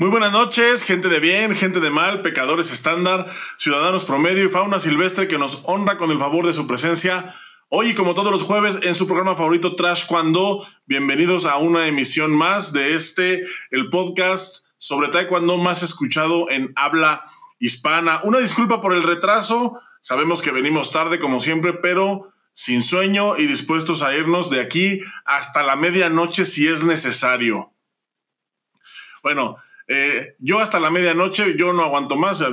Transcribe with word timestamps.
Muy 0.00 0.08
buenas 0.08 0.32
noches, 0.32 0.82
gente 0.82 1.08
de 1.08 1.20
bien, 1.20 1.54
gente 1.54 1.78
de 1.78 1.90
mal, 1.90 2.22
pecadores 2.22 2.72
estándar, 2.72 3.30
ciudadanos 3.58 4.06
promedio 4.06 4.46
y 4.46 4.48
fauna 4.48 4.80
silvestre 4.80 5.28
que 5.28 5.36
nos 5.36 5.60
honra 5.64 5.98
con 5.98 6.10
el 6.10 6.18
favor 6.18 6.46
de 6.46 6.54
su 6.54 6.66
presencia. 6.66 7.34
Hoy, 7.68 7.94
como 7.94 8.14
todos 8.14 8.32
los 8.32 8.42
jueves, 8.42 8.78
en 8.80 8.94
su 8.94 9.06
programa 9.06 9.36
favorito 9.36 9.76
Trash 9.76 10.06
Cuando, 10.06 10.66
bienvenidos 10.86 11.44
a 11.44 11.58
una 11.58 11.86
emisión 11.86 12.30
más 12.30 12.72
de 12.72 12.94
este, 12.94 13.44
el 13.70 13.90
podcast 13.90 14.64
sobre 14.78 15.08
Taekwondo 15.08 15.58
más 15.58 15.82
escuchado 15.82 16.48
en 16.48 16.72
habla 16.76 17.26
hispana. 17.58 18.22
Una 18.24 18.38
disculpa 18.38 18.80
por 18.80 18.94
el 18.94 19.02
retraso, 19.02 19.82
sabemos 20.00 20.40
que 20.40 20.50
venimos 20.50 20.92
tarde 20.92 21.18
como 21.18 21.40
siempre, 21.40 21.74
pero 21.74 22.32
sin 22.54 22.82
sueño 22.82 23.36
y 23.36 23.46
dispuestos 23.46 24.00
a 24.00 24.14
irnos 24.14 24.48
de 24.48 24.62
aquí 24.62 25.02
hasta 25.26 25.62
la 25.62 25.76
medianoche 25.76 26.46
si 26.46 26.68
es 26.68 26.84
necesario. 26.84 27.74
Bueno, 29.22 29.58
eh, 29.92 30.36
yo 30.38 30.60
hasta 30.60 30.78
la 30.78 30.88
medianoche, 30.90 31.56
yo 31.58 31.72
no 31.72 31.82
aguanto 31.82 32.14
más, 32.14 32.42
a 32.42 32.50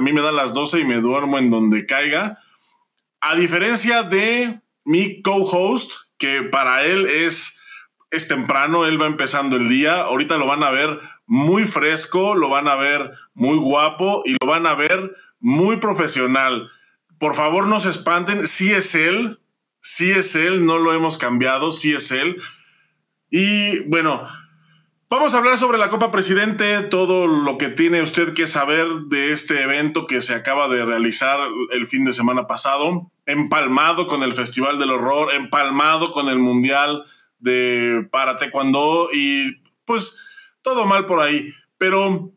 mí 0.00 0.12
me 0.14 0.22
dan 0.22 0.36
las 0.36 0.54
12 0.54 0.80
y 0.80 0.84
me 0.84 1.02
duermo 1.02 1.36
en 1.36 1.50
donde 1.50 1.84
caiga. 1.84 2.38
A 3.20 3.34
diferencia 3.34 4.04
de 4.04 4.62
mi 4.84 5.20
co-host, 5.20 5.92
que 6.16 6.44
para 6.44 6.86
él 6.86 7.04
es, 7.04 7.60
es 8.10 8.26
temprano, 8.26 8.86
él 8.86 8.98
va 8.98 9.04
empezando 9.04 9.56
el 9.56 9.68
día, 9.68 10.00
ahorita 10.00 10.38
lo 10.38 10.46
van 10.46 10.62
a 10.62 10.70
ver 10.70 10.98
muy 11.26 11.66
fresco, 11.66 12.34
lo 12.34 12.48
van 12.48 12.68
a 12.68 12.76
ver 12.76 13.12
muy 13.34 13.58
guapo 13.58 14.22
y 14.24 14.36
lo 14.40 14.46
van 14.46 14.66
a 14.66 14.74
ver 14.74 15.14
muy 15.40 15.76
profesional. 15.76 16.70
Por 17.18 17.34
favor, 17.34 17.66
no 17.66 17.80
se 17.80 17.90
espanten, 17.90 18.46
sí 18.46 18.72
es 18.72 18.94
él, 18.94 19.40
sí 19.82 20.10
es 20.10 20.34
él, 20.34 20.64
no 20.64 20.78
lo 20.78 20.94
hemos 20.94 21.18
cambiado, 21.18 21.70
sí 21.70 21.92
es 21.92 22.10
él. 22.12 22.40
Y 23.28 23.80
bueno, 23.80 24.26
Vamos 25.10 25.32
a 25.32 25.38
hablar 25.38 25.56
sobre 25.56 25.78
la 25.78 25.88
Copa 25.88 26.10
Presidente, 26.10 26.82
todo 26.82 27.26
lo 27.26 27.56
que 27.56 27.70
tiene 27.70 28.02
usted 28.02 28.34
que 28.34 28.46
saber 28.46 28.86
de 29.06 29.32
este 29.32 29.62
evento 29.62 30.06
que 30.06 30.20
se 30.20 30.34
acaba 30.34 30.68
de 30.68 30.84
realizar 30.84 31.40
el 31.70 31.86
fin 31.86 32.04
de 32.04 32.12
semana 32.12 32.46
pasado, 32.46 33.10
empalmado 33.24 34.06
con 34.06 34.22
el 34.22 34.34
Festival 34.34 34.78
del 34.78 34.90
Horror, 34.90 35.32
empalmado 35.32 36.12
con 36.12 36.28
el 36.28 36.38
Mundial 36.38 37.06
de 37.38 38.06
para 38.10 38.36
Taekwondo 38.36 39.08
y 39.10 39.62
pues 39.86 40.22
todo 40.60 40.84
mal 40.84 41.06
por 41.06 41.20
ahí. 41.20 41.54
Pero 41.78 42.30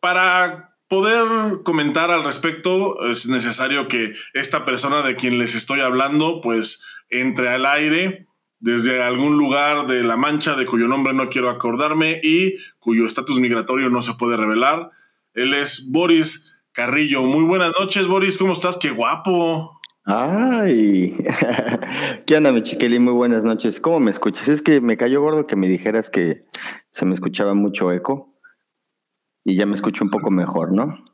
para 0.00 0.76
poder 0.86 1.62
comentar 1.64 2.10
al 2.10 2.24
respecto 2.24 3.06
es 3.06 3.26
necesario 3.26 3.88
que 3.88 4.12
esta 4.34 4.66
persona 4.66 5.00
de 5.00 5.16
quien 5.16 5.38
les 5.38 5.54
estoy 5.54 5.80
hablando 5.80 6.42
pues 6.42 6.84
entre 7.08 7.48
al 7.48 7.64
aire 7.64 8.26
desde 8.64 9.02
algún 9.02 9.36
lugar 9.36 9.86
de 9.86 10.02
La 10.02 10.16
Mancha 10.16 10.54
de 10.54 10.64
cuyo 10.64 10.88
nombre 10.88 11.12
no 11.12 11.28
quiero 11.28 11.50
acordarme 11.50 12.18
y 12.22 12.54
cuyo 12.78 13.06
estatus 13.06 13.38
migratorio 13.38 13.90
no 13.90 14.00
se 14.00 14.14
puede 14.14 14.38
revelar. 14.38 14.90
Él 15.34 15.52
es 15.52 15.90
Boris 15.92 16.50
Carrillo. 16.72 17.24
Muy 17.24 17.44
buenas 17.44 17.72
noches, 17.78 18.06
Boris. 18.06 18.38
¿Cómo 18.38 18.54
estás? 18.54 18.78
¡Qué 18.78 18.88
guapo! 18.88 19.78
Ay, 20.06 21.14
¿qué 22.26 22.36
onda, 22.38 22.52
mi 22.52 22.62
chiquilín? 22.62 23.04
Muy 23.04 23.12
buenas 23.12 23.44
noches. 23.44 23.80
¿Cómo 23.80 24.00
me 24.00 24.10
escuchas? 24.10 24.48
Es 24.48 24.62
que 24.62 24.80
me 24.80 24.96
cayó 24.96 25.20
gordo 25.20 25.46
que 25.46 25.56
me 25.56 25.68
dijeras 25.68 26.08
que 26.08 26.46
se 26.88 27.04
me 27.04 27.12
escuchaba 27.12 27.52
mucho 27.52 27.92
eco 27.92 28.34
y 29.44 29.56
ya 29.56 29.66
me 29.66 29.74
escucho 29.74 30.04
un 30.04 30.10
poco 30.10 30.30
mejor, 30.30 30.72
¿no? 30.72 31.04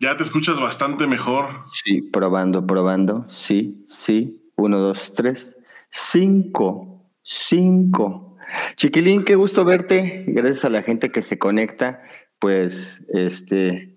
Ya 0.00 0.16
te 0.16 0.24
escuchas 0.24 0.60
bastante 0.60 1.06
mejor. 1.06 1.66
Sí, 1.84 2.02
probando, 2.02 2.66
probando. 2.66 3.26
Sí, 3.28 3.80
sí. 3.86 4.50
Uno, 4.56 4.80
dos, 4.80 5.14
tres. 5.14 5.56
Cinco, 5.96 7.08
cinco. 7.22 8.36
Chiquilín, 8.74 9.24
qué 9.24 9.36
gusto 9.36 9.64
verte. 9.64 10.24
Gracias 10.26 10.64
a 10.64 10.68
la 10.68 10.82
gente 10.82 11.12
que 11.12 11.22
se 11.22 11.38
conecta. 11.38 12.02
Pues, 12.40 13.04
este, 13.10 13.96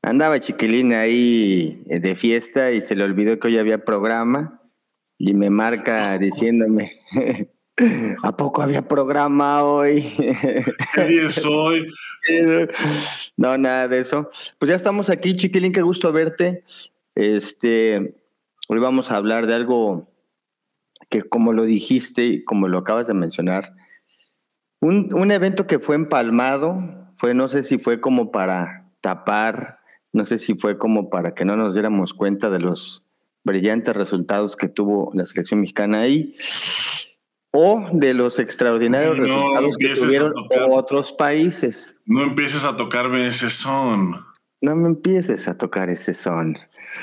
andaba 0.00 0.40
Chiquilín 0.40 0.94
ahí 0.94 1.82
eh, 1.90 2.00
de 2.00 2.16
fiesta 2.16 2.72
y 2.72 2.80
se 2.80 2.96
le 2.96 3.04
olvidó 3.04 3.38
que 3.38 3.48
hoy 3.48 3.58
había 3.58 3.84
programa 3.84 4.62
y 5.18 5.34
me 5.34 5.50
marca 5.50 6.16
diciéndome, 6.16 7.02
¿a 8.22 8.34
poco 8.34 8.62
había 8.62 8.88
programa 8.88 9.64
hoy? 9.64 10.10
¿Qué 10.94 11.04
día 11.04 11.26
es 11.26 11.44
hoy? 11.44 11.86
No, 13.36 13.56
nada 13.58 13.86
de 13.86 14.00
eso. 14.00 14.30
Pues 14.58 14.70
ya 14.70 14.74
estamos 14.74 15.10
aquí, 15.10 15.36
Chiquilín, 15.36 15.72
qué 15.72 15.82
gusto 15.82 16.10
verte. 16.10 16.64
Este, 17.14 18.16
hoy 18.66 18.78
vamos 18.78 19.10
a 19.10 19.16
hablar 19.16 19.46
de 19.46 19.54
algo 19.54 20.07
que 21.08 21.22
como 21.22 21.52
lo 21.52 21.64
dijiste 21.64 22.24
y 22.26 22.44
como 22.44 22.68
lo 22.68 22.78
acabas 22.78 23.06
de 23.06 23.14
mencionar, 23.14 23.74
un, 24.80 25.12
un, 25.12 25.30
evento 25.30 25.66
que 25.66 25.78
fue 25.78 25.96
empalmado, 25.96 26.78
fue, 27.18 27.34
no 27.34 27.48
sé 27.48 27.62
si 27.62 27.78
fue 27.78 28.00
como 28.00 28.30
para 28.30 28.90
tapar, 29.00 29.80
no 30.12 30.24
sé 30.24 30.38
si 30.38 30.54
fue 30.54 30.78
como 30.78 31.10
para 31.10 31.34
que 31.34 31.44
no 31.44 31.56
nos 31.56 31.74
diéramos 31.74 32.14
cuenta 32.14 32.50
de 32.50 32.60
los 32.60 33.02
brillantes 33.44 33.96
resultados 33.96 34.56
que 34.56 34.68
tuvo 34.68 35.10
la 35.14 35.26
selección 35.26 35.60
mexicana 35.60 36.00
ahí, 36.00 36.34
o 37.50 37.86
de 37.92 38.14
los 38.14 38.38
extraordinarios 38.38 39.18
resultados 39.18 39.76
que 39.78 39.94
tuvieron 39.94 40.32
otros 40.70 41.12
países. 41.12 41.96
No 42.04 42.22
empieces 42.22 42.64
a 42.64 42.76
tocarme 42.76 43.26
ese 43.26 43.50
son. 43.50 44.24
No 44.60 44.76
me 44.76 44.88
empieces 44.88 45.48
a 45.48 45.56
tocar 45.56 45.88
ese 45.88 46.12
son. 46.12 46.58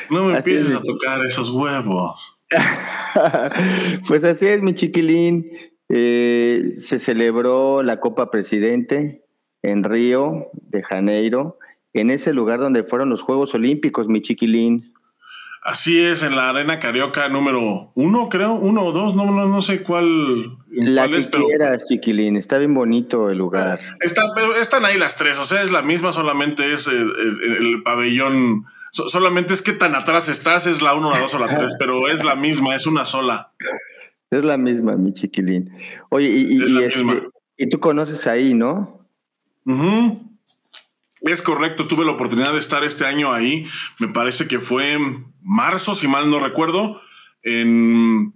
No 0.09 0.25
me 0.25 0.37
empieces 0.37 0.75
a 0.75 0.81
tocar 0.81 1.25
esos 1.25 1.49
huevos. 1.49 2.34
pues 4.07 4.23
así 4.23 4.45
es, 4.47 4.61
mi 4.61 4.73
chiquilín. 4.73 5.51
Eh, 5.89 6.73
se 6.77 6.97
celebró 6.99 7.83
la 7.83 7.99
Copa 7.99 8.31
Presidente 8.31 9.23
en 9.61 9.83
Río 9.83 10.49
de 10.53 10.83
Janeiro, 10.83 11.59
en 11.93 12.09
ese 12.09 12.33
lugar 12.33 12.59
donde 12.59 12.83
fueron 12.83 13.09
los 13.09 13.21
Juegos 13.21 13.53
Olímpicos, 13.53 14.07
mi 14.07 14.21
chiquilín. 14.21 14.93
Así 15.63 15.99
es, 15.99 16.21
en 16.21 16.35
la 16.35 16.49
Arena 16.49 16.79
Carioca 16.79 17.27
número 17.27 17.91
uno, 17.95 18.29
creo, 18.29 18.53
uno 18.53 18.83
o 18.83 18.91
dos, 18.91 19.15
no, 19.15 19.31
no, 19.31 19.47
no 19.47 19.61
sé 19.61 19.81
cuál. 19.81 20.57
La 20.69 21.07
que 21.07 21.27
quieras, 21.27 21.85
chiquilín, 21.87 22.35
está 22.35 22.59
bien 22.59 22.75
bonito 22.75 23.31
el 23.31 23.39
lugar. 23.39 23.79
están 24.01 24.85
ahí 24.85 24.97
las 24.99 25.17
tres, 25.17 25.39
o 25.39 25.45
sea, 25.45 25.63
es 25.63 25.71
la 25.71 25.81
misma, 25.81 26.11
solamente 26.11 26.71
es 26.73 26.87
el 26.87 27.81
pabellón 27.83 28.65
solamente 28.95 29.53
es 29.53 29.61
que 29.61 29.73
tan 29.73 29.95
atrás 29.95 30.29
estás, 30.29 30.65
es 30.67 30.81
la 30.81 30.93
1, 30.93 31.11
la 31.11 31.19
2 31.19 31.33
o 31.33 31.39
la 31.39 31.57
3, 31.57 31.75
pero 31.79 32.07
es 32.07 32.23
la 32.23 32.35
misma, 32.35 32.75
es 32.75 32.87
una 32.87 33.05
sola. 33.05 33.53
Es 34.31 34.43
la 34.43 34.57
misma, 34.57 34.95
mi 34.95 35.13
chiquilín. 35.13 35.71
Oye, 36.09 36.29
y, 36.29 36.83
este, 36.83 37.29
y, 37.57 37.69
tú 37.69 37.79
conoces 37.79 38.25
ahí, 38.27 38.53
¿no? 38.53 39.07
Es 41.21 41.41
correcto, 41.41 41.87
tuve 41.87 42.05
la 42.05 42.11
oportunidad 42.11 42.53
de 42.53 42.59
estar 42.59 42.83
este 42.83 43.05
año 43.05 43.33
ahí. 43.33 43.67
Me 43.99 44.07
parece 44.07 44.47
que 44.47 44.59
fue 44.59 44.93
en 44.93 45.33
marzo, 45.41 45.95
si 45.95 46.07
mal 46.07 46.29
no 46.29 46.39
recuerdo, 46.39 47.01
en, 47.43 48.33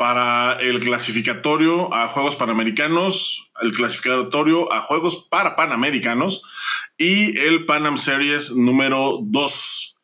para 0.00 0.54
el 0.54 0.80
clasificatorio 0.80 1.92
a 1.92 2.08
Juegos 2.08 2.34
Panamericanos, 2.34 3.50
el 3.60 3.72
clasificatorio 3.72 4.72
a 4.72 4.80
Juegos 4.80 5.28
para 5.30 5.56
Panamericanos 5.56 6.42
y 6.96 7.38
el 7.38 7.66
Panam 7.66 7.98
Series 7.98 8.52
número 8.52 9.18
2. 9.20 9.98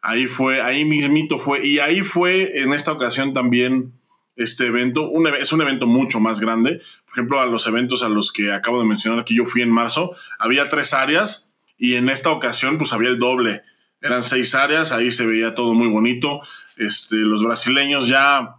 Ahí 0.00 0.28
fue, 0.28 0.62
ahí 0.62 0.86
mismito 0.86 1.36
fue, 1.36 1.66
y 1.66 1.78
ahí 1.78 2.00
fue 2.00 2.62
en 2.62 2.72
esta 2.72 2.92
ocasión 2.92 3.34
también 3.34 3.92
este 4.34 4.68
evento, 4.68 5.10
un, 5.10 5.26
es 5.26 5.52
un 5.52 5.60
evento 5.60 5.86
mucho 5.86 6.20
más 6.20 6.40
grande. 6.40 6.80
Por 7.04 7.12
ejemplo, 7.12 7.40
a 7.42 7.44
los 7.44 7.66
eventos 7.66 8.02
a 8.02 8.08
los 8.08 8.32
que 8.32 8.50
acabo 8.50 8.80
de 8.80 8.88
mencionar 8.88 9.26
que 9.26 9.34
yo 9.34 9.44
fui 9.44 9.60
en 9.60 9.70
marzo, 9.70 10.16
había 10.38 10.70
tres 10.70 10.94
áreas 10.94 11.50
y 11.76 11.96
en 11.96 12.08
esta 12.08 12.30
ocasión 12.30 12.78
pues 12.78 12.94
había 12.94 13.10
el 13.10 13.18
doble. 13.18 13.60
Eran 14.00 14.22
seis 14.22 14.54
áreas, 14.54 14.90
ahí 14.92 15.12
se 15.12 15.26
veía 15.26 15.54
todo 15.54 15.74
muy 15.74 15.88
bonito. 15.88 16.40
Este, 16.78 17.16
los 17.16 17.44
brasileños 17.44 18.08
ya, 18.08 18.56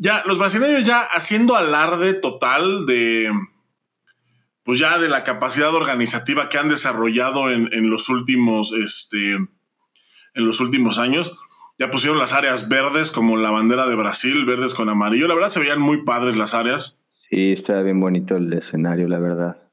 ya, 0.00 0.22
los 0.26 0.38
brasileños 0.38 0.86
ya 0.86 1.02
haciendo 1.02 1.56
alarde 1.56 2.14
total 2.14 2.86
de, 2.86 3.30
pues 4.62 4.78
ya 4.78 4.98
de 4.98 5.10
la 5.10 5.24
capacidad 5.24 5.74
organizativa 5.74 6.48
que 6.48 6.56
han 6.56 6.70
desarrollado 6.70 7.50
en, 7.50 7.90
los 7.90 8.08
últimos, 8.08 8.72
este, 8.72 9.32
en 9.32 9.48
los 10.34 10.60
últimos 10.60 10.98
años. 10.98 11.36
Ya 11.78 11.90
pusieron 11.90 12.18
las 12.18 12.32
áreas 12.32 12.70
verdes 12.70 13.10
como 13.10 13.36
la 13.36 13.50
bandera 13.50 13.86
de 13.86 13.94
Brasil, 13.94 14.46
verdes 14.46 14.72
con 14.72 14.88
amarillo. 14.88 15.28
La 15.28 15.34
verdad 15.34 15.50
se 15.50 15.60
veían 15.60 15.82
muy 15.82 16.02
padres 16.02 16.34
las 16.38 16.54
áreas. 16.54 17.04
Sí, 17.28 17.52
estaba 17.52 17.82
bien 17.82 18.00
bonito 18.00 18.36
el 18.36 18.50
escenario, 18.54 19.06
la 19.06 19.18
verdad. 19.18 19.70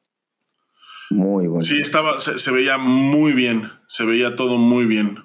Muy 1.09 1.47
bonito. 1.47 1.65
Sí, 1.65 1.79
estaba, 1.79 2.19
se, 2.19 2.51
veía 2.51 2.77
muy 2.77 3.31
bien, 3.31 3.71
se 3.87 4.05
veía 4.05 4.35
todo 4.35 4.57
muy 4.57 4.85
bien. 4.85 5.19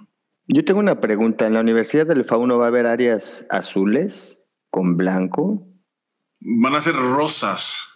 Yo 0.46 0.64
tengo 0.64 0.78
una 0.78 1.00
pregunta. 1.00 1.48
¿En 1.48 1.54
la 1.54 1.60
Universidad 1.60 2.06
del 2.06 2.24
Fauno 2.24 2.56
va 2.56 2.66
a 2.66 2.68
haber 2.68 2.86
áreas 2.86 3.46
azules 3.50 4.38
con 4.72 4.96
blanco? 4.96 5.68
Van 6.40 6.74
a 6.74 6.80
ser 6.80 6.96
rosas. 6.96 7.88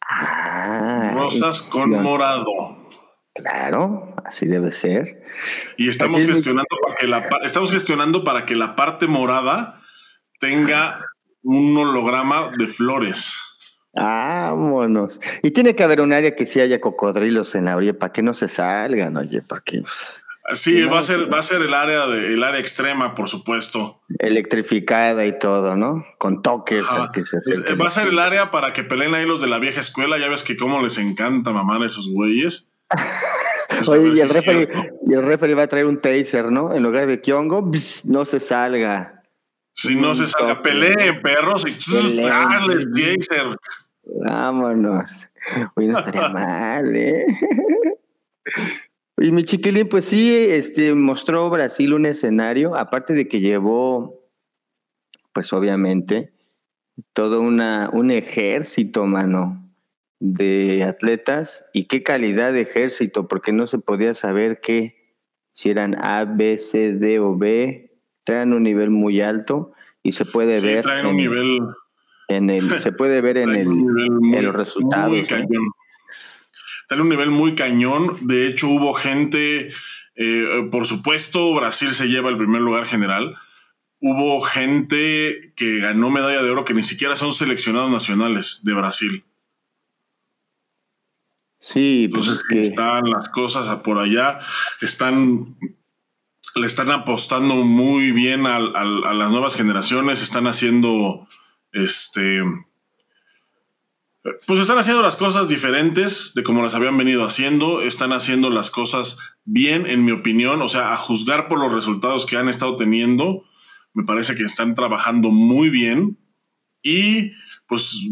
Ah, 0.00 1.12
Rosas 1.14 1.62
con 1.62 1.90
morado. 1.90 2.88
Claro, 3.34 4.14
así 4.24 4.46
debe 4.46 4.72
ser. 4.72 5.22
Y 5.76 5.88
estamos 5.88 6.24
gestionando 6.24 6.76
para 6.82 6.96
que 6.96 7.06
la 7.06 7.18
estamos 7.44 7.70
gestionando 7.70 8.24
para 8.24 8.46
que 8.46 8.56
la 8.56 8.76
parte 8.76 9.06
morada 9.06 9.80
tenga 10.40 10.98
un 11.42 11.76
holograma 11.76 12.50
de 12.56 12.66
flores. 12.66 13.40
Vámonos. 13.92 15.20
Y 15.42 15.52
tiene 15.52 15.76
que 15.76 15.84
haber 15.84 16.00
un 16.00 16.12
área 16.12 16.34
que 16.34 16.46
sí 16.46 16.60
haya 16.60 16.80
cocodrilos 16.80 17.54
en 17.54 17.66
la 17.66 17.76
orilla 17.76 17.98
para 17.98 18.12
que 18.12 18.22
no 18.22 18.34
se 18.34 18.48
salgan, 18.48 19.16
oye, 19.16 19.42
porque. 19.42 19.82
Pues, 19.82 20.23
sí, 20.52 20.84
va 20.84 20.98
a 20.98 21.02
ser, 21.02 21.32
va 21.32 21.38
a 21.38 21.42
ser 21.42 21.62
el 21.62 21.74
área 21.74 22.06
de, 22.06 22.34
el 22.34 22.44
área 22.44 22.60
extrema, 22.60 23.14
por 23.14 23.28
supuesto. 23.28 24.02
Electrificada 24.18 25.24
y 25.24 25.38
todo, 25.38 25.76
¿no? 25.76 26.04
Con 26.18 26.42
toques 26.42 26.84
que 27.12 27.24
se 27.24 27.38
Va 27.74 27.86
a 27.86 27.90
ser 27.90 28.08
el 28.08 28.18
área 28.18 28.50
para 28.50 28.72
que 28.72 28.84
peleen 28.84 29.14
ahí 29.14 29.26
los 29.26 29.40
de 29.40 29.46
la 29.46 29.58
vieja 29.58 29.80
escuela. 29.80 30.18
Ya 30.18 30.28
ves 30.28 30.42
que 30.42 30.56
cómo 30.56 30.80
les 30.82 30.98
encanta 30.98 31.52
mamar 31.52 31.82
a 31.82 31.86
esos 31.86 32.08
güeyes. 32.10 32.70
Pues 33.66 33.88
oye, 33.88 34.12
y 34.14 34.20
el, 34.20 34.28
referee, 34.28 34.68
y 35.04 35.14
el 35.14 35.58
va 35.58 35.62
a 35.62 35.66
traer 35.66 35.86
un 35.86 36.00
taser, 36.00 36.52
¿no? 36.52 36.72
En 36.74 36.82
lugar 36.82 37.06
de 37.06 37.20
Kiongo, 37.20 37.72
no 38.04 38.24
se 38.24 38.38
salga. 38.38 39.22
Si 39.72 39.96
no 39.96 40.14
se 40.14 40.28
salga, 40.28 40.62
peleen 40.62 41.20
perros 41.20 41.64
y 41.66 42.20
dale 42.20 42.86
taser. 42.86 43.56
Vámonos. 44.04 45.28
Hoy 45.74 45.88
no 45.88 45.98
estaría 45.98 46.28
mal, 46.32 46.94
¿eh? 46.94 47.26
Y 49.16 49.30
mi 49.30 49.44
chiquilín, 49.44 49.88
pues 49.88 50.06
sí, 50.06 50.34
este, 50.34 50.94
mostró 50.94 51.48
Brasil 51.48 51.94
un 51.94 52.06
escenario, 52.06 52.74
aparte 52.74 53.14
de 53.14 53.28
que 53.28 53.40
llevó, 53.40 54.20
pues 55.32 55.52
obviamente, 55.52 56.32
todo 57.12 57.40
una, 57.40 57.90
un 57.92 58.10
ejército, 58.10 59.06
mano, 59.06 59.72
de 60.18 60.82
atletas. 60.82 61.64
Y 61.72 61.84
qué 61.84 62.02
calidad 62.02 62.52
de 62.52 62.62
ejército, 62.62 63.28
porque 63.28 63.52
no 63.52 63.66
se 63.66 63.78
podía 63.78 64.14
saber 64.14 64.60
qué, 64.60 65.16
si 65.52 65.70
eran 65.70 65.94
A, 66.02 66.24
B, 66.24 66.58
C, 66.58 66.92
D 66.92 67.20
o 67.20 67.36
B, 67.36 67.92
traen 68.24 68.52
un 68.52 68.64
nivel 68.64 68.90
muy 68.90 69.20
alto 69.20 69.72
y 70.02 70.12
se 70.12 70.24
puede 70.24 70.60
ver. 70.60 70.82
Traen 70.82 71.06
un 71.06 71.16
nivel 71.16 71.60
en 72.28 72.50
el, 72.50 72.68
se 72.80 72.90
puede 72.90 73.20
ver 73.20 73.36
en, 73.38 73.54
el, 73.54 73.68
en 73.68 74.44
los 74.44 74.54
resultados. 74.54 75.10
Muy 75.10 75.26
cañón. 76.94 77.00
un 77.02 77.08
nivel 77.08 77.30
muy 77.30 77.54
cañón. 77.54 78.18
De 78.26 78.46
hecho, 78.46 78.68
hubo 78.68 78.94
gente, 78.94 79.72
eh, 80.16 80.68
por 80.70 80.86
supuesto, 80.86 81.54
Brasil 81.54 81.92
se 81.92 82.08
lleva 82.08 82.30
el 82.30 82.38
primer 82.38 82.60
lugar 82.60 82.86
general. 82.86 83.36
Hubo 84.00 84.40
gente 84.40 85.52
que 85.56 85.78
ganó 85.78 86.10
medalla 86.10 86.42
de 86.42 86.50
oro 86.50 86.64
que 86.64 86.74
ni 86.74 86.82
siquiera 86.82 87.16
son 87.16 87.32
seleccionados 87.32 87.90
nacionales 87.90 88.60
de 88.64 88.74
Brasil. 88.74 89.24
Sí, 91.60 92.10
pues 92.12 92.28
es 92.28 92.42
que... 92.46 92.60
están 92.60 93.08
las 93.08 93.30
cosas 93.30 93.74
por 93.76 93.98
allá, 93.98 94.38
están 94.82 95.56
le 96.54 96.66
están 96.66 96.90
apostando 96.90 97.56
muy 97.56 98.12
bien 98.12 98.46
a 98.46 98.58
las 98.58 99.30
nuevas 99.30 99.56
generaciones, 99.56 100.22
están 100.22 100.46
haciendo 100.46 101.26
este. 101.72 102.42
Pues 104.46 104.58
están 104.58 104.78
haciendo 104.78 105.02
las 105.02 105.16
cosas 105.16 105.48
diferentes 105.48 106.32
de 106.34 106.42
como 106.42 106.62
las 106.62 106.74
habían 106.74 106.96
venido 106.96 107.26
haciendo. 107.26 107.82
Están 107.82 108.14
haciendo 108.14 108.48
las 108.48 108.70
cosas 108.70 109.18
bien, 109.44 109.86
en 109.86 110.04
mi 110.04 110.12
opinión. 110.12 110.62
O 110.62 110.68
sea, 110.70 110.94
a 110.94 110.96
juzgar 110.96 111.46
por 111.46 111.58
los 111.58 111.70
resultados 111.70 112.24
que 112.24 112.38
han 112.38 112.48
estado 112.48 112.76
teniendo, 112.76 113.44
me 113.92 114.04
parece 114.04 114.34
que 114.34 114.44
están 114.44 114.74
trabajando 114.74 115.30
muy 115.30 115.68
bien. 115.68 116.16
Y 116.82 117.32
pues, 117.66 118.08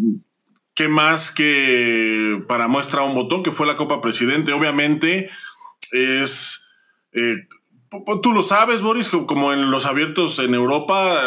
¿qué 0.75 0.87
más 0.87 1.31
que 1.31 2.43
para 2.47 2.69
muestra 2.69 3.03
un 3.03 3.15
botón 3.15 3.43
que 3.43 3.53
fue 3.53 3.67
la 3.67 3.76
Copa 3.76 4.03
Presidente? 4.03 4.53
Obviamente 4.53 5.31
es. 5.93 6.69
Eh, 7.12 7.37
tú 8.23 8.32
lo 8.32 8.43
sabes, 8.43 8.82
Boris, 8.82 9.08
como 9.08 9.55
en 9.55 9.70
los 9.70 9.87
abiertos 9.87 10.38
en 10.41 10.53
Europa 10.53 11.23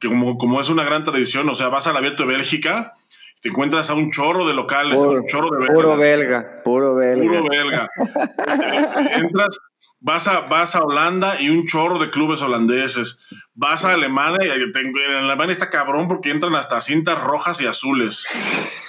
como, 0.00 0.38
como 0.38 0.60
es 0.60 0.68
una 0.68 0.84
gran 0.84 1.04
tradición, 1.04 1.48
o 1.48 1.54
sea, 1.54 1.68
vas 1.68 1.86
al 1.86 1.96
abierto 1.96 2.24
de 2.24 2.34
Bélgica, 2.34 2.94
te 3.42 3.48
encuentras 3.48 3.90
a 3.90 3.94
un 3.94 4.10
chorro 4.10 4.46
de 4.46 4.54
locales, 4.54 5.00
un 5.00 5.26
chorro 5.26 5.50
de 5.50 5.58
belgas. 5.58 5.74
Puro 5.74 5.96
belga, 5.96 6.62
puro 6.62 6.94
belga. 6.94 7.28
Puro 7.28 7.48
belga. 7.50 7.88
Entras, 9.16 9.58
vas 9.98 10.28
a, 10.28 10.42
vas 10.42 10.76
a 10.76 10.82
Holanda 10.82 11.40
y 11.40 11.50
un 11.50 11.66
chorro 11.66 11.98
de 11.98 12.10
clubes 12.10 12.40
holandeses. 12.40 13.20
Vas 13.54 13.84
a 13.84 13.94
Alemania 13.94 14.56
y 14.56 14.62
en 14.62 15.24
Alemania 15.24 15.52
está 15.52 15.70
cabrón 15.70 16.06
porque 16.06 16.30
entran 16.30 16.54
hasta 16.54 16.80
cintas 16.80 17.22
rojas 17.22 17.60
y 17.60 17.66
azules. 17.66 18.26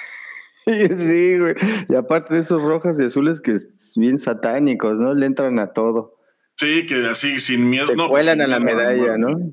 Sí, 0.66 1.38
güey. 1.38 1.56
Y 1.90 1.96
aparte 1.96 2.36
de 2.36 2.40
esos 2.40 2.64
rojas 2.64 2.98
y 2.98 3.04
azules 3.04 3.42
que 3.42 3.52
es 3.52 3.94
bien 3.98 4.18
satánicos, 4.18 4.98
¿no? 4.98 5.14
Le 5.14 5.26
entran 5.26 5.60
a 5.60 5.74
todo. 5.74 6.16
Sí, 6.56 6.86
que 6.86 7.06
así 7.06 7.38
sin 7.42 7.70
miedo. 7.70 7.88
Se 7.88 7.98
no, 7.98 8.08
pues, 8.08 8.26
a 8.26 8.34
la 8.34 8.60
medalla, 8.62 9.18
¿no? 9.18 9.52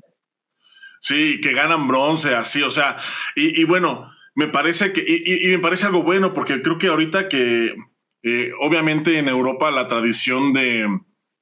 Sí, 1.01 1.41
que 1.41 1.53
ganan 1.53 1.87
bronce, 1.87 2.35
así, 2.35 2.61
o 2.61 2.69
sea, 2.69 2.95
y, 3.35 3.63
bueno, 3.63 4.11
me 4.35 4.47
parece 4.47 4.93
que, 4.93 5.03
y, 5.03 5.47
me 5.49 5.59
parece 5.59 5.85
algo 5.85 6.03
bueno, 6.03 6.33
porque 6.33 6.61
creo 6.61 6.77
que 6.77 6.87
ahorita 6.87 7.29
que, 7.29 7.75
eh, 8.23 8.51
obviamente 8.59 9.17
en 9.17 9.27
Europa 9.27 9.71
la 9.71 9.87
tradición 9.87 10.53
de, 10.53 10.87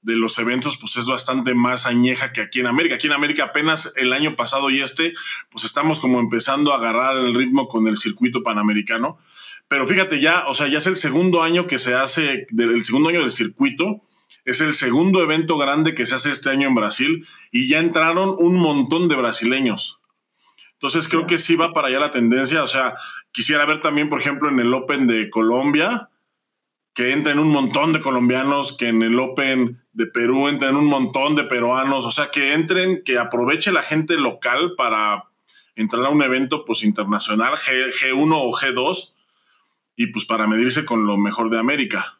de, 0.01 0.15
los 0.15 0.39
eventos, 0.39 0.77
pues 0.77 0.97
es 0.97 1.07
bastante 1.07 1.53
más 1.53 1.85
añeja 1.85 2.33
que 2.33 2.41
aquí 2.41 2.59
en 2.59 2.67
América. 2.67 2.95
Aquí 2.95 3.07
en 3.07 3.13
América 3.13 3.45
apenas 3.45 3.93
el 3.95 4.13
año 4.13 4.35
pasado 4.35 4.69
y 4.69 4.81
este, 4.81 5.13
pues 5.51 5.65
estamos 5.65 5.99
como 5.99 6.19
empezando 6.19 6.73
a 6.73 6.77
agarrar 6.77 7.17
el 7.17 7.35
ritmo 7.35 7.67
con 7.67 7.87
el 7.87 7.97
circuito 7.97 8.43
panamericano. 8.43 9.19
Pero 9.67 9.85
fíjate 9.85 10.19
ya, 10.19 10.47
o 10.47 10.55
sea, 10.55 10.67
ya 10.67 10.79
es 10.79 10.87
el 10.87 10.97
segundo 10.97 11.43
año 11.43 11.67
que 11.67 11.77
se 11.77 11.93
hace, 11.93 12.47
el 12.57 12.83
segundo 12.85 13.09
año 13.09 13.19
del 13.19 13.31
circuito, 13.31 14.01
es 14.43 14.61
el 14.61 14.73
segundo 14.73 15.21
evento 15.21 15.59
grande 15.59 15.93
que 15.93 16.07
se 16.07 16.15
hace 16.15 16.31
este 16.31 16.49
año 16.49 16.67
en 16.67 16.73
Brasil 16.73 17.27
y 17.51 17.67
ya 17.67 17.79
entraron 17.79 18.35
un 18.39 18.55
montón 18.55 19.07
de 19.07 19.15
brasileños. 19.15 19.98
Entonces 20.81 21.09
creo 21.09 21.27
que 21.27 21.39
sí 21.39 21.57
va 21.57 21.73
para 21.73 21.89
allá 21.89 21.99
la 21.99 22.11
tendencia. 22.11 22.63
O 22.63 22.67
sea, 22.67 22.95
quisiera 23.33 23.65
ver 23.65 23.81
también, 23.81 24.09
por 24.09 24.21
ejemplo, 24.21 24.47
en 24.47 24.59
el 24.59 24.73
Open 24.73 25.07
de 25.07 25.29
Colombia, 25.29 26.09
que 26.93 27.11
entren 27.11 27.37
un 27.37 27.49
montón 27.49 27.91
de 27.91 27.99
colombianos, 27.99 28.77
que 28.77 28.87
en 28.87 29.03
el 29.03 29.19
Open 29.19 29.83
de 29.91 30.05
Perú 30.05 30.47
entren 30.47 30.77
un 30.77 30.85
montón 30.85 31.35
de 31.35 31.43
peruanos. 31.43 32.05
O 32.05 32.11
sea, 32.11 32.31
que 32.31 32.53
entren, 32.53 33.03
que 33.03 33.17
aproveche 33.17 33.73
la 33.73 33.81
gente 33.81 34.15
local 34.15 34.75
para 34.77 35.25
entrar 35.75 36.05
a 36.05 36.09
un 36.09 36.23
evento 36.23 36.63
pues 36.63 36.83
internacional, 36.83 37.55
G, 37.55 37.91
G1 37.91 38.31
o 38.33 38.51
G2, 38.53 39.15
y 39.97 40.07
pues 40.07 40.23
para 40.23 40.47
medirse 40.47 40.85
con 40.85 41.05
lo 41.05 41.17
mejor 41.17 41.49
de 41.49 41.59
América. 41.59 42.19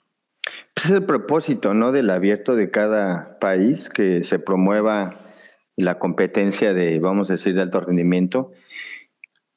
Pues 0.74 0.88
es 0.88 0.92
el 0.92 1.06
propósito, 1.06 1.74
¿no? 1.74 1.94
Del 1.94 2.10
abierto 2.10 2.56
de 2.56 2.72
cada 2.72 3.40
país, 3.40 3.90
que 3.90 4.26
se 4.26 4.38
promueva 4.38 5.29
la 5.80 5.98
competencia 5.98 6.74
de, 6.74 7.00
vamos 7.00 7.30
a 7.30 7.34
decir, 7.34 7.56
de 7.56 7.62
alto 7.62 7.80
rendimiento. 7.80 8.52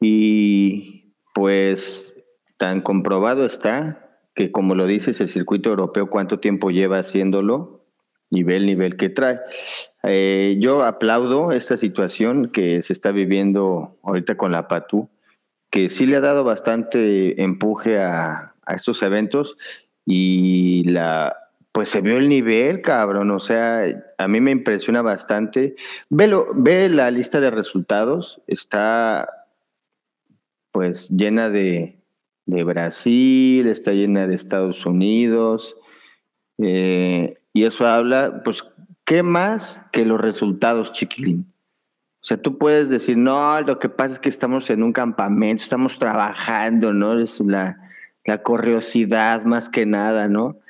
Y 0.00 1.14
pues 1.34 2.14
tan 2.56 2.80
comprobado 2.80 3.44
está 3.44 4.20
que, 4.34 4.52
como 4.52 4.74
lo 4.74 4.86
dices, 4.86 5.20
el 5.20 5.28
circuito 5.28 5.70
europeo, 5.70 6.08
cuánto 6.08 6.38
tiempo 6.38 6.70
lleva 6.70 6.99
haciéndolo 6.99 7.85
y 8.30 8.44
ve 8.44 8.56
el 8.56 8.66
nivel 8.66 8.97
que 8.97 9.11
trae. 9.11 9.40
Eh, 10.04 10.56
yo 10.58 10.82
aplaudo 10.82 11.52
esta 11.52 11.76
situación 11.76 12.50
que 12.50 12.82
se 12.82 12.92
está 12.92 13.11
viviendo 13.11 13.99
ahorita 14.02 14.37
con 14.37 14.52
la 14.52 14.68
PATU, 14.68 15.11
que 15.70 15.90
sí 15.90 16.06
le 16.06 16.16
ha 16.16 16.20
dado 16.20 16.44
bastante 16.44 17.42
empuje 17.42 17.99
a, 17.99 18.54
a 18.64 18.75
estos 18.75 19.02
eventos 19.02 19.56
y 20.06 20.85
la 20.88 21.37
pues 21.73 21.88
se 21.88 22.02
vio 22.02 22.19
el 22.19 22.29
nivel, 22.29 22.83
cabrón. 22.83 23.31
O 23.31 23.41
sea, 23.41 23.85
a 24.19 24.29
mí 24.29 24.41
me 24.41 24.50
impresiona 24.50 25.02
bastante. 25.02 25.75
Velo, 26.11 26.49
ve 26.55 26.88
la 26.88 27.11
lista 27.11 27.41
de 27.41 27.50
resultados. 27.50 28.43
Está 28.47 29.26
pues 30.71 31.09
llena 31.11 31.50
de, 31.50 31.99
de 32.47 32.64
Brasil, 32.64 33.67
está 33.67 33.93
llena 33.93 34.26
de 34.26 34.35
Estados 34.35 34.85
Unidos. 34.87 35.76
Eh, 36.59 37.38
y 37.52 37.64
eso 37.64 37.87
habla, 37.87 38.43
pues, 38.45 38.64
¿qué 39.05 39.23
más 39.23 39.85
que 39.93 40.05
los 40.05 40.21
resultados, 40.21 40.93
chiquilín? 40.93 41.52
O 42.21 42.25
sea, 42.25 42.37
tú 42.37 42.57
puedes 42.57 42.88
decir, 42.88 43.19
no, 43.19 43.61
lo 43.62 43.79
que 43.79 43.88
pasa 43.88 44.14
es 44.14 44.21
que 44.21 44.29
estamos 44.29 44.71
en 44.71 44.83
un 44.83 44.93
campamento, 44.93 45.62
estamos 45.62 45.99
trabajando, 45.99 46.93
¿no? 46.93 47.19
Es 47.19 47.41
la, 47.41 47.79
la 48.25 48.43
corriosidad 48.43 49.43
más 49.43 49.69
que 49.69 49.87
nada, 49.87 50.29
¿no? 50.29 50.62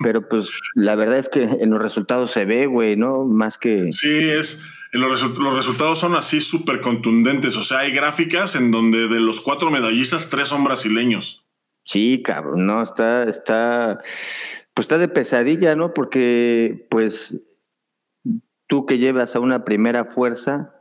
Pero 0.00 0.28
pues 0.28 0.48
la 0.74 0.94
verdad 0.94 1.18
es 1.18 1.28
que 1.28 1.42
en 1.42 1.70
los 1.70 1.80
resultados 1.80 2.30
se 2.30 2.44
ve, 2.44 2.66
güey, 2.66 2.96
¿no? 2.96 3.24
Más 3.24 3.58
que... 3.58 3.88
Sí, 3.92 4.30
es... 4.30 4.62
Los, 4.92 5.38
los 5.38 5.56
resultados 5.56 5.98
son 6.00 6.16
así 6.16 6.40
súper 6.42 6.80
contundentes. 6.80 7.56
O 7.56 7.62
sea, 7.62 7.78
hay 7.78 7.92
gráficas 7.92 8.56
en 8.56 8.70
donde 8.70 9.08
de 9.08 9.20
los 9.20 9.40
cuatro 9.40 9.70
medallistas, 9.70 10.28
tres 10.28 10.48
son 10.48 10.64
brasileños. 10.64 11.46
Sí, 11.84 12.22
cabrón, 12.22 12.66
no, 12.66 12.82
está, 12.82 13.24
está, 13.24 14.00
pues 14.74 14.84
está 14.84 14.98
de 14.98 15.08
pesadilla, 15.08 15.74
¿no? 15.74 15.94
Porque, 15.94 16.86
pues, 16.90 17.40
tú 18.68 18.86
que 18.86 18.98
llevas 18.98 19.34
a 19.34 19.40
una 19.40 19.64
primera 19.64 20.04
fuerza, 20.04 20.74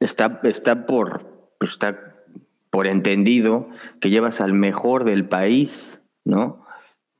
está, 0.00 0.40
está 0.42 0.84
por, 0.84 1.54
está 1.60 2.14
por 2.70 2.86
entendido 2.86 3.70
que 4.00 4.10
llevas 4.10 4.40
al 4.40 4.52
mejor 4.52 5.04
del 5.04 5.26
país, 5.26 6.00
¿no? 6.24 6.65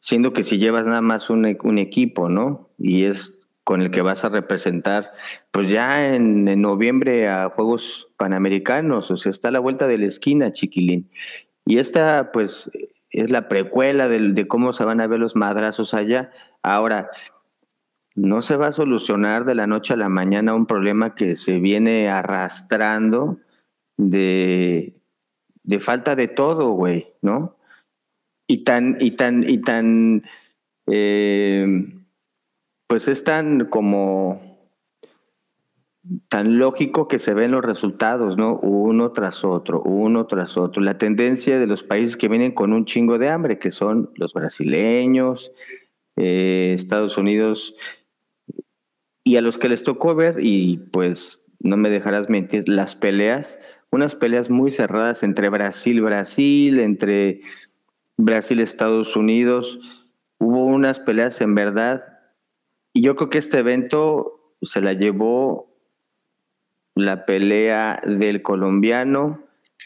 Siendo 0.07 0.33
que 0.33 0.45
si 0.45 0.59
llevas 0.59 0.87
nada 0.87 1.01
más 1.01 1.31
un, 1.31 1.45
equipo, 1.47 2.29
¿no? 2.29 2.71
Y 2.79 3.07
es 3.07 3.35
con 3.65 3.83
el 3.83 3.91
que 3.91 4.03
vas 4.03 4.25
a 4.25 4.29
representar, 4.29 5.11
pues 5.51 5.69
ya 5.69 6.15
en, 6.15 6.45
noviembre 6.61 7.29
a 7.29 7.51
Juegos 7.51 8.07
Panamericanos, 8.17 9.11
o 9.11 9.17
sea, 9.17 9.31
está 9.31 9.49
a 9.49 9.51
la 9.51 9.59
vuelta 9.59 9.89
de 9.89 9.99
la 9.99 10.07
esquina, 10.07 10.53
chiquilín. 10.53 11.11
Y 11.65 11.79
esta, 11.79 12.31
pues, 12.31 12.71
es 13.11 13.31
la 13.31 13.49
precuela 13.49 14.07
de, 14.07 14.21
de 14.21 14.47
cómo 14.47 14.73
se 14.73 14.85
van 14.85 15.01
a 15.01 15.09
ver 15.09 15.19
los 15.19 15.35
madrazos 15.35 15.93
allá. 15.93 16.31
Ahora, 16.63 17.11
no 18.15 18.43
se 18.43 18.55
va 18.55 18.69
a 18.69 18.73
solucionar 18.73 19.45
de 19.45 19.57
la 19.57 19.67
noche 19.67 19.95
a 19.95 19.97
la 19.97 20.09
mañana 20.09 20.55
un 20.55 20.67
problema 20.67 21.17
que 21.17 21.35
se 21.35 21.59
viene 21.59 22.09
arrastrando 22.11 23.41
de, 23.97 25.01
de 25.65 25.81
falta 25.81 26.15
de 26.15 26.29
todo, 26.29 26.71
güey, 26.75 27.09
¿no? 27.23 27.56
Y 28.47 28.65
tan, 28.65 28.97
y 29.01 29.13
tan, 29.13 29.49
y 29.49 29.59
tan, 29.59 30.25
eh, 30.87 31.67
pues 32.87 33.09
es 33.09 33.25
tan 33.25 33.67
como 33.67 34.57
tan 36.29 36.59
lógico 36.59 37.09
que 37.09 37.19
se 37.19 37.35
ven 37.35 37.51
los 37.51 37.65
resultados, 37.65 38.37
¿no? 38.37 38.59
Uno 38.59 39.13
tras 39.13 39.45
otro, 39.45 39.83
uno 39.83 40.27
tras 40.27 40.57
otro. 40.57 40.83
La 40.83 40.99
tendencia 40.99 41.59
de 41.59 41.67
los 41.67 41.83
países 41.83 42.17
que 42.17 42.29
vienen 42.29 42.53
con 42.53 42.73
un 42.73 42.85
chingo 42.85 43.19
de 43.19 43.29
hambre, 43.29 43.59
que 43.59 43.71
son 43.71 44.11
los 44.15 44.33
brasileños, 44.33 45.53
eh, 46.17 46.73
Estados 46.75 47.17
Unidos, 47.17 47.75
y 49.25 49.37
a 49.37 49.41
los 49.41 49.59
que 49.59 49.69
les 49.69 49.83
tocó 49.83 50.15
ver, 50.15 50.37
y 50.41 50.79
pues 50.93 51.43
no 51.59 51.77
me 51.77 51.91
dejarás 51.91 52.29
mentir, 52.29 52.69
las 52.69 52.95
peleas, 52.95 53.59
unas 53.91 54.15
peleas 54.15 54.51
muy 54.51 54.71
cerradas 54.71 55.23
entre 55.23 55.49
Brasil, 55.49 56.01
Brasil, 56.03 56.79
entre 56.79 57.41
Brasil, 58.17 58.61
Estados 58.61 59.17
Unidos. 59.17 59.79
Hubo 60.39 60.65
unas 60.65 61.01
peleas 61.01 61.41
en 61.41 61.55
verdad 61.55 62.03
y 62.93 63.03
yo 63.03 63.17
creo 63.17 63.31
que 63.31 63.39
este 63.39 63.59
evento 63.59 64.55
se 64.63 64.81
la 64.81 64.93
llevó 64.93 65.77
la 66.95 67.27
pelea 67.27 68.01
del 68.05 68.43
colombiano 68.43 69.45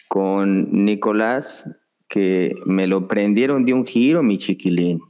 con 0.09 0.85
Nicolás, 0.85 1.69
que 2.09 2.55
me 2.67 2.87
lo 2.87 3.09
prendieron 3.09 3.65
de 3.65 3.73
un 3.73 3.85
giro, 3.85 4.23
mi 4.23 4.39
chiquilín. 4.39 5.01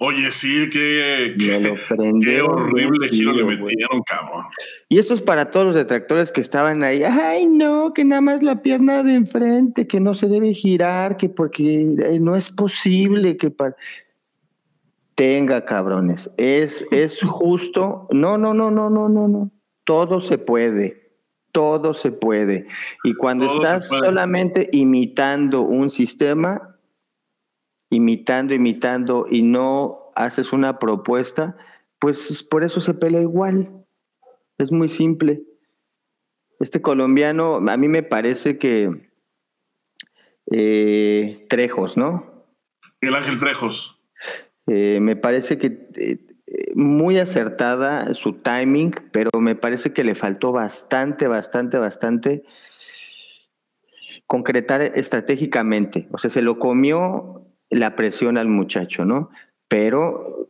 Oye, 0.00 0.30
sí, 0.30 0.70
qué, 0.70 1.34
qué, 1.38 2.40
horrible 2.40 3.08
giro 3.08 3.32
le 3.32 3.44
metieron, 3.44 4.02
cabrón. 4.06 4.44
Y 4.88 4.98
esto 4.98 5.12
es 5.12 5.20
para 5.20 5.50
todos 5.50 5.66
los 5.66 5.74
detractores 5.74 6.30
que 6.30 6.40
estaban 6.40 6.84
ahí. 6.84 7.02
Ay, 7.02 7.46
no, 7.46 7.92
que 7.92 8.04
nada 8.04 8.20
más 8.20 8.44
la 8.44 8.62
pierna 8.62 9.02
de 9.02 9.14
enfrente, 9.14 9.88
que 9.88 9.98
no 9.98 10.14
se 10.14 10.28
debe 10.28 10.54
girar, 10.54 11.16
que 11.16 11.28
porque 11.28 11.96
eh, 11.98 12.20
no 12.20 12.36
es 12.36 12.48
posible 12.48 13.36
que 13.36 13.50
para 13.50 13.74
tenga, 15.18 15.64
cabrones. 15.64 16.30
Es, 16.36 16.86
es 16.92 17.20
justo. 17.20 18.06
No, 18.12 18.38
no, 18.38 18.54
no, 18.54 18.70
no, 18.70 18.88
no, 18.88 19.08
no, 19.08 19.26
no. 19.26 19.50
Todo 19.82 20.20
se 20.20 20.38
puede. 20.38 21.10
Todo 21.50 21.92
se 21.92 22.12
puede. 22.12 22.68
Y 23.02 23.14
cuando 23.14 23.52
estás 23.52 23.88
solamente 23.88 24.68
imitando 24.70 25.62
un 25.62 25.90
sistema, 25.90 26.77
imitando, 27.90 28.54
imitando 28.54 29.26
y 29.30 29.42
no 29.42 30.10
haces 30.14 30.52
una 30.52 30.78
propuesta, 30.78 31.56
pues 31.98 32.42
por 32.42 32.64
eso 32.64 32.80
se 32.80 32.94
pelea 32.94 33.20
igual. 33.20 33.84
Es 34.58 34.72
muy 34.72 34.88
simple. 34.88 35.42
Este 36.60 36.82
colombiano, 36.82 37.56
a 37.56 37.76
mí 37.76 37.88
me 37.88 38.02
parece 38.02 38.58
que 38.58 39.10
eh, 40.50 41.46
Trejos, 41.48 41.96
¿no? 41.96 42.46
El 43.00 43.14
Ángel 43.14 43.38
Trejos. 43.38 44.00
Eh, 44.66 44.98
me 45.00 45.16
parece 45.16 45.58
que 45.58 45.88
eh, 45.96 46.18
muy 46.74 47.18
acertada 47.18 48.12
su 48.14 48.34
timing, 48.34 48.94
pero 49.12 49.30
me 49.40 49.54
parece 49.54 49.92
que 49.92 50.04
le 50.04 50.14
faltó 50.14 50.52
bastante, 50.52 51.28
bastante, 51.28 51.78
bastante 51.78 52.44
concretar 54.26 54.82
estratégicamente. 54.82 56.08
O 56.12 56.18
sea, 56.18 56.30
se 56.30 56.42
lo 56.42 56.58
comió 56.58 57.37
la 57.70 57.96
presión 57.96 58.38
al 58.38 58.48
muchacho, 58.48 59.04
¿no? 59.04 59.30
Pero 59.68 60.48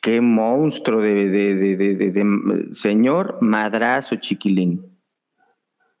qué 0.00 0.20
monstruo 0.20 1.00
de, 1.02 1.28
de 1.28 2.68
señor 2.72 3.38
madrazo 3.40 4.16
chiquilín. 4.16 4.86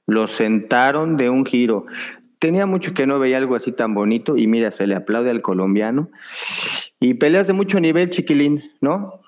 Lo 0.06 0.26
sentaron 0.26 1.16
de 1.16 1.30
un 1.30 1.44
giro. 1.44 1.86
Tenía 2.38 2.66
mucho 2.66 2.94
que 2.94 3.06
no 3.06 3.18
veía 3.18 3.36
algo 3.36 3.54
así 3.54 3.72
tan 3.72 3.94
bonito 3.94 4.36
y 4.36 4.46
mira, 4.46 4.70
se 4.70 4.86
le 4.86 4.94
aplaude 4.94 5.30
al 5.30 5.42
colombiano. 5.42 6.10
Y 6.98 7.14
peleas 7.14 7.46
de 7.46 7.52
mucho 7.52 7.80
nivel, 7.80 8.10
chiquilín, 8.10 8.72
¿no? 8.80 9.20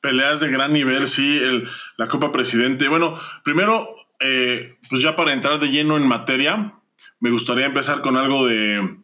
Peleas 0.00 0.40
de 0.40 0.50
gran 0.50 0.72
nivel, 0.72 1.06
sí, 1.08 1.38
el, 1.38 1.68
la 1.96 2.08
Copa 2.08 2.32
Presidente. 2.32 2.88
Bueno, 2.88 3.18
primero, 3.44 3.88
eh, 4.20 4.76
pues 4.88 5.02
ya 5.02 5.16
para 5.16 5.32
entrar 5.32 5.58
de 5.60 5.68
lleno 5.68 5.96
en 5.96 6.06
materia, 6.06 6.74
me 7.20 7.30
gustaría 7.30 7.66
empezar 7.66 8.00
con 8.00 8.16
algo 8.16 8.46
de, 8.46 8.98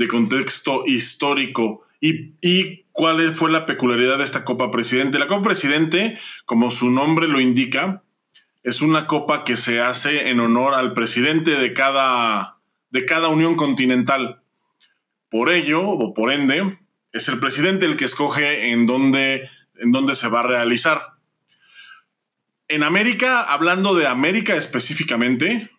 de 0.00 0.08
contexto 0.08 0.84
histórico 0.86 1.86
y, 2.00 2.32
y, 2.40 2.86
cuál 2.90 3.34
fue 3.34 3.50
la 3.50 3.66
peculiaridad 3.66 4.16
de 4.16 4.24
esta 4.24 4.46
Copa 4.46 4.70
Presidente. 4.70 5.18
La 5.18 5.26
Copa 5.26 5.42
Presidente, 5.42 6.18
como 6.46 6.70
su 6.70 6.90
nombre 6.90 7.28
lo 7.28 7.38
indica, 7.38 8.02
es 8.62 8.80
una 8.80 9.06
copa 9.06 9.44
que 9.44 9.58
se 9.58 9.82
hace 9.82 10.30
en 10.30 10.40
honor 10.40 10.72
al 10.72 10.94
presidente 10.94 11.50
de 11.50 11.74
cada, 11.74 12.56
de 12.88 13.04
cada 13.04 13.28
unión 13.28 13.56
continental. 13.56 14.40
Por 15.28 15.50
ello, 15.50 15.86
o 15.86 16.14
por 16.14 16.32
ende, 16.32 16.78
es 17.12 17.28
el 17.28 17.38
presidente 17.38 17.84
el 17.84 17.98
que 17.98 18.06
escoge 18.06 18.70
en 18.70 18.86
dónde, 18.86 19.50
en 19.74 19.92
dónde 19.92 20.14
se 20.14 20.28
va 20.28 20.40
a 20.40 20.44
realizar. 20.48 21.12
En 22.68 22.84
América, 22.84 23.42
hablando 23.42 23.94
de 23.94 24.06
América 24.06 24.56
específicamente, 24.56 25.70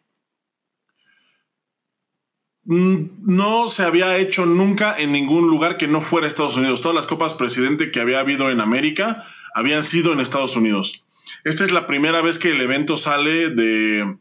no 2.72 3.68
se 3.68 3.84
había 3.84 4.18
hecho 4.18 4.46
nunca 4.46 4.98
en 4.98 5.12
ningún 5.12 5.48
lugar 5.48 5.78
que 5.78 5.90
no 5.90 6.00
fuera 6.00 6.26
Estados 6.26 6.56
Unidos. 6.56 6.82
Todas 6.82 6.96
las 6.96 7.06
copas 7.06 7.34
presidente 7.34 7.92
que 7.92 8.00
había 8.00 8.22
habido 8.22 8.50
en 8.50 8.62
América 8.62 9.28
habían 9.54 9.84
sido 9.84 10.14
en 10.14 10.22
Estados 10.22 10.56
Unidos. 10.56 11.04
Esta 11.44 11.66
es 11.66 11.72
la 11.72 11.86
primera 11.86 12.22
vez 12.22 12.40
que 12.40 12.52
el 12.52 12.62
evento 12.62 12.96
sale 12.96 13.50
de, 13.50 14.18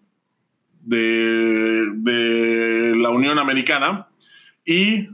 de, 0.80 1.86
de 1.94 2.96
la 2.96 3.10
Unión 3.10 3.38
Americana 3.38 4.08
y 4.64 5.10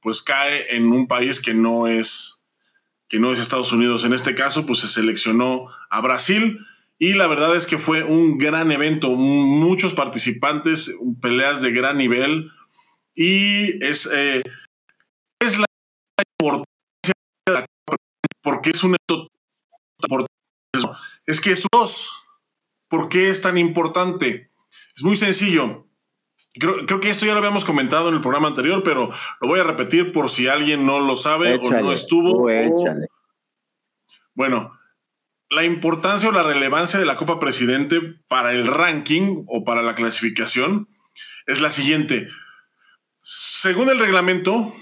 pues 0.00 0.20
cae 0.20 0.74
en 0.74 0.90
un 0.90 1.06
país 1.06 1.40
que 1.40 1.54
no 1.54 1.86
es 1.86 2.42
que 3.08 3.20
no 3.20 3.32
es 3.32 3.38
Estados 3.38 3.72
Unidos. 3.72 4.04
En 4.04 4.12
este 4.12 4.34
caso, 4.34 4.66
pues 4.66 4.80
se 4.80 4.88
seleccionó 4.88 5.66
a 5.88 6.00
Brasil 6.00 6.58
y 7.00 7.14
la 7.14 7.26
verdad 7.26 7.56
es 7.56 7.66
que 7.66 7.78
fue 7.78 8.04
un 8.04 8.36
gran 8.38 8.70
evento, 8.70 9.10
muchos 9.12 9.94
participantes, 9.94 10.96
peleas 11.20 11.62
de 11.62 11.72
gran 11.72 11.96
nivel 11.96 12.52
y 13.14 13.82
es, 13.82 14.08
eh, 14.12 14.42
es 15.40 15.58
la 15.58 15.64
importancia 16.38 17.14
de 17.46 17.52
la 17.54 17.66
porque 18.42 18.70
es 18.70 18.84
un 18.84 18.96
evento 19.08 19.28
es 21.26 21.40
que 21.40 21.52
es 21.52 21.66
dos. 21.72 22.24
¿Por 22.88 23.08
qué 23.08 23.30
es 23.30 23.40
tan 23.40 23.56
importante? 23.56 24.50
Es 24.96 25.02
muy 25.02 25.16
sencillo. 25.16 25.86
Creo, 26.54 27.00
que 27.00 27.08
esto 27.08 27.24
ya 27.24 27.32
lo 27.32 27.38
habíamos 27.38 27.64
comentado 27.64 28.08
en 28.08 28.16
el 28.16 28.20
programa 28.20 28.48
anterior, 28.48 28.82
pero 28.82 29.10
lo 29.40 29.48
voy 29.48 29.60
a 29.60 29.64
repetir 29.64 30.10
por 30.12 30.28
si 30.28 30.48
alguien 30.48 30.84
no 30.84 30.98
lo 30.98 31.14
sabe 31.14 31.54
o 31.54 31.70
no 31.70 31.92
estuvo. 31.92 32.48
Bueno, 34.34 34.79
la 35.50 35.64
importancia 35.64 36.28
o 36.28 36.32
la 36.32 36.42
relevancia 36.42 36.98
de 36.98 37.04
la 37.04 37.16
Copa 37.16 37.38
Presidente 37.38 38.00
para 38.28 38.52
el 38.52 38.66
ranking 38.66 39.44
o 39.46 39.64
para 39.64 39.82
la 39.82 39.94
clasificación 39.94 40.88
es 41.46 41.60
la 41.60 41.70
siguiente. 41.70 42.28
Según 43.22 43.90
el 43.90 43.98
reglamento, 43.98 44.74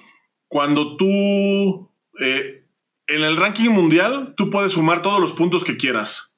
cuando 0.46 0.96
tú 0.96 1.90
eh, 2.20 2.66
en 3.06 3.24
el 3.24 3.36
ranking 3.36 3.70
mundial, 3.70 4.34
tú 4.36 4.50
puedes 4.50 4.72
sumar 4.72 5.02
todos 5.02 5.20
los 5.20 5.32
puntos 5.32 5.64
que 5.64 5.76
quieras 5.76 6.28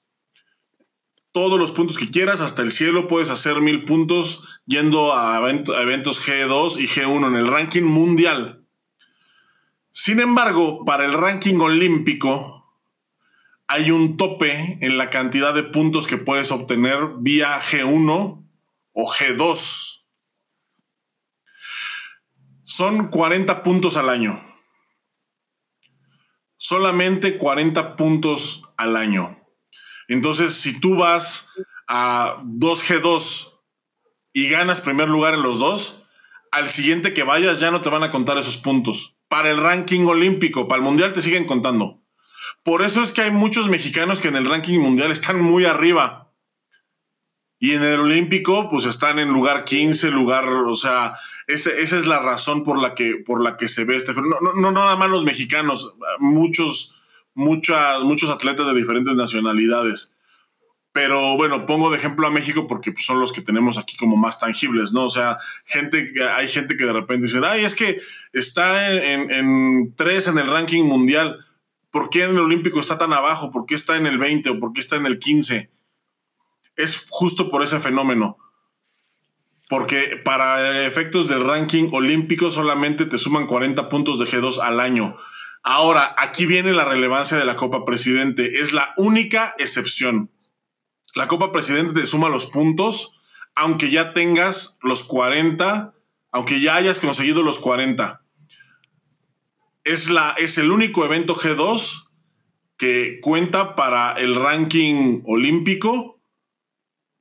todos 1.32 1.58
los 1.58 1.70
puntos 1.70 1.96
que 1.96 2.10
quieras, 2.10 2.40
hasta 2.40 2.62
el 2.62 2.72
cielo, 2.72 3.06
puedes 3.06 3.30
hacer 3.30 3.60
mil 3.60 3.84
puntos 3.84 4.42
yendo 4.66 5.14
a, 5.14 5.38
eventos 5.48 6.26
G2 6.26 6.80
y 6.80 6.88
G1 6.88 7.28
en 7.28 7.36
el 7.36 7.46
ranking 7.46 7.82
mundial. 7.82 8.64
Sin 9.92 10.20
embargo, 10.20 10.84
para 10.84 11.04
el 11.04 11.12
ranking 11.12 11.58
olímpico 11.58 12.59
hay 13.70 13.92
un 13.92 14.16
tope 14.16 14.78
en 14.80 14.98
la 14.98 15.10
cantidad 15.10 15.54
de 15.54 15.62
puntos 15.62 16.08
que 16.08 16.16
puedes 16.16 16.50
obtener 16.50 16.98
vía 17.20 17.60
G1 17.60 18.44
o 18.92 19.12
G2. 19.12 20.04
Son 22.64 23.10
40 23.10 23.62
puntos 23.62 23.96
al 23.96 24.08
año. 24.08 24.42
Solamente 26.56 27.38
40 27.38 27.94
puntos 27.94 28.64
al 28.76 28.96
año. 28.96 29.38
Entonces, 30.08 30.54
si 30.54 30.80
tú 30.80 30.96
vas 30.96 31.52
a 31.86 32.38
2G2 32.42 33.52
y 34.32 34.48
ganas 34.48 34.80
primer 34.80 35.08
lugar 35.08 35.34
en 35.34 35.42
los 35.44 35.60
dos, 35.60 36.02
al 36.50 36.68
siguiente 36.70 37.14
que 37.14 37.22
vayas 37.22 37.60
ya 37.60 37.70
no 37.70 37.82
te 37.82 37.88
van 37.88 38.02
a 38.02 38.10
contar 38.10 38.36
esos 38.36 38.56
puntos. 38.56 39.16
Para 39.28 39.48
el 39.48 39.58
ranking 39.58 40.06
olímpico, 40.06 40.66
para 40.66 40.78
el 40.78 40.84
mundial 40.84 41.12
te 41.12 41.22
siguen 41.22 41.44
contando. 41.44 41.99
Por 42.62 42.82
eso 42.82 43.02
es 43.02 43.12
que 43.12 43.22
hay 43.22 43.30
muchos 43.30 43.68
mexicanos 43.68 44.20
que 44.20 44.28
en 44.28 44.36
el 44.36 44.44
ranking 44.44 44.78
mundial 44.78 45.10
están 45.10 45.40
muy 45.40 45.64
arriba. 45.64 46.32
Y 47.58 47.74
en 47.74 47.82
el 47.82 48.00
olímpico, 48.00 48.70
pues 48.70 48.86
están 48.86 49.18
en 49.18 49.28
lugar 49.28 49.64
15, 49.64 50.10
lugar, 50.10 50.48
o 50.48 50.76
sea, 50.76 51.14
esa 51.46 51.70
es 51.70 52.06
la 52.06 52.18
razón 52.18 52.64
por 52.64 52.80
la 52.80 52.94
que, 52.94 53.16
por 53.16 53.42
la 53.42 53.56
que 53.56 53.68
se 53.68 53.84
ve 53.84 53.96
este 53.96 54.12
no, 54.14 54.22
no, 54.40 54.54
no 54.54 54.72
nada 54.72 54.96
más 54.96 55.10
los 55.10 55.24
mexicanos, 55.24 55.94
muchos, 56.18 56.98
muchas, 57.34 58.02
muchos 58.02 58.30
atletas 58.30 58.66
de 58.66 58.74
diferentes 58.74 59.14
nacionalidades. 59.14 60.14
Pero 60.92 61.36
bueno, 61.36 61.66
pongo 61.66 61.90
de 61.90 61.98
ejemplo 61.98 62.26
a 62.26 62.30
México 62.30 62.66
porque 62.66 62.92
pues, 62.92 63.04
son 63.04 63.20
los 63.20 63.32
que 63.32 63.42
tenemos 63.42 63.78
aquí 63.78 63.96
como 63.96 64.16
más 64.16 64.40
tangibles, 64.40 64.92
¿no? 64.92 65.04
O 65.04 65.10
sea, 65.10 65.38
gente, 65.64 66.12
hay 66.32 66.48
gente 66.48 66.76
que 66.76 66.84
de 66.84 66.92
repente 66.92 67.26
dice, 67.26 67.40
ay, 67.44 67.64
es 67.64 67.76
que 67.76 68.00
está 68.32 68.90
en, 68.90 69.30
en, 69.30 69.94
tres 69.94 70.26
en 70.26 70.38
el 70.38 70.50
ranking 70.50 70.82
mundial. 70.82 71.46
¿Por 71.90 72.10
qué 72.10 72.24
en 72.24 72.30
el 72.30 72.38
Olímpico 72.38 72.80
está 72.80 72.98
tan 72.98 73.12
abajo? 73.12 73.50
¿Por 73.50 73.66
qué 73.66 73.74
está 73.74 73.96
en 73.96 74.06
el 74.06 74.18
20 74.18 74.50
o 74.50 74.60
por 74.60 74.72
qué 74.72 74.80
está 74.80 74.96
en 74.96 75.06
el 75.06 75.18
15? 75.18 75.70
Es 76.76 77.06
justo 77.08 77.50
por 77.50 77.62
ese 77.62 77.80
fenómeno. 77.80 78.38
Porque 79.68 80.20
para 80.24 80.84
efectos 80.86 81.28
del 81.28 81.44
ranking 81.44 81.90
olímpico 81.92 82.50
solamente 82.50 83.06
te 83.06 83.18
suman 83.18 83.46
40 83.46 83.88
puntos 83.88 84.18
de 84.18 84.26
G2 84.26 84.58
al 84.60 84.80
año. 84.80 85.16
Ahora, 85.62 86.14
aquí 86.18 86.46
viene 86.46 86.72
la 86.72 86.84
relevancia 86.84 87.36
de 87.36 87.44
la 87.44 87.56
Copa 87.56 87.84
Presidente. 87.84 88.60
Es 88.60 88.72
la 88.72 88.94
única 88.96 89.54
excepción 89.58 90.30
la 91.14 91.26
Copa 91.26 91.50
Presidente 91.50 92.00
te 92.00 92.06
suma 92.06 92.28
los 92.28 92.46
puntos, 92.46 93.20
aunque 93.54 93.90
ya 93.90 94.12
tengas 94.12 94.78
los 94.82 95.02
40, 95.02 95.92
aunque 96.30 96.60
ya 96.60 96.76
hayas 96.76 97.00
conseguido 97.00 97.42
los 97.42 97.58
40. 97.58 98.22
Es, 99.90 100.08
la, 100.08 100.34
es 100.38 100.56
el 100.58 100.70
único 100.70 101.04
evento 101.04 101.34
G2 101.34 102.08
que 102.76 103.18
cuenta 103.20 103.74
para 103.74 104.12
el 104.12 104.36
ranking 104.36 105.22
olímpico, 105.26 106.20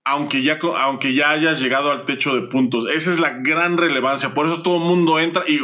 aunque 0.06 0.44
ya, 0.44 0.60
aunque 0.78 1.14
ya 1.14 1.32
hayas 1.32 1.60
llegado 1.60 1.92
al 1.92 2.06
techo 2.06 2.36
de 2.36 2.48
puntos. 2.48 2.88
Esa 2.88 3.12
es 3.12 3.20
la 3.20 3.40
gran 3.40 3.78
relevancia. 3.78 4.34
Por 4.34 4.46
eso 4.46 4.62
todo 4.62 4.78
el 4.78 4.84
mundo 4.84 5.20
entra 5.20 5.44
y, 5.48 5.60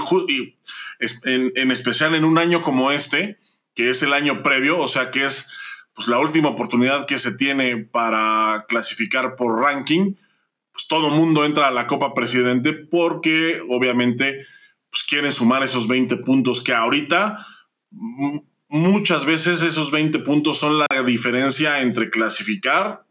en, 1.24 1.72
especial 1.72 2.16
en 2.16 2.26
un 2.26 2.38
año 2.38 2.62
como 2.62 2.92
este, 2.92 3.38
que 3.74 3.90
es 3.90 4.02
el 4.02 4.12
año 4.12 4.42
previo, 4.42 4.80
o 4.80 4.88
sea 4.88 5.12
que 5.12 5.26
es 5.26 5.52
pues 5.94 6.08
la 6.08 6.20
última 6.20 6.50
oportunidad 6.50 7.06
que 7.06 7.20
se 7.20 7.38
tiene 7.38 7.78
para 7.78 8.66
clasificar 8.68 9.36
por 9.36 9.62
ranking, 9.62 10.16
pues 10.74 10.88
todo 10.88 11.12
mundo 11.12 11.46
entra 11.46 11.68
a 11.68 11.72
la 11.72 11.88
Copa 11.88 12.14
Presidente 12.14 12.74
porque 12.74 13.62
obviamente 13.70 14.46
pues 14.96 15.04
quieren 15.04 15.34
sumar 15.34 15.62
esos 15.62 15.90
20 15.90 16.16
puntos 16.18 16.64
que 16.64 16.74
ahorita 16.74 17.46
muchas 18.70 19.26
veces 19.26 19.62
esos 19.62 19.92
20 19.92 20.20
puntos 20.20 20.58
son 20.58 20.80
la 20.80 20.88
diferencia 21.06 21.82
entre 21.82 22.10
clasificar 22.10 23.06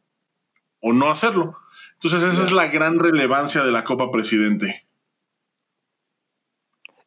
o 0.81 0.95
no 0.95 1.11
hacerlo. 1.11 1.59
Entonces 1.93 2.23
esa 2.23 2.43
es 2.43 2.53
la 2.53 2.69
gran 2.69 2.99
relevancia 2.99 3.63
de 3.63 3.71
la 3.71 3.85
Copa 3.85 4.11
Presidente. 4.11 4.87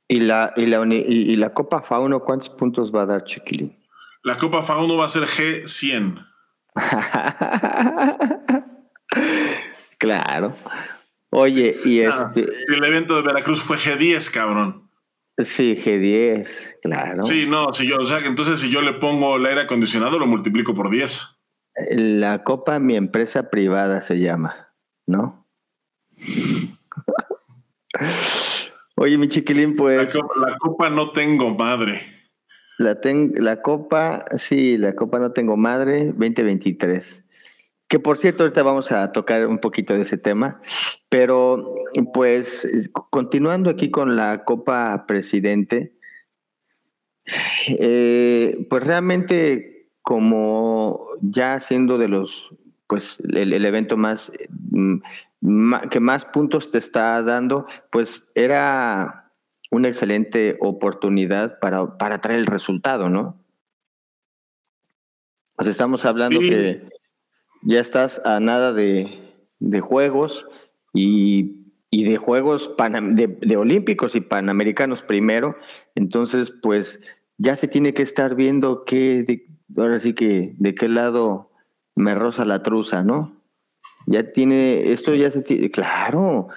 ¿Y 0.07 0.19
la, 0.19 0.53
y 0.55 0.67
la, 0.67 0.85
y 0.85 1.35
la 1.37 1.55
Copa 1.55 1.81
Fauno 1.81 2.19
cuántos 2.19 2.51
puntos 2.51 2.93
va 2.93 3.01
a 3.01 3.07
dar 3.07 3.23
Chiquilín? 3.23 3.75
La 4.21 4.37
Copa 4.37 4.61
Fauno 4.61 4.95
va 4.95 5.05
a 5.05 5.09
ser 5.09 5.23
G100. 5.23 6.23
claro. 9.97 10.55
Oye, 11.37 11.77
y 11.85 12.01
ah, 12.01 12.31
este. 12.33 12.51
El 12.67 12.83
evento 12.83 13.15
de 13.15 13.21
Veracruz 13.21 13.61
fue 13.61 13.77
G10, 13.77 14.31
cabrón. 14.31 14.89
Sí, 15.37 15.75
G10, 15.75 16.79
claro. 16.81 17.21
Sí, 17.23 17.45
no, 17.47 17.71
si 17.71 17.87
yo, 17.87 17.97
o 17.97 18.05
sea 18.05 18.21
que 18.21 18.27
entonces 18.27 18.59
si 18.59 18.71
yo 18.71 18.81
le 18.81 18.93
pongo 18.93 19.37
el 19.37 19.45
aire 19.45 19.61
acondicionado, 19.61 20.17
lo 20.17 20.25
multiplico 20.25 20.73
por 20.73 20.89
10. 20.89 21.37
La 21.91 22.43
Copa 22.43 22.79
Mi 22.79 22.95
Empresa 22.95 23.51
Privada 23.51 24.01
se 24.01 24.19
llama, 24.19 24.73
¿no? 25.05 25.47
Oye, 28.95 29.19
mi 29.19 29.27
chiquilín, 29.27 29.75
pues. 29.75 30.15
la 30.15 30.57
copa 30.57 30.89
no 30.89 31.11
tengo 31.11 31.53
madre. 31.53 32.01
La, 32.79 32.99
la 33.35 33.61
Copa, 33.61 34.25
sí, 34.37 34.77
la 34.77 34.95
Copa 34.95 35.19
No 35.19 35.31
Tengo 35.31 35.57
Madre 35.57 36.05
2023. 36.05 37.25
Que 37.87 37.99
por 37.99 38.17
cierto, 38.17 38.43
ahorita 38.43 38.63
vamos 38.63 38.91
a 38.91 39.11
tocar 39.11 39.47
un 39.47 39.59
poquito 39.59 39.93
de 39.93 40.01
ese 40.01 40.17
tema, 40.17 40.61
pero 41.09 41.73
pues 42.13 42.89
continuando 43.09 43.69
aquí 43.69 43.89
con 43.89 44.15
la 44.15 44.43
Copa 44.43 45.05
Presidente, 45.07 45.93
eh, 47.67 48.67
pues 48.69 48.83
realmente 48.83 49.89
como 50.01 51.07
ya 51.21 51.59
siendo 51.59 51.97
de 51.97 52.07
los, 52.07 52.49
pues 52.87 53.21
el, 53.21 53.53
el 53.53 53.65
evento 53.65 53.95
más, 53.97 54.31
mm, 54.71 54.99
que 55.89 55.99
más 55.99 56.25
puntos 56.25 56.71
te 56.71 56.77
está 56.77 57.21
dando, 57.23 57.67
pues 57.91 58.27
era 58.35 59.31
una 59.71 59.87
excelente 59.87 60.57
oportunidad 60.61 61.59
para, 61.59 61.97
para 61.97 62.19
traer 62.19 62.39
el 62.39 62.45
resultado, 62.45 63.09
¿no? 63.09 63.37
Pues 65.55 65.67
estamos 65.69 66.05
hablando 66.05 66.39
que 66.39 66.87
ya 67.61 67.79
estás 67.79 68.21
a 68.25 68.39
nada 68.39 68.73
de, 68.73 69.35
de 69.59 69.81
juegos 69.81 70.45
y, 70.93 71.67
y, 71.91 72.03
de 72.03 72.17
juegos 72.17 72.71
de, 72.77 73.57
olímpicos 73.57 74.15
y 74.15 74.21
panamericanos 74.21 75.01
primero. 75.01 75.57
Entonces, 75.95 76.51
pues 76.51 76.99
ya 77.37 77.55
se 77.55 77.67
tiene 77.67 77.93
que 77.93 78.03
estar 78.03 78.35
viendo 78.35 78.83
qué, 78.85 79.45
ahora 79.75 79.99
sí 79.99 80.13
que 80.13 80.53
de 80.57 80.75
qué 80.75 80.87
lado 80.87 81.51
me 81.95 82.15
roza 82.15 82.45
la 82.45 82.63
truza, 82.63 83.03
¿no? 83.03 83.35
Ya 84.05 84.31
tiene, 84.31 84.91
esto 84.91 85.13
ya 85.13 85.29
se 85.31 85.41
tiene, 85.41 85.69
claro, 85.69 86.47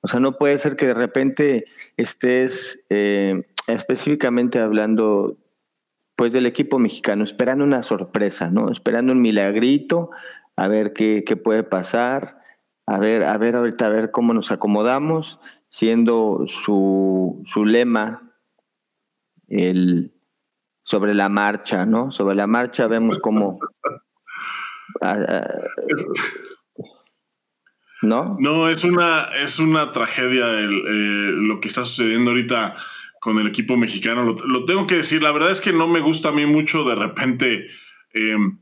o 0.00 0.08
sea, 0.08 0.20
no 0.20 0.36
puede 0.36 0.58
ser 0.58 0.76
que 0.76 0.86
de 0.86 0.94
repente 0.94 1.64
estés 1.96 2.80
eh, 2.90 3.42
específicamente 3.66 4.58
hablando 4.58 5.36
pues 6.16 6.32
del 6.32 6.46
equipo 6.46 6.78
mexicano, 6.78 7.22
esperando 7.22 7.64
una 7.64 7.84
sorpresa, 7.84 8.50
¿no? 8.50 8.72
Esperando 8.72 9.12
un 9.12 9.22
milagrito, 9.22 10.10
a 10.58 10.66
ver 10.66 10.92
qué, 10.92 11.22
qué 11.24 11.36
puede 11.36 11.62
pasar, 11.62 12.42
a 12.84 12.98
ver, 12.98 13.22
a 13.22 13.38
ver 13.38 13.54
ahorita 13.54 13.86
a 13.86 13.90
ver 13.90 14.10
cómo 14.10 14.34
nos 14.34 14.50
acomodamos, 14.50 15.38
siendo 15.68 16.46
su, 16.64 17.44
su 17.46 17.64
lema 17.64 18.34
el 19.46 20.12
sobre 20.82 21.14
la 21.14 21.28
marcha, 21.28 21.86
¿no? 21.86 22.10
Sobre 22.10 22.34
la 22.34 22.48
marcha 22.48 22.88
vemos 22.88 23.20
cómo 23.20 23.60
¿no? 28.02 28.36
No, 28.40 28.68
es 28.68 28.82
una, 28.82 29.28
es 29.40 29.60
una 29.60 29.92
tragedia 29.92 30.58
eh, 30.58 30.66
lo 30.66 31.60
que 31.60 31.68
está 31.68 31.84
sucediendo 31.84 32.32
ahorita 32.32 32.74
con 33.20 33.38
el 33.38 33.46
equipo 33.46 33.76
mexicano. 33.76 34.24
Lo, 34.24 34.64
tengo 34.64 34.88
que 34.88 34.96
decir, 34.96 35.22
la 35.22 35.30
verdad 35.30 35.52
es 35.52 35.60
que 35.60 35.72
no 35.72 35.86
me 35.86 36.00
gusta 36.00 36.30
a 36.30 36.32
mí 36.32 36.46
mucho 36.46 36.82
de 36.82 36.96
repente 36.96 37.68
em, 38.12 38.58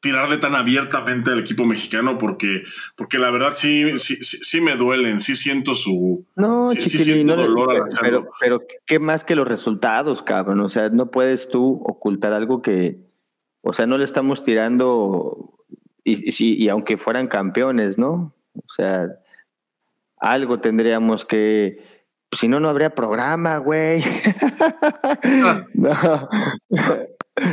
tirarle 0.00 0.38
tan 0.38 0.54
abiertamente 0.54 1.30
al 1.30 1.40
equipo 1.40 1.64
mexicano 1.64 2.18
porque, 2.18 2.62
porque 2.96 3.18
la 3.18 3.30
verdad 3.30 3.52
sí, 3.56 3.98
sí, 3.98 4.16
sí, 4.22 4.60
me 4.60 4.76
duelen, 4.76 5.20
sí 5.20 5.34
siento 5.34 5.74
su 5.74 6.24
no, 6.36 6.68
siento 6.68 7.34
dolor 7.34 7.86
pero, 8.00 8.30
pero 8.40 8.62
qué 8.86 8.98
más 9.00 9.24
que 9.24 9.34
los 9.34 9.48
resultados, 9.48 10.22
cabrón. 10.22 10.60
O 10.60 10.68
sea, 10.68 10.88
no 10.90 11.10
puedes 11.10 11.48
tú 11.48 11.82
ocultar 11.84 12.32
algo 12.32 12.62
que, 12.62 12.98
o 13.62 13.72
sea, 13.72 13.86
no 13.86 13.98
le 13.98 14.04
estamos 14.04 14.44
tirando 14.44 15.54
y, 16.04 16.64
y, 16.64 16.68
aunque 16.68 16.96
fueran 16.96 17.26
campeones, 17.26 17.98
¿no? 17.98 18.34
O 18.54 18.70
sea, 18.74 19.08
algo 20.16 20.60
tendríamos 20.60 21.24
que, 21.24 21.82
si 22.32 22.48
no, 22.48 22.60
no 22.60 22.68
habría 22.68 22.94
programa, 22.94 23.58
güey. 23.58 24.02
no. 25.74 26.28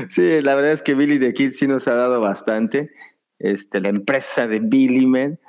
Sí, 0.09 0.41
la 0.41 0.55
verdad 0.55 0.71
es 0.71 0.81
que 0.81 0.95
Billy 0.95 1.19
the 1.19 1.33
Kid 1.33 1.51
sí 1.51 1.67
nos 1.67 1.87
ha 1.87 1.95
dado 1.95 2.21
bastante, 2.21 2.91
este, 3.39 3.81
la 3.81 3.89
empresa 3.89 4.47
de 4.47 4.59
Billy 4.59 5.05
Man, 5.05 5.39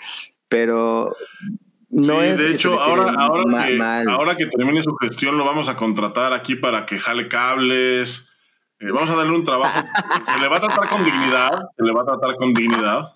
pero 0.48 1.14
no 1.88 2.20
sí, 2.20 2.26
de 2.26 2.50
hecho, 2.50 2.80
ahora, 2.80 3.14
ahora, 3.16 3.66
que, 3.66 4.10
ahora 4.10 4.36
que 4.36 4.46
termine 4.46 4.82
su 4.82 4.94
gestión 4.96 5.38
lo 5.38 5.44
vamos 5.44 5.68
a 5.68 5.76
contratar 5.76 6.32
aquí 6.32 6.56
para 6.56 6.84
que 6.84 6.98
jale 6.98 7.28
cables, 7.28 8.28
eh, 8.78 8.90
vamos 8.92 9.10
a 9.10 9.16
darle 9.16 9.32
un 9.32 9.44
trabajo. 9.44 9.86
se 10.26 10.38
le 10.38 10.48
va 10.48 10.56
a 10.58 10.60
tratar 10.60 10.88
con 10.88 11.04
dignidad. 11.04 11.70
Se 11.76 11.84
le 11.84 11.92
va 11.92 12.02
a 12.02 12.04
tratar 12.04 12.36
con 12.36 12.52
dignidad. 12.52 13.14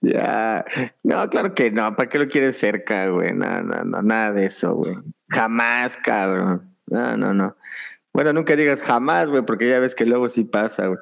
Ya. 0.00 0.64
No, 1.02 1.28
claro 1.30 1.54
que 1.54 1.70
no. 1.70 1.94
¿Para 1.94 2.08
qué 2.08 2.18
lo 2.18 2.28
quieres 2.28 2.58
cerca, 2.58 3.08
güey? 3.08 3.32
No, 3.32 3.62
no, 3.62 3.84
no. 3.84 4.02
Nada 4.02 4.32
de 4.32 4.46
eso, 4.46 4.74
güey. 4.74 4.96
Jamás, 5.28 5.96
cabrón. 5.96 6.76
No, 6.86 7.16
no, 7.16 7.32
no. 7.32 7.56
Bueno, 8.14 8.32
nunca 8.32 8.54
digas 8.54 8.80
jamás, 8.80 9.28
güey, 9.28 9.44
porque 9.44 9.68
ya 9.68 9.80
ves 9.80 9.94
que 9.94 10.06
luego 10.06 10.28
sí 10.28 10.44
pasa, 10.44 10.86
güey. 10.86 10.98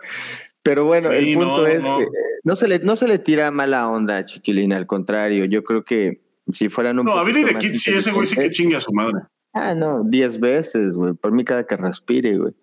Pero 0.62 0.86
bueno, 0.86 1.10
el 1.10 1.34
punto 1.34 1.66
es 1.66 1.84
que 1.84 2.06
no 2.44 2.56
se, 2.56 2.68
le, 2.68 2.78
no 2.78 2.96
se 2.96 3.06
le 3.06 3.18
tira 3.18 3.50
mala 3.50 3.88
onda 3.88 4.16
a 4.16 4.24
Chiquilina, 4.24 4.76
al 4.76 4.86
contrario. 4.86 5.44
Yo 5.44 5.62
creo 5.62 5.84
que 5.84 6.22
si 6.48 6.68
fueran 6.68 6.98
un. 6.98 7.06
No, 7.06 7.12
a 7.12 7.24
Billy 7.24 7.44
de 7.44 7.56
Kid 7.56 7.74
sí, 7.74 7.92
ese 7.92 8.12
güey 8.12 8.26
sí 8.26 8.36
que 8.36 8.50
chingue 8.50 8.76
a 8.76 8.80
su 8.80 8.92
madre. 8.92 9.22
Ah, 9.52 9.74
no, 9.74 10.04
diez 10.04 10.40
veces, 10.40 10.94
güey. 10.94 11.12
Por 11.14 11.32
mí 11.32 11.44
cada 11.44 11.66
que 11.66 11.76
respire, 11.76 12.38
güey. 12.38 12.54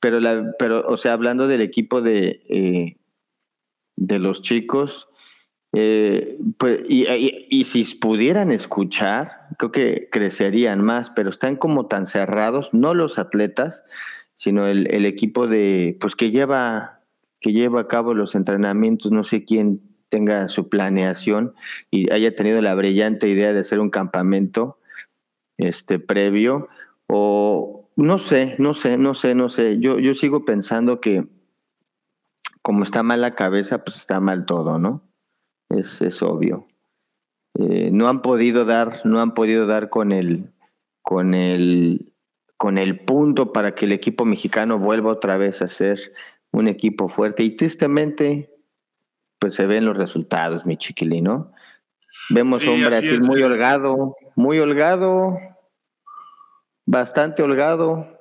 pero, 0.00 0.20
la, 0.20 0.54
pero 0.58 0.86
o 0.86 0.96
sea, 0.96 1.12
hablando 1.12 1.46
del 1.46 1.60
equipo 1.60 2.00
de, 2.00 2.42
eh, 2.48 2.96
de 3.96 4.18
los 4.18 4.40
chicos, 4.40 5.08
eh, 5.72 6.38
pues, 6.58 6.82
y, 6.88 7.06
y, 7.48 7.64
si 7.64 7.84
pudieran 7.96 8.50
escuchar, 8.50 9.46
creo 9.58 9.72
que 9.72 10.08
crecerían 10.10 10.82
más, 10.82 11.10
pero 11.10 11.30
están 11.30 11.56
como 11.56 11.86
tan 11.86 12.06
cerrados, 12.06 12.68
no 12.72 12.92
los 12.92 13.18
atletas, 13.18 13.84
sino 14.34 14.66
el, 14.66 14.92
el 14.92 15.06
equipo 15.06 15.46
de, 15.46 15.96
pues 16.00 16.14
que 16.14 16.30
lleva, 16.30 17.00
que 17.40 17.52
lleva 17.52 17.80
a 17.80 17.88
cabo 17.88 18.12
los 18.12 18.34
entrenamientos, 18.34 19.12
no 19.12 19.24
sé 19.24 19.44
quién 19.44 19.80
tenga 20.10 20.46
su 20.48 20.68
planeación 20.68 21.54
y 21.90 22.12
haya 22.12 22.34
tenido 22.34 22.60
la 22.60 22.74
brillante 22.74 23.28
idea 23.28 23.54
de 23.54 23.60
hacer 23.60 23.80
un 23.80 23.88
campamento 23.88 24.78
este 25.56 25.98
previo 25.98 26.68
o 27.06 27.88
no 27.96 28.18
sé, 28.18 28.56
no 28.58 28.74
sé, 28.74 28.98
no 28.98 29.14
sé, 29.14 29.34
no 29.34 29.48
sé. 29.48 29.78
Yo, 29.78 29.98
yo 29.98 30.14
sigo 30.14 30.44
pensando 30.44 31.00
que 31.00 31.26
como 32.60 32.84
está 32.84 33.02
mal 33.02 33.22
la 33.22 33.34
cabeza, 33.34 33.84
pues 33.84 33.96
está 33.96 34.20
mal 34.20 34.44
todo, 34.44 34.78
¿no? 34.78 35.02
Es, 35.78 36.00
es 36.02 36.22
obvio. 36.22 36.66
Eh, 37.54 37.90
no 37.92 38.08
han 38.08 38.22
podido 38.22 38.64
dar, 38.64 39.04
no 39.04 39.20
han 39.20 39.34
podido 39.34 39.66
dar 39.66 39.90
con 39.90 40.12
el, 40.12 40.50
con 41.02 41.34
el, 41.34 42.12
con 42.56 42.78
el 42.78 43.00
punto 43.00 43.52
para 43.52 43.74
que 43.74 43.84
el 43.84 43.92
equipo 43.92 44.24
mexicano 44.24 44.78
vuelva 44.78 45.12
otra 45.12 45.36
vez 45.36 45.62
a 45.62 45.68
ser 45.68 46.12
un 46.50 46.68
equipo 46.68 47.08
fuerte. 47.08 47.42
Y 47.42 47.50
tristemente, 47.56 48.50
pues 49.38 49.54
se 49.54 49.66
ven 49.66 49.84
los 49.84 49.96
resultados, 49.96 50.64
mi 50.64 50.76
chiquilino. 50.76 51.52
Vemos 52.30 52.66
un 52.66 52.84
Brasil 52.84 53.20
muy 53.22 53.42
holgado, 53.42 54.16
muy 54.36 54.58
holgado, 54.58 55.38
bastante 56.86 57.42
holgado. 57.42 58.18